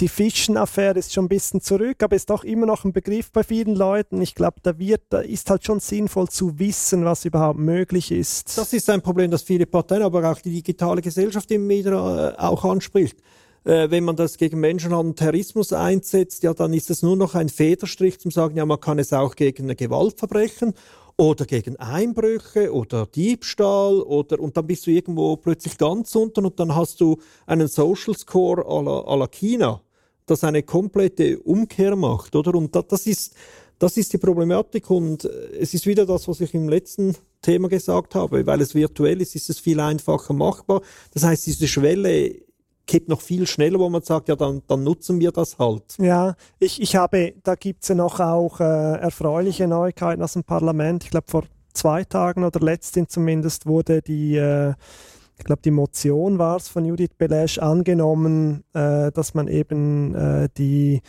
die 0.00 0.08
Fischen-Affäre 0.08 0.98
ist 0.98 1.12
schon 1.12 1.26
ein 1.26 1.28
bisschen 1.28 1.60
zurück, 1.60 2.02
aber 2.02 2.16
ist 2.16 2.30
doch 2.30 2.44
immer 2.44 2.66
noch 2.66 2.84
ein 2.84 2.92
Begriff 2.92 3.30
bei 3.30 3.42
vielen 3.42 3.76
Leuten. 3.76 4.20
Ich 4.22 4.34
glaube, 4.34 4.56
da 4.62 4.78
wird, 4.78 5.02
da 5.10 5.20
ist 5.20 5.50
halt 5.50 5.64
schon 5.64 5.80
sinnvoll 5.80 6.28
zu 6.28 6.58
wissen, 6.58 7.04
was 7.04 7.24
überhaupt 7.24 7.58
möglich 7.58 8.10
ist. 8.10 8.58
Das 8.58 8.72
ist 8.72 8.90
ein 8.90 9.02
Problem, 9.02 9.30
das 9.30 9.42
viele 9.42 9.66
Parteien, 9.66 10.02
aber 10.02 10.30
auch 10.30 10.40
die 10.40 10.50
digitale 10.50 11.00
Gesellschaft 11.00 11.50
immer 11.50 11.68
wieder 11.68 12.34
äh, 12.36 12.40
auch 12.40 12.64
anspricht 12.64 13.18
äh, 13.64 13.90
wenn 13.90 14.04
man 14.04 14.16
das 14.16 14.36
gegen 14.36 14.60
Menschenhandel 14.60 15.10
und 15.10 15.18
Terrorismus 15.18 15.72
einsetzt, 15.72 16.42
ja, 16.42 16.52
dann 16.52 16.74
ist 16.74 16.90
es 16.90 17.02
nur 17.02 17.16
noch 17.16 17.34
ein 17.34 17.48
Federstrich 17.48 18.18
zum 18.20 18.30
sagen, 18.30 18.56
ja, 18.56 18.66
man 18.66 18.80
kann 18.80 18.98
es 18.98 19.12
auch 19.12 19.34
gegen 19.36 19.74
Gewaltverbrechen 19.74 20.74
oder 21.16 21.44
gegen 21.44 21.76
Einbrüche 21.76 22.72
oder 22.72 23.06
Diebstahl 23.06 24.00
oder 24.00 24.40
und 24.40 24.56
dann 24.56 24.66
bist 24.66 24.86
du 24.86 24.90
irgendwo 24.90 25.36
plötzlich 25.36 25.78
ganz 25.78 26.14
unten 26.14 26.44
und 26.44 26.58
dann 26.58 26.74
hast 26.74 27.00
du 27.00 27.18
einen 27.46 27.68
Social 27.68 28.16
Score 28.16 28.62
à 28.62 29.06
à 29.06 29.16
la 29.16 29.28
China, 29.28 29.80
das 30.26 30.44
eine 30.44 30.62
komplette 30.62 31.38
Umkehr 31.40 31.96
macht, 31.96 32.34
oder? 32.34 32.54
Und 32.54 32.74
das 32.74 33.06
ist 33.06 33.34
das 33.78 33.96
ist 33.96 34.12
die 34.12 34.18
Problematik 34.18 34.88
und 34.88 35.24
es 35.24 35.74
ist 35.74 35.84
wieder 35.84 36.06
das, 36.06 36.28
was 36.28 36.40
ich 36.40 36.54
im 36.54 36.68
letzten 36.68 37.16
Thema 37.42 37.68
gesagt 37.68 38.14
habe, 38.14 38.46
weil 38.46 38.60
es 38.60 38.74
virtuell 38.74 39.20
ist, 39.20 39.34
ist 39.34 39.50
es 39.50 39.58
viel 39.58 39.80
einfacher 39.80 40.32
machbar. 40.32 40.80
Das 41.12 41.24
heißt, 41.24 41.46
diese 41.46 41.66
Schwelle 41.66 42.36
geht 42.86 43.08
noch 43.08 43.20
viel 43.20 43.46
schneller, 43.46 43.78
wo 43.78 43.88
man 43.88 44.02
sagt, 44.02 44.28
ja, 44.28 44.36
dann, 44.36 44.62
dann 44.66 44.84
nutzen 44.84 45.20
wir 45.20 45.32
das 45.32 45.58
halt. 45.58 45.82
Ja, 45.98 46.34
ich, 46.58 46.80
ich 46.80 46.96
habe, 46.96 47.34
da 47.42 47.54
gibt 47.54 47.82
es 47.82 47.88
ja 47.88 47.94
noch 47.94 48.20
auch 48.20 48.60
äh, 48.60 48.98
erfreuliche 48.98 49.66
Neuigkeiten 49.66 50.22
aus 50.22 50.34
dem 50.34 50.44
Parlament. 50.44 51.04
Ich 51.04 51.10
glaube, 51.10 51.26
vor 51.28 51.44
zwei 51.72 52.04
Tagen 52.04 52.44
oder 52.44 52.60
letztens 52.60 53.10
zumindest 53.10 53.66
wurde 53.66 54.02
die, 54.02 54.36
äh, 54.36 54.74
ich 55.38 55.44
glaube, 55.44 55.62
die 55.62 55.70
Motion 55.70 56.38
war 56.38 56.56
es 56.56 56.68
von 56.68 56.84
Judith 56.84 57.14
Belesch 57.18 57.58
angenommen, 57.58 58.64
äh, 58.72 59.10
dass 59.12 59.34
man 59.34 59.48
eben 59.48 60.14
äh, 60.14 60.48
die 60.56 61.00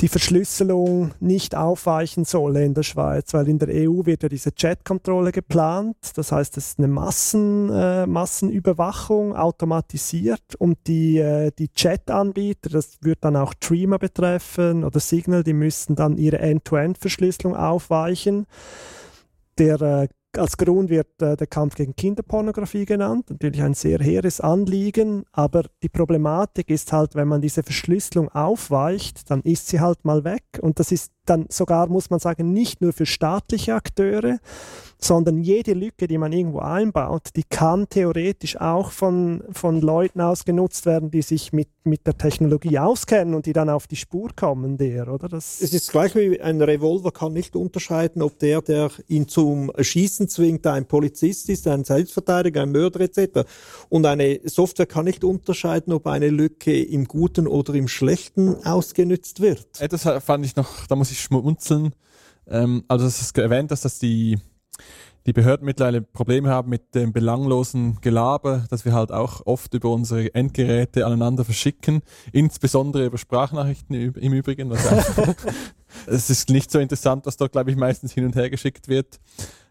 die 0.00 0.08
Verschlüsselung 0.08 1.12
nicht 1.20 1.54
aufweichen 1.54 2.24
soll 2.24 2.56
in 2.56 2.74
der 2.74 2.82
Schweiz, 2.82 3.34
weil 3.34 3.48
in 3.48 3.58
der 3.58 3.68
EU 3.68 4.06
wird 4.06 4.22
ja 4.22 4.28
diese 4.28 4.54
Chat-Kontrolle 4.54 5.30
geplant. 5.30 5.96
Das 6.14 6.32
heißt, 6.32 6.56
es 6.56 6.68
ist 6.68 6.78
eine 6.78 6.88
Massen, 6.88 7.70
äh, 7.70 8.06
Massenüberwachung 8.06 9.36
automatisiert 9.36 10.54
und 10.58 10.78
die, 10.86 11.18
äh, 11.18 11.50
die 11.58 11.68
Chat-Anbieter, 11.68 12.70
das 12.70 12.96
wird 13.02 13.18
dann 13.22 13.36
auch 13.36 13.52
Dreamer 13.54 13.98
betreffen 13.98 14.84
oder 14.84 15.00
Signal, 15.00 15.42
die 15.42 15.52
müssen 15.52 15.96
dann 15.96 16.16
ihre 16.16 16.38
End-to-End-Verschlüsselung 16.38 17.54
aufweichen. 17.54 18.46
Der 19.58 19.80
äh, 19.82 20.08
als 20.36 20.56
Grund 20.56 20.90
wird 20.90 21.20
äh, 21.20 21.36
der 21.36 21.46
Kampf 21.46 21.74
gegen 21.74 21.96
Kinderpornografie 21.96 22.84
genannt, 22.84 23.30
natürlich 23.30 23.62
ein 23.62 23.74
sehr 23.74 23.98
hehres 23.98 24.40
Anliegen, 24.40 25.24
aber 25.32 25.64
die 25.82 25.88
Problematik 25.88 26.70
ist 26.70 26.92
halt, 26.92 27.14
wenn 27.14 27.28
man 27.28 27.40
diese 27.40 27.62
Verschlüsselung 27.62 28.28
aufweicht, 28.30 29.30
dann 29.30 29.42
ist 29.42 29.68
sie 29.68 29.80
halt 29.80 30.04
mal 30.04 30.24
weg. 30.24 30.44
Und 30.60 30.78
das 30.78 30.92
ist 30.92 31.12
dann 31.26 31.46
sogar, 31.48 31.88
muss 31.88 32.10
man 32.10 32.20
sagen, 32.20 32.52
nicht 32.52 32.80
nur 32.80 32.92
für 32.92 33.06
staatliche 33.06 33.74
Akteure, 33.74 34.38
sondern 35.04 35.38
jede 35.38 35.72
Lücke, 35.72 36.06
die 36.06 36.18
man 36.18 36.32
irgendwo 36.32 36.58
einbaut, 36.58 37.28
die 37.36 37.44
kann 37.44 37.88
theoretisch 37.88 38.60
auch 38.60 38.90
von, 38.90 39.42
von 39.50 39.80
Leuten 39.80 40.20
ausgenutzt 40.20 40.86
werden, 40.86 41.10
die 41.10 41.22
sich 41.22 41.52
mit, 41.52 41.68
mit 41.84 42.06
der 42.06 42.16
Technologie 42.16 42.78
auskennen 42.78 43.34
und 43.34 43.46
die 43.46 43.52
dann 43.52 43.70
auf 43.70 43.86
die 43.86 43.96
Spur 43.96 44.30
kommen 44.34 44.76
der, 44.76 45.08
oder? 45.08 45.28
Das 45.28 45.60
es 45.60 45.72
ist 45.72 45.90
gleich 45.90 46.14
wie 46.14 46.40
ein 46.40 46.60
Revolver 46.60 47.12
kann 47.12 47.32
nicht 47.32 47.56
unterscheiden, 47.56 48.22
ob 48.22 48.38
der, 48.38 48.62
der 48.62 48.90
ihn 49.08 49.28
zum 49.28 49.72
Schießen 49.78 50.28
zwingt, 50.28 50.66
ein 50.66 50.86
Polizist 50.86 51.48
ist, 51.48 51.66
ein 51.66 51.84
Selbstverteidiger, 51.84 52.62
ein 52.62 52.72
Mörder 52.72 53.00
etc. 53.00 53.48
Und 53.88 54.06
eine 54.06 54.40
Software 54.44 54.86
kann 54.86 55.04
nicht 55.06 55.24
unterscheiden, 55.24 55.92
ob 55.92 56.06
eine 56.06 56.28
Lücke 56.28 56.82
im 56.82 57.06
Guten 57.06 57.46
oder 57.46 57.74
im 57.74 57.88
Schlechten 57.88 58.64
ausgenutzt 58.64 59.40
wird. 59.40 59.66
Das 59.80 60.02
fand 60.24 60.44
ich 60.44 60.56
noch, 60.56 60.86
da 60.86 60.96
muss 60.96 61.10
ich 61.10 61.20
schmunzeln. 61.20 61.94
Ähm, 62.46 62.84
also 62.88 63.06
es 63.06 63.20
ist 63.20 63.38
erwähnt, 63.38 63.70
dass 63.70 63.82
das 63.82 63.98
die 63.98 64.38
die 65.26 65.32
Behörden 65.32 65.66
mittlerweile 65.66 66.00
Probleme 66.00 66.48
haben 66.48 66.70
mit 66.70 66.94
dem 66.94 67.12
belanglosen 67.12 67.98
Gelaber, 68.00 68.64
das 68.70 68.84
wir 68.84 68.94
halt 68.94 69.12
auch 69.12 69.44
oft 69.46 69.74
über 69.74 69.90
unsere 69.90 70.34
Endgeräte 70.34 71.04
aneinander 71.04 71.44
verschicken, 71.44 72.02
insbesondere 72.32 73.06
über 73.06 73.18
Sprachnachrichten 73.18 74.14
im 74.14 74.32
Übrigen. 74.32 74.72
es 76.06 76.30
ist 76.30 76.48
nicht 76.48 76.70
so 76.70 76.78
interessant, 76.78 77.26
was 77.26 77.36
dort, 77.36 77.52
glaube 77.52 77.70
ich, 77.70 77.76
meistens 77.76 78.12
hin 78.12 78.24
und 78.24 78.34
her 78.34 78.48
geschickt 78.48 78.88
wird. 78.88 79.20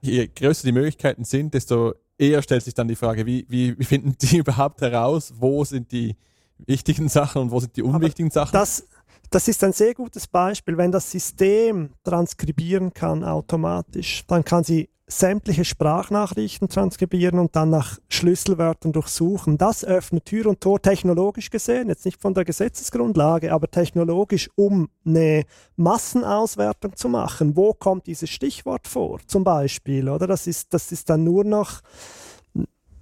Je 0.01 0.28
größer 0.28 0.66
die 0.66 0.72
Möglichkeiten 0.72 1.24
sind, 1.24 1.53
desto 1.55 1.93
eher 2.18 2.41
stellt 2.43 2.64
sich 2.64 2.76
dann 2.76 2.88
die 2.88 2.95
Frage, 2.95 3.26
wie, 3.26 3.45
wie, 3.49 3.78
wie 3.78 3.86
finden 3.86 4.16
die 4.22 4.38
überhaupt 4.39 4.82
heraus, 4.82 5.34
wo 5.38 5.64
sind 5.66 5.91
die 5.91 6.16
wichtigen 6.60 7.10
Sachen 7.10 7.41
und 7.41 7.51
wo 7.51 7.60
sind 7.60 7.76
die 7.76 7.82
unwichtigen 7.82 8.30
Aber 8.30 8.45
Sachen? 8.45 8.53
Das 8.53 8.84
das 9.32 9.47
ist 9.47 9.64
ein 9.64 9.74
sehr 9.74 9.93
gutes 9.93 10.26
Beispiel. 10.26 10.76
Wenn 10.78 10.91
das 10.91 11.12
System 11.12 11.91
transkribieren 12.03 12.93
kann 12.93 13.24
automatisch, 13.24 14.24
dann 14.28 14.43
kann 14.43 14.64
sie 14.64 14.89
sämtliche 15.12 15.66
Sprachnachrichten 15.66 16.70
transkribieren 16.70 17.39
und 17.39 17.55
dann 17.55 17.72
nach 17.72 17.97
Schlüsselwörtern 18.10 18.93
durchsuchen. 18.93 19.57
Das 19.57 19.84
öffnet 19.84 20.26
Tür 20.26 20.45
und 20.45 20.62
Tor 20.62 20.82
technologisch 20.82 21.49
gesehen, 21.49 21.89
jetzt 21.89 22.05
nicht 22.05 22.22
von 22.22 22.36
der 22.36 22.45
Gesetzesgrundlage, 22.45 23.51
aber 23.51 23.70
technologisch, 23.70 24.49
um 24.55 24.89
eine 25.05 25.45
Massenauswertung 25.76 26.95
zu 26.95 27.10
machen. 27.10 27.57
Wo 27.57 27.74
kommt 27.74 28.05
dieses 28.05 28.30
Stichwort 28.30 28.88
vor, 28.88 29.20
zum 29.26 29.43
Beispiel? 29.43 30.07
Oder 30.10 30.28
das 30.28 30.45
ist, 30.45 30.74
das 30.74 30.91
ist 30.91 31.10
dann 31.10 31.24
nur 31.24 31.43
noch 31.43 31.82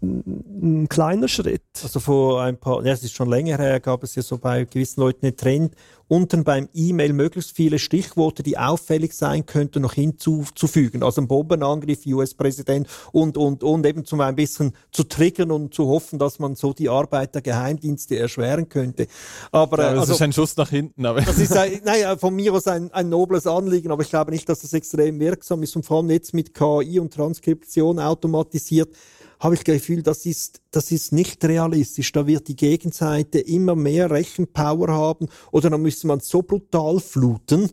ein 0.07 0.87
kleiner 0.89 1.27
Schritt. 1.27 1.63
Also 1.83 1.99
vor 1.99 2.41
ein 2.41 2.57
paar, 2.57 2.85
ja, 2.85 2.93
es 2.93 3.03
ist 3.03 3.13
schon 3.13 3.29
länger 3.29 3.57
her, 3.57 3.79
gab 3.79 4.03
es 4.03 4.15
ja 4.15 4.21
so 4.21 4.37
bei 4.37 4.65
gewissen 4.65 5.01
Leuten 5.01 5.25
einen 5.25 5.37
Trend, 5.37 5.75
unten 6.07 6.43
beim 6.43 6.69
E-Mail 6.73 7.13
möglichst 7.13 7.51
viele 7.51 7.79
Stichworte, 7.79 8.43
die 8.43 8.57
auffällig 8.57 9.13
sein 9.13 9.45
könnten, 9.45 9.81
noch 9.81 9.93
hinzufügen. 9.93 11.03
Also 11.03 11.21
ein 11.21 11.27
Bombenangriff, 11.27 12.05
US-Präsident 12.05 12.87
und, 13.11 13.37
und, 13.37 13.63
und 13.63 13.85
eben 13.85 14.05
zum 14.05 14.21
ein 14.21 14.35
bisschen 14.35 14.73
zu 14.91 15.03
triggern 15.03 15.51
und 15.51 15.73
zu 15.73 15.87
hoffen, 15.87 16.17
dass 16.19 16.39
man 16.39 16.55
so 16.55 16.73
die 16.73 16.89
Arbeit 16.89 17.35
der 17.35 17.41
Geheimdienste 17.41 18.17
erschweren 18.17 18.69
könnte. 18.69 19.07
Aber, 19.51 19.77
ja, 19.79 19.91
das 19.91 20.01
also, 20.01 20.13
ist 20.13 20.21
ein 20.21 20.33
Schuss 20.33 20.55
nach 20.57 20.69
hinten. 20.69 21.05
Aber 21.05 21.21
das 21.21 21.37
ist 21.37 21.55
ein, 21.55 21.81
naja, 21.83 22.17
von 22.17 22.35
mir 22.35 22.53
aus 22.53 22.67
ein, 22.67 22.91
ein 22.93 23.09
nobles 23.09 23.45
Anliegen, 23.45 23.91
aber 23.91 24.01
ich 24.01 24.09
glaube 24.09 24.31
nicht, 24.31 24.47
dass 24.47 24.61
das 24.61 24.73
extrem 24.73 25.19
wirksam 25.19 25.61
ist 25.63 25.75
und 25.75 25.85
vor 25.85 25.97
allem 25.97 26.09
jetzt 26.09 26.33
mit 26.33 26.53
KI 26.53 26.99
und 26.99 27.13
Transkription 27.13 27.99
automatisiert 27.99 28.89
habe 29.39 29.55
ich 29.55 29.63
das 29.63 29.75
Gefühl, 29.75 30.01
das 30.01 30.25
ist, 30.25 30.61
das 30.71 30.91
ist 30.91 31.11
nicht 31.11 31.43
realistisch. 31.45 32.11
Da 32.11 32.25
wird 32.25 32.47
die 32.47 32.55
Gegenseite 32.55 33.39
immer 33.39 33.75
mehr 33.75 34.09
Rechenpower 34.09 34.89
haben 34.89 35.27
oder 35.51 35.69
dann 35.69 35.81
müsste 35.81 36.07
man 36.07 36.19
so 36.19 36.41
brutal 36.41 36.99
fluten, 36.99 37.69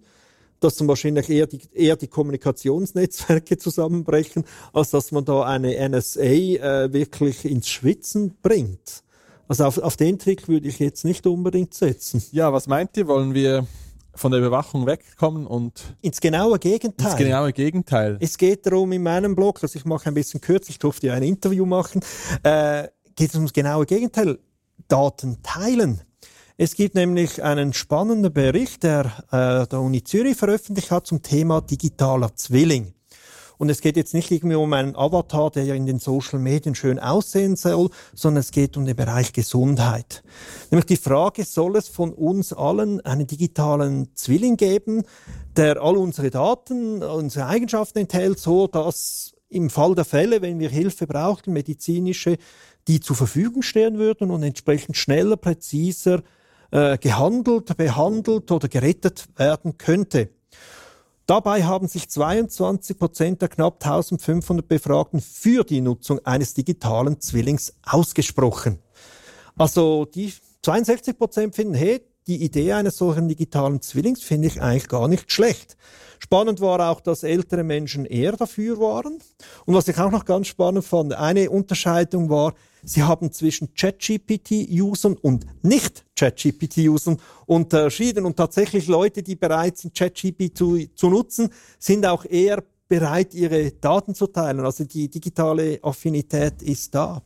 dass 0.61 0.77
dann 0.77 0.89
wahrscheinlich 0.89 1.29
eher 1.29 1.47
die, 1.47 1.61
eher 1.73 1.97
die 1.97 2.09
Kommunikationsnetzwerke 2.09 3.59
zusammenbrechen, 3.59 4.45
als 4.73 4.91
dass 4.91 5.13
man 5.13 5.25
da 5.25 5.43
eine 5.43 5.89
NSA 5.89 6.23
äh, 6.23 6.93
wirklich 6.93 7.45
ins 7.45 7.69
Schwitzen 7.69 8.37
bringt. 8.43 9.03
Also 9.47 9.65
auf, 9.65 9.79
auf 9.79 9.97
den 9.97 10.19
Trick 10.19 10.49
würde 10.49 10.69
ich 10.69 10.79
jetzt 10.79 11.05
nicht 11.05 11.27
unbedingt 11.27 11.75
setzen. 11.75 12.23
Ja, 12.33 12.53
was 12.53 12.67
meint 12.67 12.97
ihr? 12.97 13.07
Wollen 13.07 13.35
wir 13.35 13.67
von 14.17 14.31
der 14.31 14.41
Überwachung 14.41 14.87
wegkommen 14.87 15.47
und 15.47 15.97
ins 16.01 16.21
genaue 16.21 16.59
Gegenteil. 16.59 17.11
Ins 17.11 17.17
genaue 17.17 17.53
Gegenteil. 17.53 18.17
Es 18.21 18.39
geht 18.39 18.67
darum 18.67 18.93
in 18.93 19.03
meinem 19.03 19.35
Blog, 19.35 19.63
also 19.63 19.79
ich 19.79 19.85
mache 19.85 20.07
ein 20.09 20.15
bisschen 20.15 20.41
kürzer, 20.41 20.71
ich 20.71 20.79
durfte 20.79 21.09
ja 21.09 21.15
ein 21.15 21.23
Interview 21.23 21.67
machen, 21.67 22.01
äh, 22.43 22.89
geht 23.17 23.31
es 23.31 23.35
ums 23.35 23.53
genaue 23.53 23.87
Gegenteil. 23.87 24.39
Daten 24.89 25.43
teilen. 25.43 26.03
Es 26.57 26.77
gibt 26.77 26.95
nämlich 26.95 27.43
einen 27.43 27.73
spannenden 27.73 28.33
Bericht, 28.33 28.85
der 28.85 29.07
äh, 29.33 29.67
der 29.67 29.81
Uni 29.81 30.05
Zürich 30.05 30.37
veröffentlicht 30.37 30.91
hat 30.93 31.07
zum 31.07 31.21
Thema 31.21 31.61
digitaler 31.61 32.37
Zwilling. 32.37 32.94
Und 33.59 33.69
es 33.69 33.81
geht 33.81 33.97
jetzt 33.97 34.15
nicht 34.15 34.31
irgendwie 34.31 34.57
um 34.57 34.73
einen 34.73 34.97
Avatar, 34.97 35.51
der 35.51 35.65
ja 35.65 35.75
in 35.75 35.87
den 35.87 35.99
Social 35.99 36.39
Medien 36.39 36.75
schön 36.75 36.99
aussehen 36.99 37.57
soll, 37.57 37.91
sondern 38.15 38.41
es 38.41 38.51
geht 38.51 38.77
um 38.77 38.85
den 38.85 38.97
Bereich 38.97 39.33
Gesundheit. 39.33 40.23
Nämlich 40.71 40.87
die 40.87 40.97
Frage, 40.97 41.45
soll 41.45 41.77
es 41.77 41.89
von 41.89 42.13
uns 42.13 42.53
allen 42.53 43.01
einen 43.03 43.27
digitalen 43.27 44.15
Zwilling 44.15 44.57
geben, 44.57 45.05
der 45.57 45.81
all 45.81 45.97
unsere 45.97 46.31
Daten, 46.31 47.03
unsere 47.03 47.47
Eigenschaften 47.47 47.99
enthält, 48.01 48.39
so 48.39 48.67
dass 48.67 49.35
im 49.49 49.71
Fall 49.71 49.95
der 49.95 50.05
Fälle, 50.05 50.43
wenn 50.43 50.59
wir 50.59 50.69
Hilfe 50.69 51.07
brauchten, 51.07 51.53
medizinische, 51.53 52.39
die 52.89 53.01
zur 53.01 53.17
Verfügung 53.17 53.63
stehen 53.63 53.99
würden 53.99 54.31
und 54.31 54.43
entsprechend 54.43 54.97
schneller, 54.97 55.37
präziser 55.37 56.23
äh, 56.71 56.99
gehandelt, 56.99 57.77
behandelt 57.77 58.51
oder 58.51 58.69
gerettet 58.69 59.27
werden 59.37 59.79
könnte. 59.79 60.31
Dabei 61.27 61.65
haben 61.65 61.89
sich 61.89 62.11
22 62.11 62.99
Prozent 62.99 63.43
der 63.43 63.49
knapp 63.49 63.83
1500 63.83 64.69
Befragten 64.69 65.21
für 65.21 65.65
die 65.65 65.81
Nutzung 65.81 66.21
eines 66.27 66.53
digitalen 66.53 67.19
Zwillings 67.21 67.75
ausgesprochen. 67.83 68.79
Also 69.57 70.05
die 70.05 70.35
62 70.63 71.17
Prozent 71.17 71.55
finden, 71.55 71.75
hey, 71.75 72.03
die 72.27 72.43
Idee 72.43 72.73
eines 72.73 72.97
solchen 72.97 73.29
digitalen 73.29 73.81
Zwillings 73.83 74.23
finde 74.23 74.49
ich 74.49 74.63
eigentlich 74.63 74.89
gar 74.89 75.09
nicht 75.09 75.31
schlecht. 75.31 75.77
Spannend 76.19 76.61
war 76.63 76.91
auch, 76.91 77.01
dass 77.01 77.23
ältere 77.23 77.65
Menschen 77.65 78.07
eher 78.07 78.33
dafür 78.33 78.79
waren. 78.79 79.19
Und 79.67 79.75
was 79.75 79.89
ich 79.89 79.99
auch 79.99 80.11
noch 80.11 80.25
ganz 80.25 80.47
spannend 80.47 80.85
fand, 80.85 81.13
eine 81.13 81.51
Unterscheidung 81.51 82.31
war, 82.31 82.55
sie 82.83 83.03
haben 83.03 83.31
zwischen 83.31 83.75
ChatGPT-Usern 83.75 85.17
und 85.21 85.47
nicht 85.63 86.07
ChatGPT-Usern 86.17 87.19
unterschieden. 87.45 88.25
Und 88.25 88.37
tatsächlich 88.37 88.87
Leute, 88.87 89.23
die 89.23 89.37
bereit 89.37 89.77
sind, 89.77 89.95
ChatGPT 89.95 90.57
zu, 90.57 90.87
zu 90.95 91.11
nutzen, 91.11 91.51
sind 91.79 92.07
auch 92.07 92.25
eher 92.25 92.65
bereit, 92.89 93.35
ihre 93.35 93.73
Daten 93.73 94.15
zu 94.15 94.27
teilen. 94.27 94.61
Also 94.61 94.85
die 94.85 95.09
digitale 95.09 95.79
Affinität 95.83 96.63
ist 96.63 96.95
da. 96.95 97.23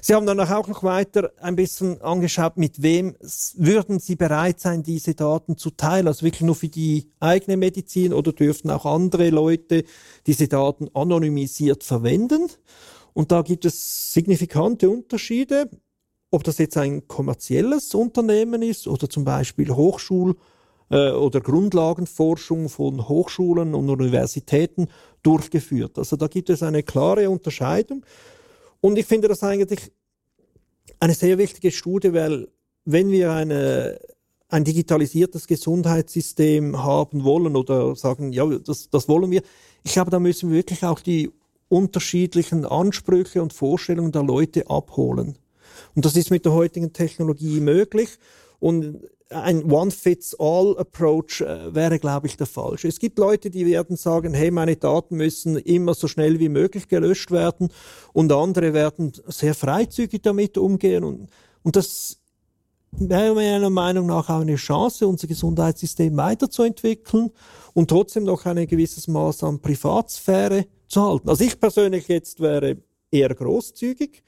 Sie 0.00 0.14
haben 0.14 0.26
dann 0.26 0.40
auch 0.40 0.66
noch 0.66 0.82
weiter 0.82 1.32
ein 1.40 1.56
bisschen 1.56 2.00
angeschaut, 2.00 2.56
mit 2.56 2.82
wem 2.82 3.14
würden 3.54 4.00
Sie 4.00 4.16
bereit 4.16 4.60
sein, 4.60 4.82
diese 4.82 5.14
Daten 5.14 5.56
zu 5.56 5.70
teilen? 5.70 6.08
Also 6.08 6.24
wirklich 6.24 6.42
nur 6.42 6.54
für 6.54 6.68
die 6.68 7.10
eigene 7.20 7.56
Medizin 7.56 8.12
oder 8.12 8.32
dürften 8.32 8.70
auch 8.70 8.86
andere 8.86 9.30
Leute 9.30 9.84
diese 10.26 10.48
Daten 10.48 10.88
anonymisiert 10.94 11.84
verwenden? 11.84 12.48
Und 13.12 13.30
da 13.30 13.42
gibt 13.42 13.64
es 13.64 14.12
signifikante 14.12 14.90
Unterschiede, 14.90 15.70
ob 16.30 16.42
das 16.44 16.58
jetzt 16.58 16.76
ein 16.76 17.06
kommerzielles 17.06 17.94
Unternehmen 17.94 18.62
ist 18.62 18.88
oder 18.88 19.08
zum 19.08 19.24
Beispiel 19.24 19.70
Hochschul- 19.70 20.36
äh, 20.90 21.10
oder 21.10 21.40
Grundlagenforschung 21.40 22.68
von 22.68 23.08
Hochschulen 23.08 23.74
und 23.74 23.88
Universitäten 23.90 24.88
durchgeführt. 25.22 25.98
Also 25.98 26.16
da 26.16 26.26
gibt 26.26 26.50
es 26.50 26.62
eine 26.62 26.82
klare 26.82 27.30
Unterscheidung. 27.30 28.04
Und 28.80 28.98
ich 28.98 29.06
finde 29.06 29.28
das 29.28 29.42
eigentlich 29.42 29.92
eine 31.00 31.14
sehr 31.14 31.38
wichtige 31.38 31.70
Studie, 31.70 32.12
weil 32.12 32.48
wenn 32.84 33.10
wir 33.10 33.32
eine, 33.32 33.98
ein 34.48 34.64
digitalisiertes 34.64 35.46
Gesundheitssystem 35.46 36.82
haben 36.82 37.24
wollen 37.24 37.56
oder 37.56 37.96
sagen, 37.96 38.32
ja, 38.32 38.46
das, 38.46 38.90
das 38.90 39.08
wollen 39.08 39.30
wir, 39.30 39.42
ich 39.82 39.92
glaube, 39.92 40.10
da 40.10 40.20
müssen 40.20 40.50
wir 40.50 40.56
wirklich 40.56 40.84
auch 40.84 41.00
die 41.00 41.30
unterschiedlichen 41.68 42.64
Ansprüche 42.64 43.42
und 43.42 43.52
Vorstellungen 43.52 44.12
der 44.12 44.22
Leute 44.22 44.68
abholen. 44.68 45.36
Und 45.94 46.04
das 46.04 46.16
ist 46.16 46.30
mit 46.30 46.44
der 46.44 46.52
heutigen 46.52 46.92
Technologie 46.92 47.60
möglich. 47.60 48.18
Und 48.60 49.00
ein 49.30 49.70
One-Fits-All-Approach 49.70 51.40
äh, 51.40 51.74
wäre, 51.74 51.98
glaube 51.98 52.26
ich, 52.26 52.36
der 52.36 52.46
falsche. 52.46 52.88
Es 52.88 52.98
gibt 52.98 53.18
Leute, 53.18 53.50
die 53.50 53.66
werden 53.66 53.96
sagen, 53.96 54.34
hey, 54.34 54.50
meine 54.50 54.76
Daten 54.76 55.16
müssen 55.16 55.56
immer 55.56 55.94
so 55.94 56.08
schnell 56.08 56.38
wie 56.40 56.48
möglich 56.48 56.88
gelöscht 56.88 57.30
werden 57.30 57.68
und 58.12 58.30
andere 58.32 58.74
werden 58.74 59.12
sehr 59.26 59.54
freizügig 59.54 60.22
damit 60.22 60.58
umgehen 60.58 61.04
und, 61.04 61.30
und 61.62 61.76
das 61.76 62.18
wäre 62.92 63.34
meiner 63.34 63.70
Meinung 63.70 64.06
nach 64.06 64.28
auch 64.28 64.40
eine 64.40 64.56
Chance, 64.56 65.08
unser 65.08 65.26
Gesundheitssystem 65.26 66.16
weiterzuentwickeln 66.16 67.30
und 67.72 67.88
trotzdem 67.88 68.24
noch 68.24 68.44
ein 68.44 68.66
gewisses 68.66 69.08
Maß 69.08 69.42
an 69.44 69.60
Privatsphäre 69.60 70.66
zu 70.86 71.02
halten. 71.02 71.28
Also 71.28 71.44
ich 71.44 71.58
persönlich 71.58 72.08
jetzt 72.08 72.40
wäre 72.40 72.76
eher 73.10 73.34
großzügig, 73.34 74.22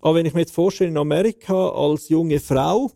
aber 0.00 0.16
wenn 0.16 0.26
ich 0.26 0.34
mir 0.34 0.40
jetzt 0.40 0.54
vorstelle, 0.54 0.90
in 0.90 0.98
Amerika 0.98 1.70
als 1.70 2.08
junge 2.08 2.38
Frau 2.38 2.92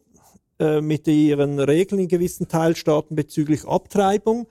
äh, 0.61 0.81
mit 0.81 1.09
ihren 1.09 1.59
Regeln 1.59 2.03
in 2.03 2.09
gewissen 2.09 2.47
Teilstaaten 2.49 3.17
bezüglich 3.17 3.67
Abtreibung. 3.67 4.47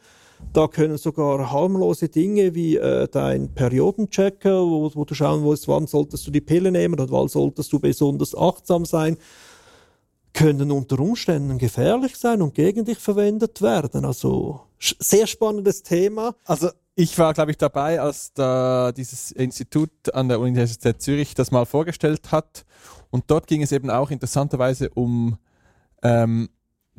Da 0.53 0.67
können 0.67 0.97
sogar 0.97 1.51
harmlose 1.51 2.09
Dinge 2.09 2.55
wie 2.55 2.77
äh, 2.77 3.07
dein 3.07 3.53
Periodenchecker, 3.53 4.61
wo, 4.61 4.89
wo, 4.93 5.05
du 5.05 5.13
schauen 5.13 5.45
willst, 5.45 5.67
wann 5.67 5.85
solltest 5.85 6.25
du 6.25 6.31
die 6.31 6.41
Pille 6.41 6.71
nehmen 6.71 6.99
und 6.99 7.11
wann 7.11 7.27
solltest 7.27 7.71
du 7.71 7.79
besonders 7.79 8.35
achtsam 8.35 8.85
sein, 8.85 9.17
können 10.33 10.71
unter 10.71 10.99
Umständen 10.99 11.57
gefährlich 11.57 12.15
sein 12.15 12.41
und 12.41 12.55
gegen 12.55 12.85
dich 12.85 12.97
verwendet 12.97 13.61
werden. 13.61 14.05
Also 14.05 14.61
sehr 14.79 15.27
spannendes 15.27 15.83
Thema. 15.83 16.35
Also 16.45 16.69
ich 16.95 17.17
war, 17.17 17.33
glaube 17.33 17.51
ich, 17.51 17.57
dabei, 17.57 18.01
als 18.01 18.33
da 18.33 18.91
dieses 18.91 19.31
Institut 19.31 19.91
an 20.13 20.29
der 20.29 20.39
Universität 20.39 21.01
Zürich 21.01 21.33
das 21.33 21.51
mal 21.51 21.65
vorgestellt 21.65 22.31
hat. 22.31 22.65
Und 23.11 23.25
dort 23.27 23.47
ging 23.47 23.61
es 23.61 23.71
eben 23.71 23.89
auch 23.89 24.11
interessanterweise 24.11 24.89
um 24.89 25.37
ähm, 26.03 26.49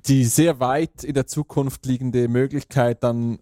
die 0.07 0.24
sehr 0.24 0.61
weit 0.61 1.05
in 1.05 1.14
der 1.14 1.26
Zukunft 1.26 1.86
liegende 1.86 2.28
Möglichkeit, 2.28 3.03
dann 3.03 3.38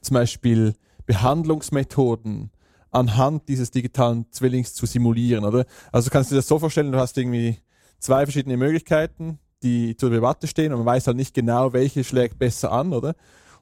zum 0.00 0.14
Beispiel 0.14 0.74
Behandlungsmethoden 1.06 2.50
anhand 2.90 3.48
dieses 3.48 3.70
digitalen 3.70 4.30
Zwillings 4.30 4.74
zu 4.74 4.86
simulieren, 4.86 5.44
oder? 5.44 5.64
Also 5.90 6.10
kannst 6.10 6.30
du 6.30 6.34
dir 6.34 6.38
das 6.38 6.48
so 6.48 6.58
vorstellen, 6.58 6.92
du 6.92 6.98
hast 6.98 7.16
irgendwie 7.16 7.58
zwei 7.98 8.26
verschiedene 8.26 8.56
Möglichkeiten, 8.56 9.38
die 9.62 9.96
zur 9.96 10.10
Debatte 10.10 10.46
stehen 10.46 10.72
und 10.72 10.80
man 10.80 10.86
weiß 10.86 11.06
halt 11.06 11.16
nicht 11.16 11.34
genau, 11.34 11.72
welche 11.72 12.04
schlägt 12.04 12.38
besser 12.38 12.72
an, 12.72 12.92
oder? 12.92 13.14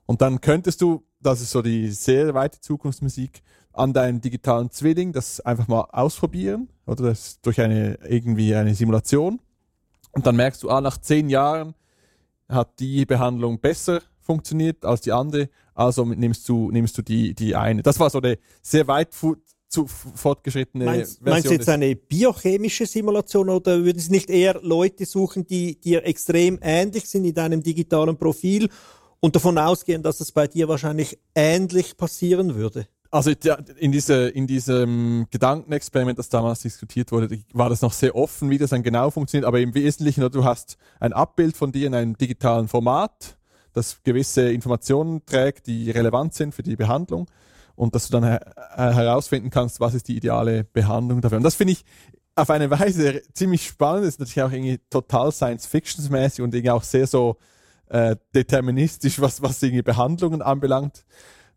Und 0.07 0.23
dann 0.23 0.41
könntest 0.41 0.81
du, 0.81 1.05
das 1.21 1.41
ist 1.41 1.51
so 1.51 1.63
die 1.63 1.91
sehr 1.91 2.35
weite 2.35 2.61
Zukunftsmusik, 2.61 3.43
an 3.73 3.93
deinen 3.93 4.21
digitalen 4.21 4.71
Zwilling 4.71 5.13
das 5.13 5.41
einfach 5.41 5.69
mal 5.69 5.83
ausprobieren, 5.93 6.69
oder 6.87 7.05
das 7.05 7.41
durch 7.41 7.61
eine, 7.61 7.99
irgendwie 8.09 8.55
eine 8.55 8.75
Simulation 8.75 9.41
und 10.13 10.27
dann 10.27 10.37
merkst 10.37 10.63
du, 10.63 10.71
ah, 10.71 10.81
nach 10.81 10.99
zehn 10.99 11.29
Jahren 11.29 11.75
hat 12.49 12.81
die 12.81 13.07
Behandlung 13.07 13.61
besser 13.61 14.03
funktioniert 14.21 14.85
als 14.85 15.01
die 15.01 15.13
andere, 15.13 15.49
also 15.75 16.05
nimmst 16.05 16.49
du, 16.49 16.71
nimmst 16.71 16.97
du 16.99 17.03
die, 17.03 17.35
die 17.35 17.57
eine. 17.57 17.83
Das 17.83 17.99
war 17.99 18.11
so 18.11 18.21
eine 18.21 18.39
sehr 18.63 18.87
weit 18.87 19.13
zu 19.13 19.87
fortgeschrittene 19.87 20.85
meinst, 20.85 21.19
Version. 21.19 21.31
Meinst 21.31 21.49
du 21.49 21.53
jetzt 21.53 21.69
eine 21.69 21.95
biochemische 21.95 22.87
Simulation 22.87 23.49
oder 23.49 23.83
würden 23.85 23.99
Sie 23.99 24.11
nicht 24.11 24.29
eher 24.29 24.61
Leute 24.63 25.07
suchen, 25.07 25.47
die 25.47 25.81
dir 25.81 26.05
extrem 26.05 26.59
ähnlich 26.61 27.09
sind 27.09 27.25
in 27.25 27.35
deinem 27.35 27.63
digitalen 27.63 28.17
Profil 28.17 28.69
und 29.21 29.37
davon 29.37 29.59
ausgehen, 29.59 30.03
dass 30.03 30.21
es 30.21 30.33
bei 30.33 30.49
dir 30.49 30.67
wahrscheinlich 30.69 31.19
ähnlich 31.35 31.97
passieren 31.97 32.57
würde? 32.57 32.89
Also 33.13 33.33
in, 33.79 33.91
diese, 33.91 34.29
in 34.29 34.47
diesem 34.47 35.27
Gedankenexperiment, 35.31 36.17
das 36.19 36.29
damals 36.29 36.61
diskutiert 36.61 37.11
wurde, 37.11 37.41
war 37.53 37.69
das 37.69 37.83
noch 37.83 37.93
sehr 37.93 38.15
offen, 38.15 38.51
wie 38.51 38.59
das 38.59 38.71
dann 38.71 38.85
genau 38.85 39.11
funktioniert. 39.11 39.47
Aber 39.47 39.59
im 39.59 39.75
Wesentlichen, 39.75 40.31
du 40.31 40.45
hast 40.45 40.77
ein 41.01 41.13
Abbild 41.13 41.57
von 41.57 41.73
dir 41.73 41.89
in 41.89 41.95
einem 41.95 42.17
digitalen 42.17 42.69
Format, 42.69 43.37
das 43.73 44.01
gewisse 44.05 44.53
Informationen 44.53 45.25
trägt, 45.27 45.67
die 45.67 45.91
relevant 45.91 46.35
sind 46.35 46.55
für 46.55 46.63
die 46.63 46.77
Behandlung 46.77 47.27
und 47.75 47.95
dass 47.95 48.09
du 48.09 48.13
dann 48.13 48.25
her 48.25 48.55
herausfinden 48.77 49.51
kannst, 49.51 49.81
was 49.81 49.95
ist 49.95 50.07
die 50.07 50.17
ideale 50.17 50.65
Behandlung 50.65 51.21
dafür. 51.21 51.39
Und 51.39 51.45
das 51.45 51.57
finde 51.57 51.73
ich 51.73 51.85
auf 52.37 52.51
eine 52.51 52.71
Weise 52.71 53.23
ziemlich 53.33 53.67
spannend. 53.67 54.05
Das 54.05 54.15
ist 54.15 54.21
natürlich 54.21 54.43
auch 54.43 54.53
irgendwie 54.53 54.79
total 54.89 55.33
Science-Fictions-mäßig 55.33 56.43
und 56.43 56.55
irgendwie 56.55 56.71
auch 56.71 56.83
sehr 56.85 57.07
so 57.07 57.39
äh, 57.89 58.17
deterministisch, 58.35 59.21
was, 59.21 59.43
was 59.43 59.63
irgendwie 59.63 59.83
Behandlungen 59.83 60.43
anbelangt. 60.43 61.05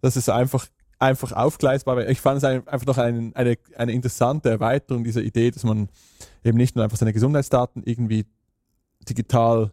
Das 0.02 0.18
ist 0.18 0.30
einfach 0.30 0.68
einfach 1.00 1.32
aufgleisbar. 1.32 2.08
Ich 2.08 2.22
fand 2.22 2.38
es 2.38 2.44
einfach 2.44 2.86
noch 2.86 2.98
ein, 2.98 3.36
eine, 3.36 3.58
eine 3.76 3.92
interessante 3.92 4.50
Erweiterung 4.50 5.04
dieser 5.04 5.22
Idee, 5.22 5.52
dass 5.52 5.64
man 5.64 5.90
eben 6.44 6.58
nicht 6.58 6.76
nur 6.76 6.84
einfach 6.84 6.98
seine 6.98 7.14
Gesundheitsdaten 7.14 7.84
irgendwie 7.84 8.26
digital 9.08 9.72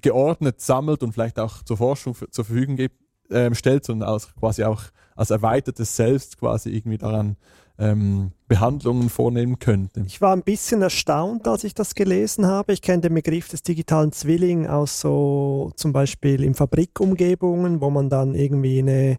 geordnet 0.00 0.60
sammelt 0.60 1.02
und 1.02 1.12
vielleicht 1.12 1.38
auch 1.38 1.62
zur 1.62 1.76
Forschung 1.76 2.14
für, 2.14 2.30
zur 2.30 2.44
Verfügung 2.44 2.76
gibt, 2.76 2.96
äh, 3.30 3.54
stellt, 3.54 3.84
sondern 3.84 4.08
als 4.08 4.34
quasi 4.34 4.64
auch 4.64 4.82
als 5.14 5.30
erweitertes 5.30 5.96
Selbst 5.96 6.38
quasi 6.38 6.70
irgendwie 6.70 6.98
daran 6.98 7.36
ähm, 7.82 8.30
Behandlungen 8.46 9.08
vornehmen 9.08 9.58
könnte. 9.58 10.04
Ich 10.06 10.20
war 10.20 10.34
ein 10.34 10.42
bisschen 10.42 10.82
erstaunt, 10.82 11.48
als 11.48 11.64
ich 11.64 11.74
das 11.74 11.94
gelesen 11.94 12.46
habe. 12.46 12.74
Ich 12.74 12.82
kenne 12.82 13.00
den 13.00 13.14
Begriff 13.14 13.48
des 13.48 13.62
digitalen 13.62 14.12
Zwilling 14.12 14.66
aus 14.66 15.00
so 15.00 15.72
zum 15.76 15.92
Beispiel 15.92 16.44
in 16.44 16.54
Fabrikumgebungen, 16.54 17.80
wo 17.80 17.88
man 17.88 18.10
dann 18.10 18.34
irgendwie 18.34 18.80
eine 18.80 19.16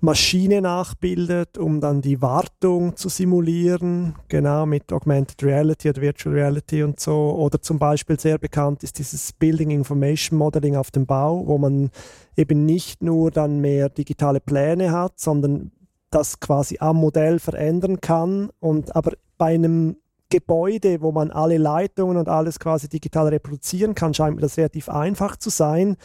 Maschine 0.00 0.60
nachbildet, 0.60 1.56
um 1.56 1.80
dann 1.80 2.02
die 2.02 2.20
Wartung 2.20 2.96
zu 2.96 3.08
simulieren, 3.08 4.14
genau 4.28 4.66
mit 4.66 4.92
Augmented 4.92 5.42
Reality 5.42 5.88
oder 5.88 6.02
Virtual 6.02 6.34
Reality 6.34 6.82
und 6.82 7.00
so. 7.00 7.34
Oder 7.38 7.62
zum 7.62 7.78
Beispiel 7.78 8.20
sehr 8.20 8.38
bekannt 8.38 8.82
ist 8.82 8.98
dieses 8.98 9.32
Building 9.32 9.70
Information 9.70 10.38
Modeling 10.38 10.76
auf 10.76 10.90
dem 10.90 11.06
Bau, 11.06 11.46
wo 11.46 11.56
man 11.56 11.90
eben 12.36 12.66
nicht 12.66 13.02
nur 13.02 13.30
dann 13.30 13.60
mehr 13.62 13.88
digitale 13.88 14.40
Pläne 14.40 14.92
hat, 14.92 15.18
sondern 15.18 15.72
das 16.16 16.40
quasi 16.40 16.78
am 16.80 16.96
Modell 16.96 17.38
verändern 17.38 18.00
kann. 18.00 18.50
Und 18.58 18.96
aber 18.96 19.12
bei 19.36 19.54
einem 19.54 19.96
Gebäude, 20.30 21.02
wo 21.02 21.12
man 21.12 21.30
alle 21.30 21.58
Leitungen 21.58 22.16
und 22.16 22.28
alles 22.28 22.58
quasi 22.58 22.88
digital 22.88 23.28
reproduzieren 23.28 23.94
kann, 23.94 24.14
scheint 24.14 24.36
mir 24.36 24.42
das 24.42 24.56
relativ 24.56 24.88
einfach 24.88 25.36
zu 25.36 25.50
sein. 25.50 25.96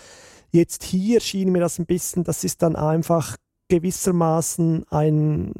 Jetzt 0.51 0.83
hier 0.83 1.21
schien 1.21 1.51
mir 1.51 1.61
das 1.61 1.79
ein 1.79 1.85
bisschen, 1.85 2.23
das 2.25 2.43
ist 2.43 2.61
dann 2.61 2.75
einfach 2.75 3.37
gewissermaßen 3.69 4.83
ein, 4.89 5.53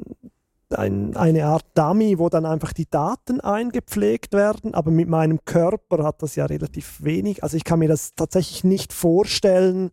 ein, 0.69 1.15
eine 1.15 1.45
Art 1.45 1.65
Dummy, 1.73 2.19
wo 2.19 2.27
dann 2.27 2.45
einfach 2.45 2.73
die 2.73 2.89
Daten 2.89 3.39
eingepflegt 3.39 4.33
werden, 4.33 4.73
aber 4.73 4.91
mit 4.91 5.07
meinem 5.07 5.45
Körper 5.45 6.03
hat 6.03 6.21
das 6.21 6.35
ja 6.35 6.45
relativ 6.45 7.01
wenig. 7.01 7.41
Also 7.41 7.55
ich 7.55 7.63
kann 7.63 7.79
mir 7.79 7.87
das 7.87 8.15
tatsächlich 8.15 8.65
nicht 8.65 8.91
vorstellen, 8.91 9.91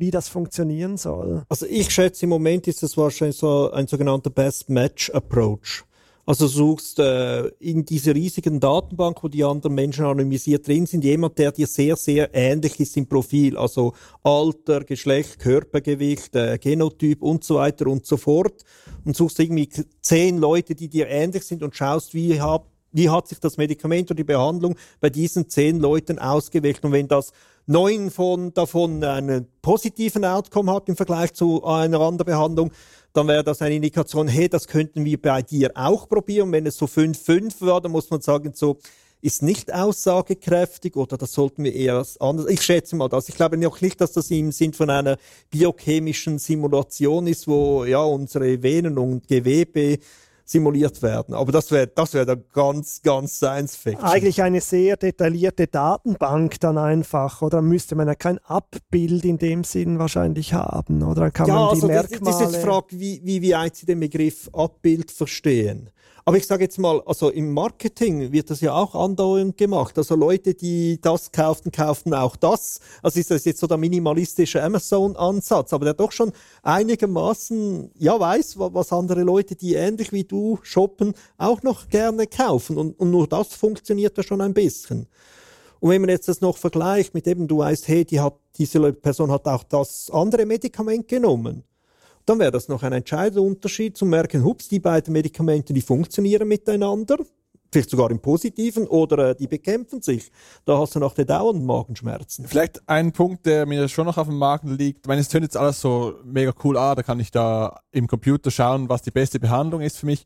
wie 0.00 0.10
das 0.10 0.28
funktionieren 0.28 0.96
soll. 0.96 1.42
Also 1.48 1.66
ich 1.66 1.90
schätze, 1.90 2.24
im 2.24 2.30
Moment 2.30 2.66
ist 2.66 2.82
das 2.82 2.96
wahrscheinlich 2.96 3.36
so 3.36 3.70
ein 3.70 3.86
sogenannter 3.86 4.30
Best 4.30 4.68
Match 4.70 5.10
Approach. 5.10 5.84
Also 6.26 6.46
suchst 6.46 7.00
äh, 7.00 7.48
in 7.58 7.84
dieser 7.84 8.14
riesigen 8.14 8.60
Datenbank, 8.60 9.22
wo 9.22 9.28
die 9.28 9.42
anderen 9.42 9.74
Menschen 9.74 10.04
anonymisiert 10.04 10.66
drin 10.66 10.86
sind, 10.86 11.02
jemand, 11.02 11.38
der 11.38 11.50
dir 11.50 11.66
sehr, 11.66 11.96
sehr 11.96 12.30
ähnlich 12.32 12.78
ist 12.78 12.96
im 12.96 13.08
Profil. 13.08 13.56
Also 13.56 13.94
Alter, 14.22 14.84
Geschlecht, 14.84 15.40
Körpergewicht, 15.40 16.36
äh, 16.36 16.56
Genotyp 16.58 17.20
und 17.22 17.42
so 17.42 17.56
weiter 17.56 17.88
und 17.88 18.06
so 18.06 18.16
fort. 18.16 18.62
Und 19.04 19.16
suchst 19.16 19.40
irgendwie 19.40 19.68
zehn 20.02 20.38
Leute, 20.38 20.76
die 20.76 20.88
dir 20.88 21.08
ähnlich 21.08 21.42
sind 21.42 21.64
und 21.64 21.74
schaust, 21.74 22.14
wie 22.14 22.40
hab, 22.40 22.68
wie 22.92 23.10
hat 23.10 23.26
sich 23.26 23.40
das 23.40 23.56
Medikament 23.56 24.10
oder 24.10 24.16
die 24.16 24.24
Behandlung 24.24 24.76
bei 25.00 25.10
diesen 25.10 25.48
zehn 25.48 25.80
Leuten 25.80 26.20
ausgewirkt. 26.20 26.84
Und 26.84 26.92
wenn 26.92 27.08
das 27.08 27.32
neun 27.70 28.10
von, 28.10 28.52
davon 28.52 29.02
einen 29.04 29.46
positiven 29.62 30.24
Outcome 30.24 30.72
hat 30.72 30.88
im 30.88 30.96
Vergleich 30.96 31.32
zu 31.32 31.64
einer 31.64 32.00
anderen 32.00 32.26
Behandlung, 32.26 32.72
dann 33.12 33.28
wäre 33.28 33.44
das 33.44 33.62
eine 33.62 33.76
Indikation, 33.76 34.26
hey, 34.26 34.48
das 34.48 34.66
könnten 34.66 35.04
wir 35.04 35.20
bei 35.20 35.42
dir 35.42 35.70
auch 35.74 36.08
probieren. 36.08 36.50
Wenn 36.50 36.66
es 36.66 36.76
so 36.76 36.86
5-5 36.86 37.60
wäre, 37.64 37.80
dann 37.80 37.92
muss 37.92 38.10
man 38.10 38.20
sagen, 38.20 38.52
so 38.54 38.78
ist 39.20 39.42
nicht 39.42 39.72
aussagekräftig 39.72 40.96
oder 40.96 41.16
das 41.16 41.32
sollten 41.32 41.62
wir 41.62 41.72
eher 41.72 42.04
anders. 42.18 42.46
Ich 42.48 42.62
schätze 42.62 42.96
mal 42.96 43.08
das. 43.08 43.28
Ich 43.28 43.36
glaube 43.36 43.56
noch 43.56 43.80
nicht, 43.80 44.00
dass 44.00 44.12
das 44.12 44.30
im 44.30 44.50
Sinn 44.50 44.72
von 44.72 44.90
einer 44.90 45.16
biochemischen 45.50 46.38
Simulation 46.38 47.26
ist, 47.28 47.46
wo 47.46 47.84
ja 47.84 48.02
unsere 48.02 48.62
Venen 48.62 48.98
und 48.98 49.28
Gewebe 49.28 49.98
simuliert 50.50 51.00
werden. 51.02 51.34
Aber 51.34 51.52
das 51.52 51.70
wäre 51.70 51.86
das 51.86 52.12
wäre 52.12 52.26
dann 52.26 52.44
ganz, 52.52 53.02
ganz 53.02 53.36
Science 53.36 53.76
Fiction. 53.76 54.04
Eigentlich 54.04 54.42
eine 54.42 54.60
sehr 54.60 54.96
detaillierte 54.96 55.68
Datenbank 55.68 56.58
dann 56.60 56.76
einfach, 56.76 57.40
oder 57.42 57.62
müsste 57.62 57.94
man 57.94 58.08
ja 58.08 58.16
kein 58.16 58.38
Abbild 58.38 59.24
in 59.24 59.38
dem 59.38 59.62
Sinn 59.62 59.98
wahrscheinlich 59.98 60.52
haben, 60.52 61.02
oder 61.02 61.30
kann 61.30 61.46
ja, 61.46 61.54
man 61.54 61.68
die 61.68 61.74
also 61.74 61.86
Merkmale... 61.86 62.24
Das, 62.24 62.38
das 62.38 62.48
ist 62.48 62.56
die 62.56 62.66
Frage, 62.66 62.86
wie, 62.90 63.20
wie, 63.22 63.42
wie 63.42 63.54
Sie 63.72 63.86
den 63.86 64.00
Begriff 64.00 64.50
Abbild 64.52 65.10
verstehen. 65.12 65.90
Aber 66.24 66.36
ich 66.36 66.46
sage 66.46 66.64
jetzt 66.64 66.78
mal, 66.78 67.02
also 67.06 67.30
im 67.30 67.52
Marketing 67.52 68.30
wird 68.32 68.50
das 68.50 68.60
ja 68.60 68.74
auch 68.74 68.94
andauernd 68.94 69.56
gemacht. 69.56 69.96
Also 69.96 70.14
Leute, 70.14 70.54
die 70.54 71.00
das 71.00 71.32
kauften, 71.32 71.72
kauften 71.72 72.14
auch 72.14 72.36
das. 72.36 72.80
Also 73.02 73.18
ist 73.20 73.30
das 73.30 73.44
jetzt 73.44 73.60
so 73.60 73.66
der 73.66 73.78
minimalistische 73.78 74.62
Amazon-Ansatz, 74.62 75.72
aber 75.72 75.86
der 75.86 75.94
doch 75.94 76.12
schon 76.12 76.32
einigermaßen, 76.62 77.90
ja, 77.98 78.18
weiß, 78.18 78.58
was 78.58 78.92
andere 78.92 79.22
Leute, 79.22 79.56
die 79.56 79.74
ähnlich 79.74 80.12
wie 80.12 80.24
du 80.24 80.58
shoppen, 80.62 81.14
auch 81.38 81.62
noch 81.62 81.88
gerne 81.88 82.26
kaufen. 82.26 82.76
Und, 82.76 82.98
und 83.00 83.10
nur 83.10 83.26
das 83.26 83.54
funktioniert 83.54 84.16
ja 84.16 84.22
schon 84.22 84.40
ein 84.40 84.54
bisschen. 84.54 85.06
Und 85.80 85.90
wenn 85.90 86.02
man 86.02 86.10
jetzt 86.10 86.28
das 86.28 86.42
noch 86.42 86.58
vergleicht 86.58 87.14
mit 87.14 87.26
eben, 87.26 87.48
du 87.48 87.58
weißt, 87.58 87.88
hey, 87.88 88.04
die 88.04 88.20
hat, 88.20 88.34
diese 88.58 88.92
Person 88.92 89.30
hat 89.30 89.48
auch 89.48 89.64
das 89.64 90.10
andere 90.10 90.44
Medikament 90.44 91.08
genommen 91.08 91.64
dann 92.30 92.38
wäre 92.38 92.52
das 92.52 92.68
noch 92.68 92.84
ein 92.84 92.92
entscheidender 92.92 93.42
Unterschied 93.42 93.96
zu 93.96 94.06
merken, 94.06 94.44
hups, 94.44 94.68
die 94.68 94.78
beiden 94.78 95.12
Medikamente, 95.12 95.72
die 95.72 95.80
funktionieren 95.80 96.46
miteinander, 96.46 97.18
vielleicht 97.72 97.90
sogar 97.90 98.08
im 98.12 98.20
Positiven, 98.20 98.86
oder 98.86 99.30
äh, 99.30 99.34
die 99.34 99.48
bekämpfen 99.48 100.00
sich. 100.00 100.30
Da 100.64 100.78
hast 100.78 100.94
du 100.94 101.00
noch 101.00 101.14
die 101.14 101.24
dauernden 101.24 101.66
Magenschmerzen. 101.66 102.46
Vielleicht 102.46 102.88
ein 102.88 103.10
Punkt, 103.10 103.46
der 103.46 103.66
mir 103.66 103.88
schon 103.88 104.06
noch 104.06 104.16
auf 104.16 104.28
dem 104.28 104.38
Magen 104.38 104.76
liegt. 104.76 105.00
Ich 105.00 105.08
meine, 105.08 105.20
es 105.20 105.28
tönt 105.28 105.42
jetzt 105.42 105.56
alles 105.56 105.80
so 105.80 106.14
mega 106.24 106.52
cool 106.62 106.76
an, 106.76 106.94
da 106.96 107.02
kann 107.02 107.18
ich 107.18 107.32
da 107.32 107.80
im 107.90 108.06
Computer 108.06 108.52
schauen, 108.52 108.88
was 108.88 109.02
die 109.02 109.10
beste 109.10 109.40
Behandlung 109.40 109.80
ist 109.80 109.98
für 109.98 110.06
mich. 110.06 110.24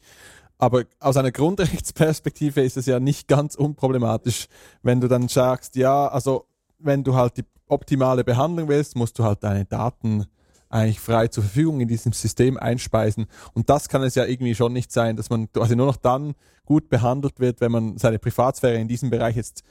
Aber 0.58 0.84
aus 1.00 1.16
einer 1.16 1.32
Grundrechtsperspektive 1.32 2.62
ist 2.62 2.76
es 2.76 2.84
ja 2.84 3.00
nicht 3.00 3.28
ganz 3.28 3.54
unproblematisch, 3.54 4.46
wenn 4.82 5.00
du 5.00 5.08
dann 5.08 5.28
sagst, 5.28 5.76
ja, 5.76 6.06
also 6.08 6.46
wenn 6.78 7.02
du 7.02 7.14
halt 7.14 7.38
die 7.38 7.44
optimale 7.66 8.24
Behandlung 8.24 8.68
willst, 8.68 8.94
musst 8.94 9.18
du 9.18 9.24
halt 9.24 9.42
deine 9.42 9.64
Daten 9.64 10.26
eigentlich 10.74 11.00
frei 11.00 11.28
zur 11.28 11.44
Verfügung 11.44 11.80
in 11.80 11.88
diesem 11.88 12.12
System 12.12 12.56
einspeisen. 12.56 13.26
Und 13.54 13.70
das 13.70 13.88
kann 13.88 14.02
es 14.02 14.16
ja 14.16 14.24
irgendwie 14.24 14.54
schon 14.54 14.72
nicht 14.72 14.90
sein, 14.90 15.16
dass 15.16 15.30
man 15.30 15.48
also 15.56 15.74
nur 15.74 15.86
noch 15.86 15.96
dann 15.96 16.34
gut 16.66 16.88
behandelt 16.88 17.38
wird, 17.38 17.60
wenn 17.60 17.70
man 17.70 17.96
seine 17.96 18.18
Privatsphäre 18.18 18.80
in 18.80 18.88
diesem 18.88 19.10
Bereich 19.10 19.36
jetzt 19.36 19.62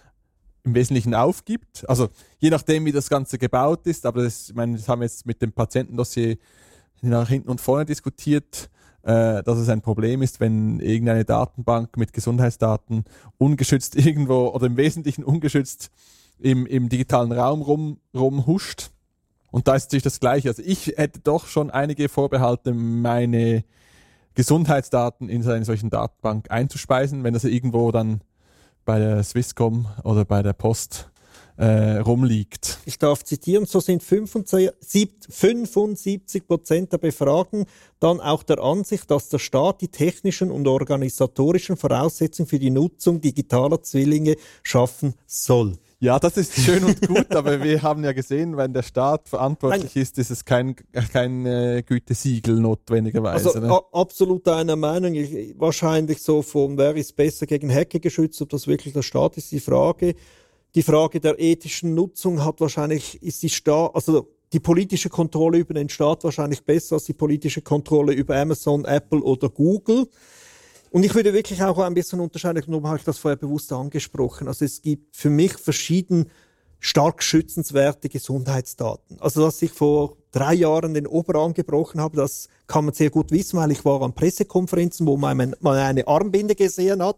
im 0.64 0.74
Wesentlichen 0.76 1.14
aufgibt. 1.14 1.88
Also 1.89 2.08
je 2.39 2.49
nachdem, 2.49 2.86
wie 2.86 2.93
das 2.93 3.10
Ganze 3.10 3.38
gebaut 3.38 3.86
ist, 3.86 4.06
aber 4.06 4.24
das, 4.24 4.49
ich 4.49 4.56
meine, 4.56 4.78
das 4.78 4.88
haben 4.88 5.01
wir 5.01 5.06
jetzt 5.06 5.26
mit 5.26 5.41
dem 5.41 5.51
Patientendossier 5.51 6.38
nach 7.01 7.28
hinten 7.28 7.49
und 7.49 7.60
vorne 7.60 7.86
diskutiert, 7.86 8.70
äh, 9.04 9.43
dass 9.43 9.58
es 9.58 9.68
ein 9.68 9.82
Problem 9.82 10.22
ist, 10.22 10.39
wenn 10.39 10.80
irgendeine 10.80 11.26
Datenbank 11.26 11.97
mit 11.97 12.14
Gesundheitsdaten 12.14 13.04
ungeschützt 13.38 13.95
irgendwo 13.97 14.47
oder 14.47 14.68
im 14.68 14.78
Wesentlichen 14.78 15.26
ungeschützt 15.26 15.91
im, 16.39 16.66
im 16.66 16.88
digitalen 16.88 17.34
Raum 17.34 17.62
rum, 17.62 17.99
rumhuscht 18.14 18.93
und 19.54 19.68
da 19.68 19.76
ist 19.76 19.84
natürlich 19.84 20.04
das 20.04 20.20
Gleiche. 20.20 20.49
Also 20.49 20.64
ich 20.66 20.88
hätte 20.97 21.20
doch 21.20 21.45
schon 21.45 21.70
einige 21.70 22.10
Vorbehalte, 22.10 22.74
meine 22.74 23.64
Gesundheitsdaten 24.34 25.30
in 25.30 25.47
eine 25.47 25.64
solchen 25.64 25.91
Datenbank 25.91 26.49
einzuspeisen, 26.49 27.24
wenn 27.24 27.36
das 27.36 27.43
irgendwo 27.43 27.91
dann 27.91 28.22
bei 28.84 28.97
der 28.97 29.22
Swisscom 29.22 29.86
oder 30.04 30.26
bei 30.26 30.41
der 30.41 30.54
Post 30.54 31.12
äh, 31.58 31.97
rumliegt. 31.97 32.80
Ich 32.88 32.97
darf 32.97 33.24
zitieren, 33.24 33.68
so 33.68 33.80
sind 33.80 34.01
75 34.01 36.47
Prozent 36.47 36.91
der 36.91 36.97
Befragten 36.97 37.68
dann 37.99 38.22
auch 38.22 38.41
der 38.41 38.58
Ansicht, 38.58 39.12
dass 39.12 39.30
der 39.30 39.38
Staat 39.38 39.82
die 39.82 39.89
technischen 39.89 40.49
und 40.49 40.68
organisatorischen 40.68 41.78
Voraussetzungen 41.78 42.47
für 42.47 42.58
die 42.58 42.72
Nutzung 42.72 43.22
digitaler 43.22 43.84
Zwillinge 43.84 44.36
schaffen 44.64 45.14
soll. 45.28 45.78
Ja, 46.04 46.20
das 46.20 46.36
ist 46.36 46.54
schön 46.60 46.84
und 46.84 47.08
gut, 47.08 47.34
aber 47.34 47.64
wir 47.64 47.82
haben 47.82 48.04
ja 48.04 48.12
gesehen, 48.12 48.58
wenn 48.58 48.74
der 48.74 48.84
Staat 48.84 49.30
verantwortlich 49.30 49.95
ist, 49.95 50.18
ist 50.18 50.32
es 50.32 50.43
kein, 50.43 50.76
kein 51.14 51.45
äh, 51.45 51.82
Gütesiegel 51.82 52.60
notwendigerweise. 52.60 53.47
Also 53.47 53.60
ne? 53.62 53.80
absolut 53.93 54.45
einer 54.49 54.76
Meinung. 54.76 55.14
Ich, 55.14 55.58
wahrscheinlich 55.58 56.22
so 56.22 56.41
von, 56.41 56.78
wer 56.78 56.93
ist 56.97 57.16
besser 57.16 57.45
gegen 57.45 57.74
Hacke 57.74 58.01
geschützt, 58.01 58.41
ob 58.41 58.49
das 58.49 58.68
wirklich 58.68 58.93
der 58.93 59.01
Staat 59.01 59.38
ist, 59.38 59.49
die 59.54 59.62
Frage. 59.62 60.16
Die 60.76 60.84
Frage 60.84 61.22
der 61.22 61.39
ethischen 61.39 61.95
Nutzung 61.95 62.43
hat 62.43 62.60
wahrscheinlich, 62.60 63.24
ist 63.24 63.41
die 63.41 63.49
Staat, 63.49 63.95
also 63.95 64.28
die 64.51 64.60
politische 64.60 65.08
Kontrolle 65.08 65.60
über 65.60 65.74
den 65.74 65.88
Staat 65.88 66.26
wahrscheinlich 66.26 66.66
besser 66.66 66.95
als 66.95 67.06
die 67.06 67.14
politische 67.14 67.62
Kontrolle 67.62 68.12
über 68.12 68.36
Amazon, 68.36 68.84
Apple 68.84 69.22
oder 69.22 69.47
Google. 69.47 70.10
Und 70.94 71.04
ich 71.04 71.16
würde 71.16 71.34
wirklich 71.34 71.64
auch 71.64 71.80
ein 71.80 71.96
bisschen 71.96 72.20
unterscheiden, 72.20 72.64
darum 72.68 72.86
habe 72.86 73.00
ich 73.00 73.04
das 73.04 73.18
vorher 73.18 73.36
bewusst 73.36 73.74
angesprochen. 73.74 74.48
Also 74.48 74.64
es 74.64 74.80
gibt 74.80 75.18
für 75.18 75.32
mich 75.32 75.54
verschieden 75.54 76.30
stark 76.80 77.24
schützenswerte 77.24 78.10
Gesundheitsdaten. 78.10 79.20
Also 79.20 79.41
dass 79.41 79.60
ich 79.64 79.72
vor 79.72 80.18
drei 80.32 80.54
Jahren 80.54 80.94
den 80.94 81.08
Oberarm 81.08 81.56
gebrochen 81.56 82.00
habe, 82.00 82.18
das 82.18 82.48
kann 82.68 82.86
man 82.86 82.94
sehr 82.94 83.10
gut 83.10 83.32
wissen, 83.32 83.58
weil 83.58 83.72
ich 83.72 83.84
war 83.84 84.04
an 84.04 84.14
Pressekonferenzen, 84.14 85.08
wo 85.08 85.18
man 85.18 85.56
eine 85.64 86.08
Armbinde 86.08 86.54
gesehen 86.54 87.02
hat. 87.02 87.18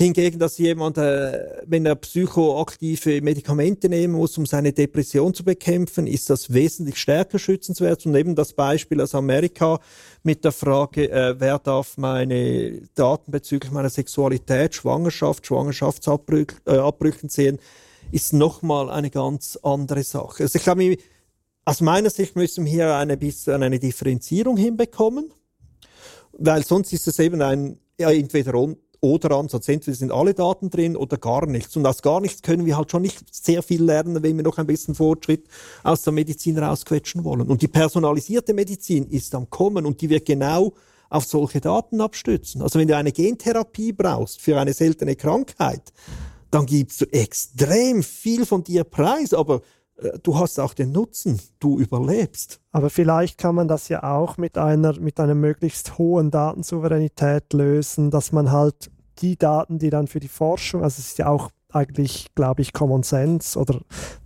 Hingegen, 0.00 0.38
dass 0.38 0.58
jemand, 0.58 0.96
äh, 0.96 1.60
wenn 1.66 1.84
er 1.84 1.96
psychoaktive 1.96 3.20
Medikamente 3.20 3.88
nehmen 3.88 4.14
muss, 4.14 4.38
um 4.38 4.46
seine 4.46 4.72
Depression 4.72 5.34
zu 5.34 5.42
bekämpfen, 5.42 6.06
ist 6.06 6.30
das 6.30 6.52
wesentlich 6.52 6.98
stärker 6.98 7.40
schützenswert. 7.40 8.06
Und 8.06 8.14
eben 8.14 8.36
das 8.36 8.52
Beispiel 8.52 9.00
aus 9.00 9.16
Amerika 9.16 9.80
mit 10.22 10.44
der 10.44 10.52
Frage, 10.52 11.10
äh, 11.10 11.34
wer 11.40 11.58
darf 11.58 11.96
meine 11.96 12.80
Daten 12.94 13.32
bezüglich 13.32 13.72
meiner 13.72 13.90
Sexualität, 13.90 14.76
Schwangerschaft, 14.76 15.44
Schwangerschaftsabbrüchen 15.44 16.60
äh, 16.64 17.28
sehen, 17.28 17.58
ist 18.12 18.32
nochmal 18.32 18.90
eine 18.90 19.10
ganz 19.10 19.58
andere 19.64 20.04
Sache. 20.04 20.44
Also 20.44 20.58
ich 20.58 20.62
glaube, 20.62 20.96
aus 21.64 21.80
meiner 21.80 22.10
Sicht 22.10 22.36
müssen 22.36 22.66
wir 22.66 22.70
hier 22.70 22.94
eine 22.94 23.16
bisschen 23.16 23.64
eine 23.64 23.80
Differenzierung 23.80 24.56
hinbekommen, 24.58 25.34
weil 26.34 26.64
sonst 26.64 26.92
ist 26.92 27.08
es 27.08 27.18
eben 27.18 27.42
ein 27.42 27.80
ja, 27.98 28.12
entweder 28.12 28.54
oder 29.00 29.36
Ansatz. 29.36 29.68
Entweder 29.68 29.96
sind 29.96 30.12
alle 30.12 30.34
Daten 30.34 30.70
drin 30.70 30.96
oder 30.96 31.16
gar 31.16 31.46
nichts. 31.46 31.76
Und 31.76 31.86
aus 31.86 32.02
gar 32.02 32.20
nichts 32.20 32.42
können 32.42 32.66
wir 32.66 32.76
halt 32.76 32.90
schon 32.90 33.02
nicht 33.02 33.34
sehr 33.34 33.62
viel 33.62 33.82
lernen, 33.82 34.22
wenn 34.22 34.36
wir 34.36 34.44
noch 34.44 34.58
ein 34.58 34.66
bisschen 34.66 34.94
Fortschritt 34.94 35.46
aus 35.82 36.02
der 36.02 36.12
Medizin 36.12 36.58
rausquetschen 36.58 37.24
wollen. 37.24 37.48
Und 37.48 37.62
die 37.62 37.68
personalisierte 37.68 38.54
Medizin 38.54 39.06
ist 39.08 39.34
am 39.34 39.48
Kommen 39.50 39.86
und 39.86 40.00
die 40.00 40.10
wird 40.10 40.26
genau 40.26 40.72
auf 41.10 41.24
solche 41.24 41.60
Daten 41.60 42.00
abstützen. 42.00 42.60
Also 42.62 42.78
wenn 42.78 42.88
du 42.88 42.96
eine 42.96 43.12
Gentherapie 43.12 43.92
brauchst 43.92 44.40
für 44.40 44.58
eine 44.58 44.74
seltene 44.74 45.16
Krankheit, 45.16 45.92
dann 46.50 46.66
gibst 46.66 47.00
du 47.00 47.06
extrem 47.06 48.02
viel 48.02 48.46
von 48.46 48.64
dir 48.64 48.84
preis, 48.84 49.34
aber 49.34 49.62
du 50.22 50.38
hast 50.38 50.60
auch 50.60 50.74
den 50.74 50.92
Nutzen, 50.92 51.40
du 51.58 51.78
überlebst. 51.78 52.60
Aber 52.72 52.90
vielleicht 52.90 53.38
kann 53.38 53.54
man 53.54 53.68
das 53.68 53.88
ja 53.88 54.02
auch 54.02 54.36
mit 54.36 54.56
einer, 54.56 54.98
mit 54.98 55.18
einer 55.18 55.34
möglichst 55.34 55.98
hohen 55.98 56.30
Datensouveränität 56.30 57.52
lösen, 57.52 58.10
dass 58.10 58.32
man 58.32 58.52
halt 58.52 58.90
die 59.18 59.36
Daten, 59.36 59.78
die 59.78 59.90
dann 59.90 60.06
für 60.06 60.20
die 60.20 60.28
Forschung, 60.28 60.82
also 60.82 61.00
es 61.00 61.08
ist 61.08 61.18
ja 61.18 61.28
auch 61.28 61.50
eigentlich, 61.70 62.28
glaube 62.34 62.62
ich, 62.62 62.72
Common 62.72 63.02
Sense 63.02 63.58
oder 63.58 63.80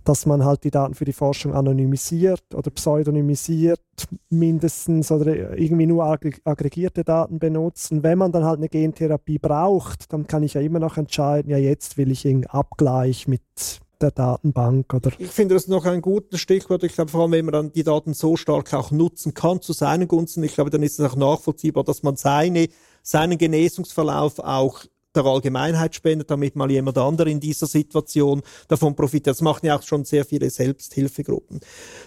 dass 0.05 0.25
man 0.25 0.45
halt 0.45 0.63
die 0.63 0.71
Daten 0.71 0.93
für 0.93 1.03
die 1.03 1.13
Forschung 1.13 1.53
anonymisiert 1.53 2.55
oder 2.55 2.71
pseudonymisiert 2.71 3.81
mindestens 4.29 5.11
oder 5.11 5.57
irgendwie 5.57 5.85
nur 5.85 6.05
aggregierte 6.05 7.03
Daten 7.03 7.39
benutzt. 7.39 7.91
Und 7.91 8.03
wenn 8.03 8.17
man 8.17 8.31
dann 8.31 8.45
halt 8.45 8.59
eine 8.59 8.69
Gentherapie 8.69 9.39
braucht, 9.39 10.13
dann 10.13 10.25
kann 10.27 10.43
ich 10.43 10.53
ja 10.53 10.61
immer 10.61 10.79
noch 10.79 10.95
entscheiden, 10.95 11.49
ja, 11.51 11.57
jetzt 11.57 11.97
will 11.97 12.11
ich 12.11 12.25
einen 12.25 12.45
Abgleich 12.45 13.27
mit 13.27 13.81
der 14.03 14.11
Datenbank 14.11 14.93
oder. 14.93 15.11
Ich 15.17 15.29
finde 15.29 15.55
das 15.55 15.67
noch 15.67 15.85
ein 15.85 16.01
gutes 16.01 16.39
Stichwort. 16.39 16.83
Ich 16.83 16.93
glaube, 16.93 17.11
vor 17.11 17.21
allem, 17.21 17.31
wenn 17.31 17.45
man 17.45 17.53
dann 17.53 17.71
die 17.71 17.83
Daten 17.83 18.13
so 18.13 18.35
stark 18.35 18.73
auch 18.73 18.91
nutzen 18.91 19.33
kann 19.33 19.61
zu 19.61 19.73
seinen 19.73 20.07
Gunsten, 20.07 20.43
ich 20.43 20.53
glaube, 20.53 20.69
dann 20.69 20.83
ist 20.83 20.99
es 20.99 21.11
auch 21.11 21.15
nachvollziehbar, 21.15 21.83
dass 21.83 22.03
man 22.03 22.15
seine, 22.15 22.67
seinen 23.01 23.37
Genesungsverlauf 23.37 24.39
auch 24.39 24.85
der 25.15 25.25
Allgemeinheit 25.25 25.95
spendet, 25.95 26.31
damit 26.31 26.55
mal 26.55 26.71
jemand 26.71 26.97
anderer 26.97 27.27
in 27.27 27.39
dieser 27.39 27.67
Situation 27.67 28.41
davon 28.67 28.95
profitiert. 28.95 29.27
Das 29.27 29.41
machen 29.41 29.65
ja 29.65 29.77
auch 29.77 29.83
schon 29.83 30.05
sehr 30.05 30.25
viele 30.25 30.49
Selbsthilfegruppen. 30.49 31.59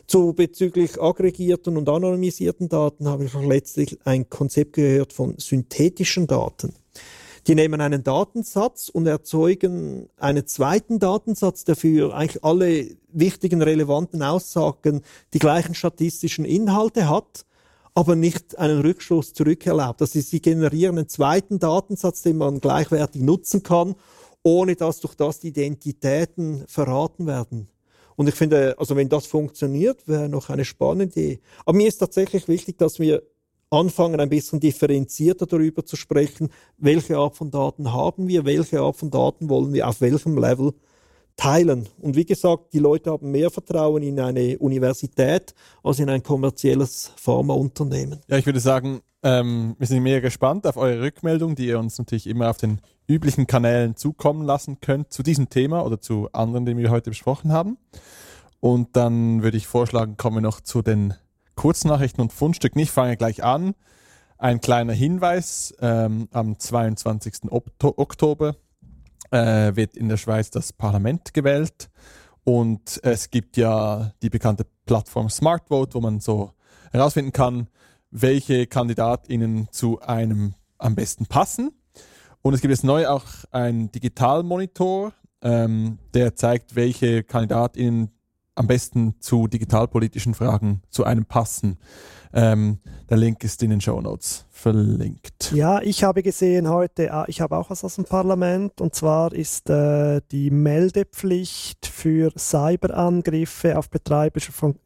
Zu 0.07 0.32
bezüglich 0.32 1.01
aggregierten 1.01 1.76
und 1.76 1.88
anonymisierten 1.88 2.68
Daten 2.68 3.09
habe 3.09 3.24
ich 3.24 3.34
letztlich 3.34 3.99
ein 4.05 4.28
Konzept 4.28 4.74
gehört 4.74 5.12
von 5.12 5.34
synthetischen 5.38 6.26
Daten. 6.26 6.74
Die 7.47 7.55
nehmen 7.55 7.80
einen 7.80 8.03
Datensatz 8.03 8.88
und 8.88 9.07
erzeugen 9.07 10.09
einen 10.16 10.47
zweiten 10.47 10.99
Datensatz, 10.99 11.64
der 11.64 11.76
für 11.76 12.14
eigentlich 12.14 12.42
alle 12.42 12.97
wichtigen, 13.09 13.62
relevanten 13.62 14.22
Aussagen 14.22 15.03
die 15.32 15.38
gleichen 15.38 15.74
statistischen 15.74 16.44
Inhalte 16.44 17.09
hat 17.09 17.47
aber 17.97 18.14
nicht 18.14 18.59
einen 18.59 18.82
Rückschluss 18.82 19.32
zurückerlaubt. 19.32 20.03
Das 20.03 20.14
ist, 20.14 20.28
sie 20.28 20.42
generieren 20.42 20.99
einen 20.99 21.09
zweiten 21.09 21.59
Datensatz, 21.59 22.20
den 22.20 22.36
man 22.36 22.61
gleichwertig 22.61 23.22
nutzen 23.22 23.62
kann, 23.62 23.94
ohne 24.42 24.76
dass 24.76 25.01
durch 25.01 25.14
das 25.14 25.40
die 25.40 25.49
Identitäten 25.49 26.64
verraten 26.68 27.26
werden. 27.26 27.68
Und 28.14 28.28
ich 28.28 28.34
finde, 28.34 28.76
also 28.78 28.97
wenn 28.97 29.09
das 29.09 29.26
funktioniert, 29.26 30.07
wäre 30.07 30.28
noch 30.28 30.51
eine 30.51 30.66
spannende 30.66 31.18
Idee. 31.18 31.40
Aber 31.64 31.74
mir 31.74 31.88
ist 31.88 31.97
tatsächlich 31.97 32.49
wichtig, 32.49 32.76
dass 32.76 32.99
wir 32.99 33.22
anfangen, 33.70 34.20
ein 34.20 34.28
bisschen 34.28 34.60
differenzierter 34.60 35.46
darüber 35.46 35.84
zu 35.84 35.96
sprechen, 35.96 36.50
welche 36.78 37.16
Art 37.16 37.36
von 37.36 37.50
Daten 37.50 37.92
haben 37.92 38.28
wir, 38.28 38.44
welche 38.44 38.80
Art 38.80 38.96
von 38.96 39.10
Daten 39.10 39.48
wollen 39.48 39.72
wir 39.72 39.88
auf 39.88 40.00
welchem 40.00 40.38
Level 40.38 40.72
teilen. 41.36 41.88
Und 42.00 42.16
wie 42.16 42.24
gesagt, 42.24 42.72
die 42.72 42.78
Leute 42.78 43.10
haben 43.10 43.30
mehr 43.30 43.50
Vertrauen 43.50 44.02
in 44.02 44.18
eine 44.20 44.58
Universität 44.58 45.54
als 45.82 45.98
in 45.98 46.08
ein 46.08 46.22
kommerzielles 46.22 47.12
Pharmaunternehmen. 47.16 48.20
Ja, 48.28 48.38
ich 48.38 48.46
würde 48.46 48.60
sagen, 48.60 49.00
ähm, 49.22 49.74
wir 49.78 49.86
sind 49.86 50.02
mega 50.02 50.20
gespannt 50.20 50.66
auf 50.66 50.76
eure 50.76 51.02
Rückmeldung, 51.02 51.54
die 51.54 51.66
ihr 51.66 51.78
uns 51.78 51.98
natürlich 51.98 52.26
immer 52.26 52.50
auf 52.50 52.56
den 52.56 52.80
üblichen 53.08 53.46
Kanälen 53.46 53.96
zukommen 53.96 54.44
lassen 54.44 54.80
könnt 54.80 55.12
zu 55.12 55.22
diesem 55.22 55.48
Thema 55.48 55.84
oder 55.84 56.00
zu 56.00 56.28
anderen, 56.32 56.64
die 56.64 56.76
wir 56.76 56.90
heute 56.90 57.10
besprochen 57.10 57.52
haben. 57.52 57.76
Und 58.60 58.96
dann 58.96 59.42
würde 59.42 59.56
ich 59.56 59.66
vorschlagen, 59.66 60.16
kommen 60.16 60.38
wir 60.38 60.40
noch 60.40 60.60
zu 60.60 60.80
den 60.80 61.14
Kurznachrichten 61.57 62.22
und 62.22 62.32
Fundstücken. 62.32 62.80
Ich 62.80 62.90
fange 62.90 63.16
gleich 63.16 63.42
an. 63.42 63.74
Ein 64.38 64.61
kleiner 64.61 64.92
Hinweis, 64.92 65.74
ähm, 65.80 66.28
am 66.30 66.59
22. 66.59 67.50
Oktober 67.50 68.57
äh, 69.30 69.74
wird 69.74 69.96
in 69.96 70.09
der 70.09 70.18
Schweiz 70.18 70.50
das 70.50 70.72
Parlament 70.72 71.34
gewählt 71.34 71.88
und 72.44 73.00
es 73.02 73.30
gibt 73.30 73.57
ja 73.57 74.12
die 74.22 74.30
bekannte 74.30 74.66
Plattform 74.84 75.28
SmartVote, 75.28 75.94
wo 75.94 76.00
man 76.00 76.20
so 76.20 76.52
herausfinden 76.92 77.32
kann, 77.32 77.66
welche 78.12 78.68
KandidatInnen 78.68 79.66
zu 79.72 80.00
einem 80.00 80.54
am 80.78 80.94
besten 80.94 81.26
passen. 81.26 81.72
Und 82.42 82.54
es 82.54 82.61
gibt 82.61 82.70
jetzt 82.70 82.84
neu 82.84 83.09
auch 83.09 83.24
einen 83.50 83.90
Digitalmonitor, 83.90 85.12
ähm, 85.42 85.98
der 86.14 86.36
zeigt, 86.36 86.76
welche 86.76 87.24
KandidatInnen 87.24 88.12
am 88.57 88.66
besten 88.66 89.14
zu 89.20 89.46
digitalpolitischen 89.46 90.34
Fragen 90.34 90.82
zu 90.90 91.04
einem 91.04 91.26
passen. 91.26 91.78
Ähm, 92.32 92.78
der 93.09 93.18
Link 93.18 93.44
ist 93.44 93.62
in 93.62 93.70
den 93.70 93.80
Show 93.80 94.00
Notes 94.00 94.46
verlinkt. 94.50 95.52
Ja, 95.54 95.80
ich 95.80 96.02
habe 96.02 96.22
gesehen 96.22 96.68
heute, 96.68 97.12
ah, 97.12 97.24
ich 97.28 97.40
habe 97.40 97.57
auch 97.57 97.70
was 97.70 97.84
aus 97.84 97.94
dem 97.94 98.04
Parlament 98.04 98.80
und 98.80 98.94
zwar 98.94 99.32
ist 99.32 99.70
äh, 99.70 100.20
die 100.32 100.50
Meldepflicht 100.50 101.86
für 101.86 102.32
Cyberangriffe 102.36 103.78
auf 103.78 103.90
Betreiber 103.90 104.40
von, 104.40 104.76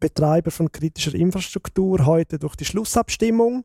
Betreiber 0.00 0.50
von 0.50 0.72
kritischer 0.72 1.14
Infrastruktur 1.14 2.06
heute 2.06 2.38
durch 2.38 2.56
die 2.56 2.64
Schlussabstimmung. 2.64 3.64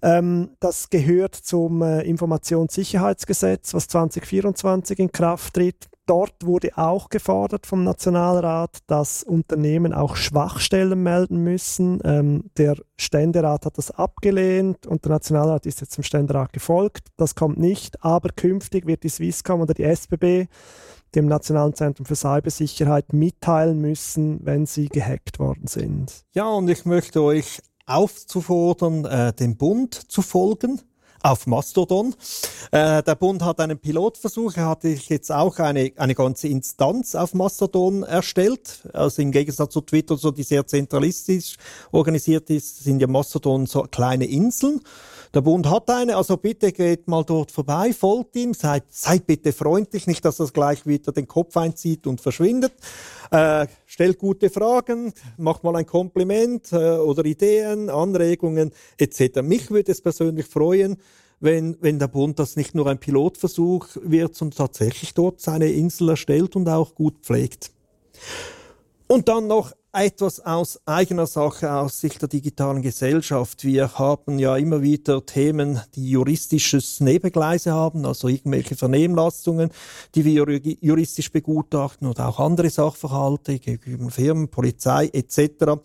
Ähm, 0.00 0.50
das 0.60 0.90
gehört 0.90 1.34
zum 1.34 1.82
äh, 1.82 2.02
Informationssicherheitsgesetz, 2.02 3.74
was 3.74 3.88
2024 3.88 4.98
in 4.98 5.12
Kraft 5.12 5.54
tritt 5.54 5.88
dort 6.06 6.44
wurde 6.44 6.76
auch 6.76 7.08
gefordert 7.08 7.66
vom 7.66 7.84
Nationalrat, 7.84 8.78
dass 8.86 9.22
Unternehmen 9.22 9.92
auch 9.92 10.16
Schwachstellen 10.16 11.02
melden 11.02 11.42
müssen. 11.42 12.00
Ähm, 12.04 12.50
der 12.56 12.76
Ständerat 12.96 13.66
hat 13.66 13.78
das 13.78 13.90
abgelehnt 13.90 14.86
und 14.86 15.04
der 15.04 15.12
Nationalrat 15.12 15.66
ist 15.66 15.80
jetzt 15.80 15.96
dem 15.96 16.04
Ständerat 16.04 16.52
gefolgt. 16.52 17.08
Das 17.16 17.34
kommt 17.34 17.58
nicht, 17.58 18.02
aber 18.04 18.30
künftig 18.30 18.86
wird 18.86 19.02
die 19.02 19.08
Swisscom 19.08 19.60
oder 19.60 19.74
die 19.74 19.84
SBB 19.84 20.48
dem 21.14 21.26
Nationalen 21.26 21.74
Zentrum 21.74 22.06
für 22.06 22.16
Cybersicherheit 22.16 23.12
mitteilen 23.12 23.80
müssen, 23.80 24.44
wenn 24.44 24.66
sie 24.66 24.88
gehackt 24.88 25.38
worden 25.38 25.66
sind. 25.66 26.24
Ja, 26.34 26.48
und 26.48 26.68
ich 26.68 26.84
möchte 26.84 27.22
euch 27.22 27.60
aufzufordern, 27.86 29.04
äh, 29.04 29.32
dem 29.32 29.56
Bund 29.56 29.94
zu 29.94 30.22
folgen 30.22 30.80
auf 31.24 31.46
Mastodon. 31.46 32.14
Äh, 32.70 33.02
der 33.02 33.14
Bund 33.14 33.42
hat 33.42 33.58
einen 33.58 33.78
Pilotversuch, 33.78 34.56
er 34.56 34.68
hat 34.68 34.84
jetzt 34.84 35.32
auch 35.32 35.58
eine, 35.58 35.90
eine 35.96 36.14
ganze 36.14 36.48
Instanz 36.48 37.14
auf 37.14 37.32
Mastodon 37.32 38.02
erstellt. 38.02 38.82
Also 38.92 39.22
im 39.22 39.32
Gegensatz 39.32 39.72
zu 39.72 39.80
Twitter, 39.80 40.18
so 40.18 40.30
die 40.30 40.42
sehr 40.42 40.66
zentralistisch 40.66 41.56
organisiert 41.92 42.50
ist, 42.50 42.84
sind 42.84 43.00
ja 43.00 43.06
Mastodon 43.06 43.66
so 43.66 43.82
kleine 43.82 44.26
Inseln. 44.26 44.80
Der 45.34 45.40
Bund 45.40 45.68
hat 45.68 45.90
eine, 45.90 46.16
also 46.16 46.36
bitte 46.36 46.70
geht 46.70 47.08
mal 47.08 47.24
dort 47.24 47.50
vorbei, 47.50 47.92
folgt 47.92 48.36
ihm, 48.36 48.54
seid, 48.54 48.84
seid 48.88 49.26
bitte 49.26 49.52
freundlich, 49.52 50.06
nicht, 50.06 50.24
dass 50.24 50.36
das 50.36 50.52
gleich 50.52 50.86
wieder 50.86 51.10
den 51.10 51.26
Kopf 51.26 51.56
einzieht 51.56 52.06
und 52.06 52.20
verschwindet. 52.20 52.72
Äh, 53.32 53.66
stellt 53.84 54.18
gute 54.18 54.48
Fragen, 54.48 55.12
macht 55.36 55.64
mal 55.64 55.74
ein 55.74 55.86
Kompliment 55.86 56.72
äh, 56.72 56.98
oder 56.98 57.24
Ideen, 57.24 57.90
Anregungen 57.90 58.70
etc. 58.96 59.42
Mich 59.42 59.72
würde 59.72 59.90
es 59.90 60.00
persönlich 60.00 60.46
freuen, 60.46 60.98
wenn, 61.40 61.76
wenn 61.80 61.98
der 61.98 62.06
Bund 62.08 62.38
das 62.38 62.54
nicht 62.54 62.76
nur 62.76 62.86
ein 62.86 62.98
Pilotversuch 62.98 63.88
wird, 64.02 64.36
sondern 64.36 64.58
tatsächlich 64.58 65.14
dort 65.14 65.40
seine 65.40 65.72
Insel 65.72 66.10
erstellt 66.10 66.54
und 66.54 66.68
auch 66.68 66.94
gut 66.94 67.16
pflegt. 67.22 67.72
Und 69.08 69.28
dann 69.28 69.48
noch 69.48 69.72
etwas 69.94 70.40
aus 70.40 70.80
eigener 70.86 71.26
Sache 71.26 71.72
aus 71.72 72.00
Sicht 72.00 72.20
der 72.20 72.28
digitalen 72.28 72.82
Gesellschaft. 72.82 73.62
Wir 73.62 73.96
haben 73.96 74.40
ja 74.40 74.56
immer 74.56 74.82
wieder 74.82 75.24
Themen, 75.24 75.80
die 75.94 76.10
juristisches 76.10 76.98
Nebengleise 76.98 77.72
haben, 77.72 78.04
also 78.04 78.26
irgendwelche 78.26 78.74
Vernehmlassungen, 78.74 79.70
die 80.16 80.24
wir 80.24 80.60
juristisch 80.80 81.30
begutachten 81.30 82.08
oder 82.08 82.28
auch 82.28 82.40
andere 82.40 82.70
Sachverhalte 82.70 83.60
gegenüber 83.60 84.10
Firmen, 84.10 84.48
Polizei 84.48 85.10
etc. 85.12 85.80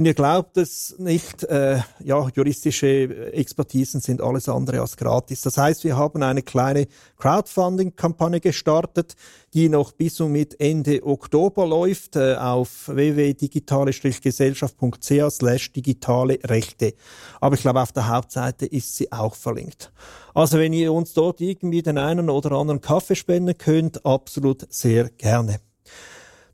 Und 0.00 0.06
ihr 0.06 0.14
glaubt 0.14 0.56
es 0.56 0.94
nicht, 0.96 1.44
äh, 1.44 1.80
ja, 2.02 2.26
juristische 2.34 3.34
Expertisen 3.34 4.00
sind 4.00 4.22
alles 4.22 4.48
andere 4.48 4.80
als 4.80 4.96
gratis. 4.96 5.42
Das 5.42 5.58
heißt, 5.58 5.84
wir 5.84 5.98
haben 5.98 6.22
eine 6.22 6.40
kleine 6.40 6.86
Crowdfunding-Kampagne 7.18 8.40
gestartet, 8.40 9.14
die 9.52 9.68
noch 9.68 9.92
bis 9.92 10.18
und 10.22 10.32
mit 10.32 10.58
Ende 10.58 11.04
Oktober 11.04 11.66
läuft 11.66 12.16
äh, 12.16 12.36
auf 12.36 12.88
www.digitale-gesellschaft.ch 12.88 15.32
slash 15.32 15.70
digitale 15.74 16.38
Rechte. 16.44 16.94
Aber 17.42 17.56
ich 17.56 17.60
glaube, 17.60 17.82
auf 17.82 17.92
der 17.92 18.08
Hauptseite 18.08 18.64
ist 18.64 18.96
sie 18.96 19.12
auch 19.12 19.34
verlinkt. 19.34 19.92
Also 20.32 20.56
wenn 20.56 20.72
ihr 20.72 20.94
uns 20.94 21.12
dort 21.12 21.42
irgendwie 21.42 21.82
den 21.82 21.98
einen 21.98 22.30
oder 22.30 22.52
anderen 22.52 22.80
Kaffee 22.80 23.16
spenden 23.16 23.58
könnt, 23.58 24.06
absolut 24.06 24.66
sehr 24.72 25.10
gerne. 25.10 25.60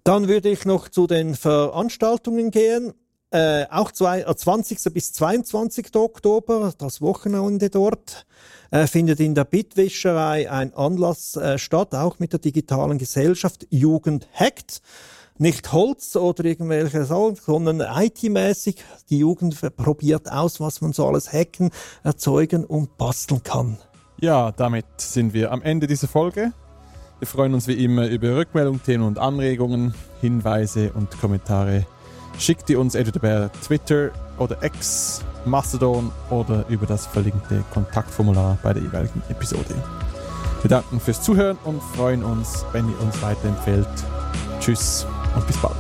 Dann 0.03 0.27
würde 0.27 0.49
ich 0.49 0.65
noch 0.65 0.89
zu 0.89 1.07
den 1.07 1.37
Veranstaltungen 1.37 2.51
gehen. 2.51 2.93
Äh, 3.37 3.67
auch 3.71 3.93
zwei, 3.93 4.23
20. 4.23 4.87
Äh, 4.87 4.91
bis 4.91 5.13
22. 5.13 5.95
Oktober, 5.95 6.73
das 6.79 7.03
Wochenende 7.03 7.69
dort, 7.69 8.25
äh, 8.71 8.87
findet 8.87 9.21
in 9.21 9.35
der 9.35 9.45
Bitwischerei 9.45 10.51
ein 10.51 10.73
Anlass 10.73 11.37
äh, 11.37 11.59
statt, 11.59 11.95
auch 11.95 12.19
mit 12.19 12.33
der 12.33 12.41
digitalen 12.41 12.97
Gesellschaft 12.97 13.67
Jugend 13.69 14.27
hackt. 14.33 14.81
Nicht 15.37 15.71
Holz 15.71 16.17
oder 16.17 16.47
irgendwelche 16.47 17.05
Sachen, 17.05 17.35
sondern 17.37 17.83
IT-mäßig. 17.83 18.83
Die 19.11 19.19
Jugend 19.19 19.61
probiert 19.77 20.33
aus, 20.33 20.59
was 20.59 20.81
man 20.81 20.95
so 20.95 21.07
alles 21.07 21.31
hacken, 21.31 21.73
erzeugen 22.05 22.65
und 22.65 22.97
basteln 22.97 23.43
kann. 23.43 23.77
Ja, 24.19 24.51
damit 24.51 24.87
sind 24.97 25.35
wir 25.35 25.53
am 25.53 25.61
Ende 25.61 25.87
dieser 25.87 26.09
Folge. 26.09 26.55
Wir 27.19 27.29
freuen 27.29 27.53
uns 27.53 27.69
wie 27.69 27.85
immer 27.85 28.09
über 28.09 28.35
Rückmeldungen, 28.35 28.83
Themen 28.83 29.05
und 29.05 29.19
Anregungen, 29.19 29.93
Hinweise 30.23 30.95
und 30.95 31.11
Kommentare. 31.21 31.85
Schickt 32.39 32.69
ihr 32.71 32.79
uns 32.79 32.95
entweder 32.95 33.19
per 33.19 33.53
Twitter 33.67 34.11
oder 34.39 34.63
X, 34.63 35.23
Mastodon 35.45 36.13
oder 36.31 36.65
über 36.69 36.87
das 36.87 37.07
verlinkte 37.07 37.65
Kontaktformular 37.73 38.59
bei 38.63 38.73
der 38.75 38.83
jeweiligen 38.83 39.23
Episode. 39.29 39.75
Wir 40.63 40.69
danken 40.69 41.01
fürs 41.01 41.23
Zuhören 41.23 41.59
und 41.65 41.83
freuen 41.95 42.25
uns, 42.25 42.65
wenn 42.73 42.89
ihr 42.89 43.01
uns 43.01 43.21
weiterempfehlt. 43.23 43.89
Tschüss 44.61 45.07
und 45.35 45.47
bis 45.47 45.57
bald. 45.59 45.77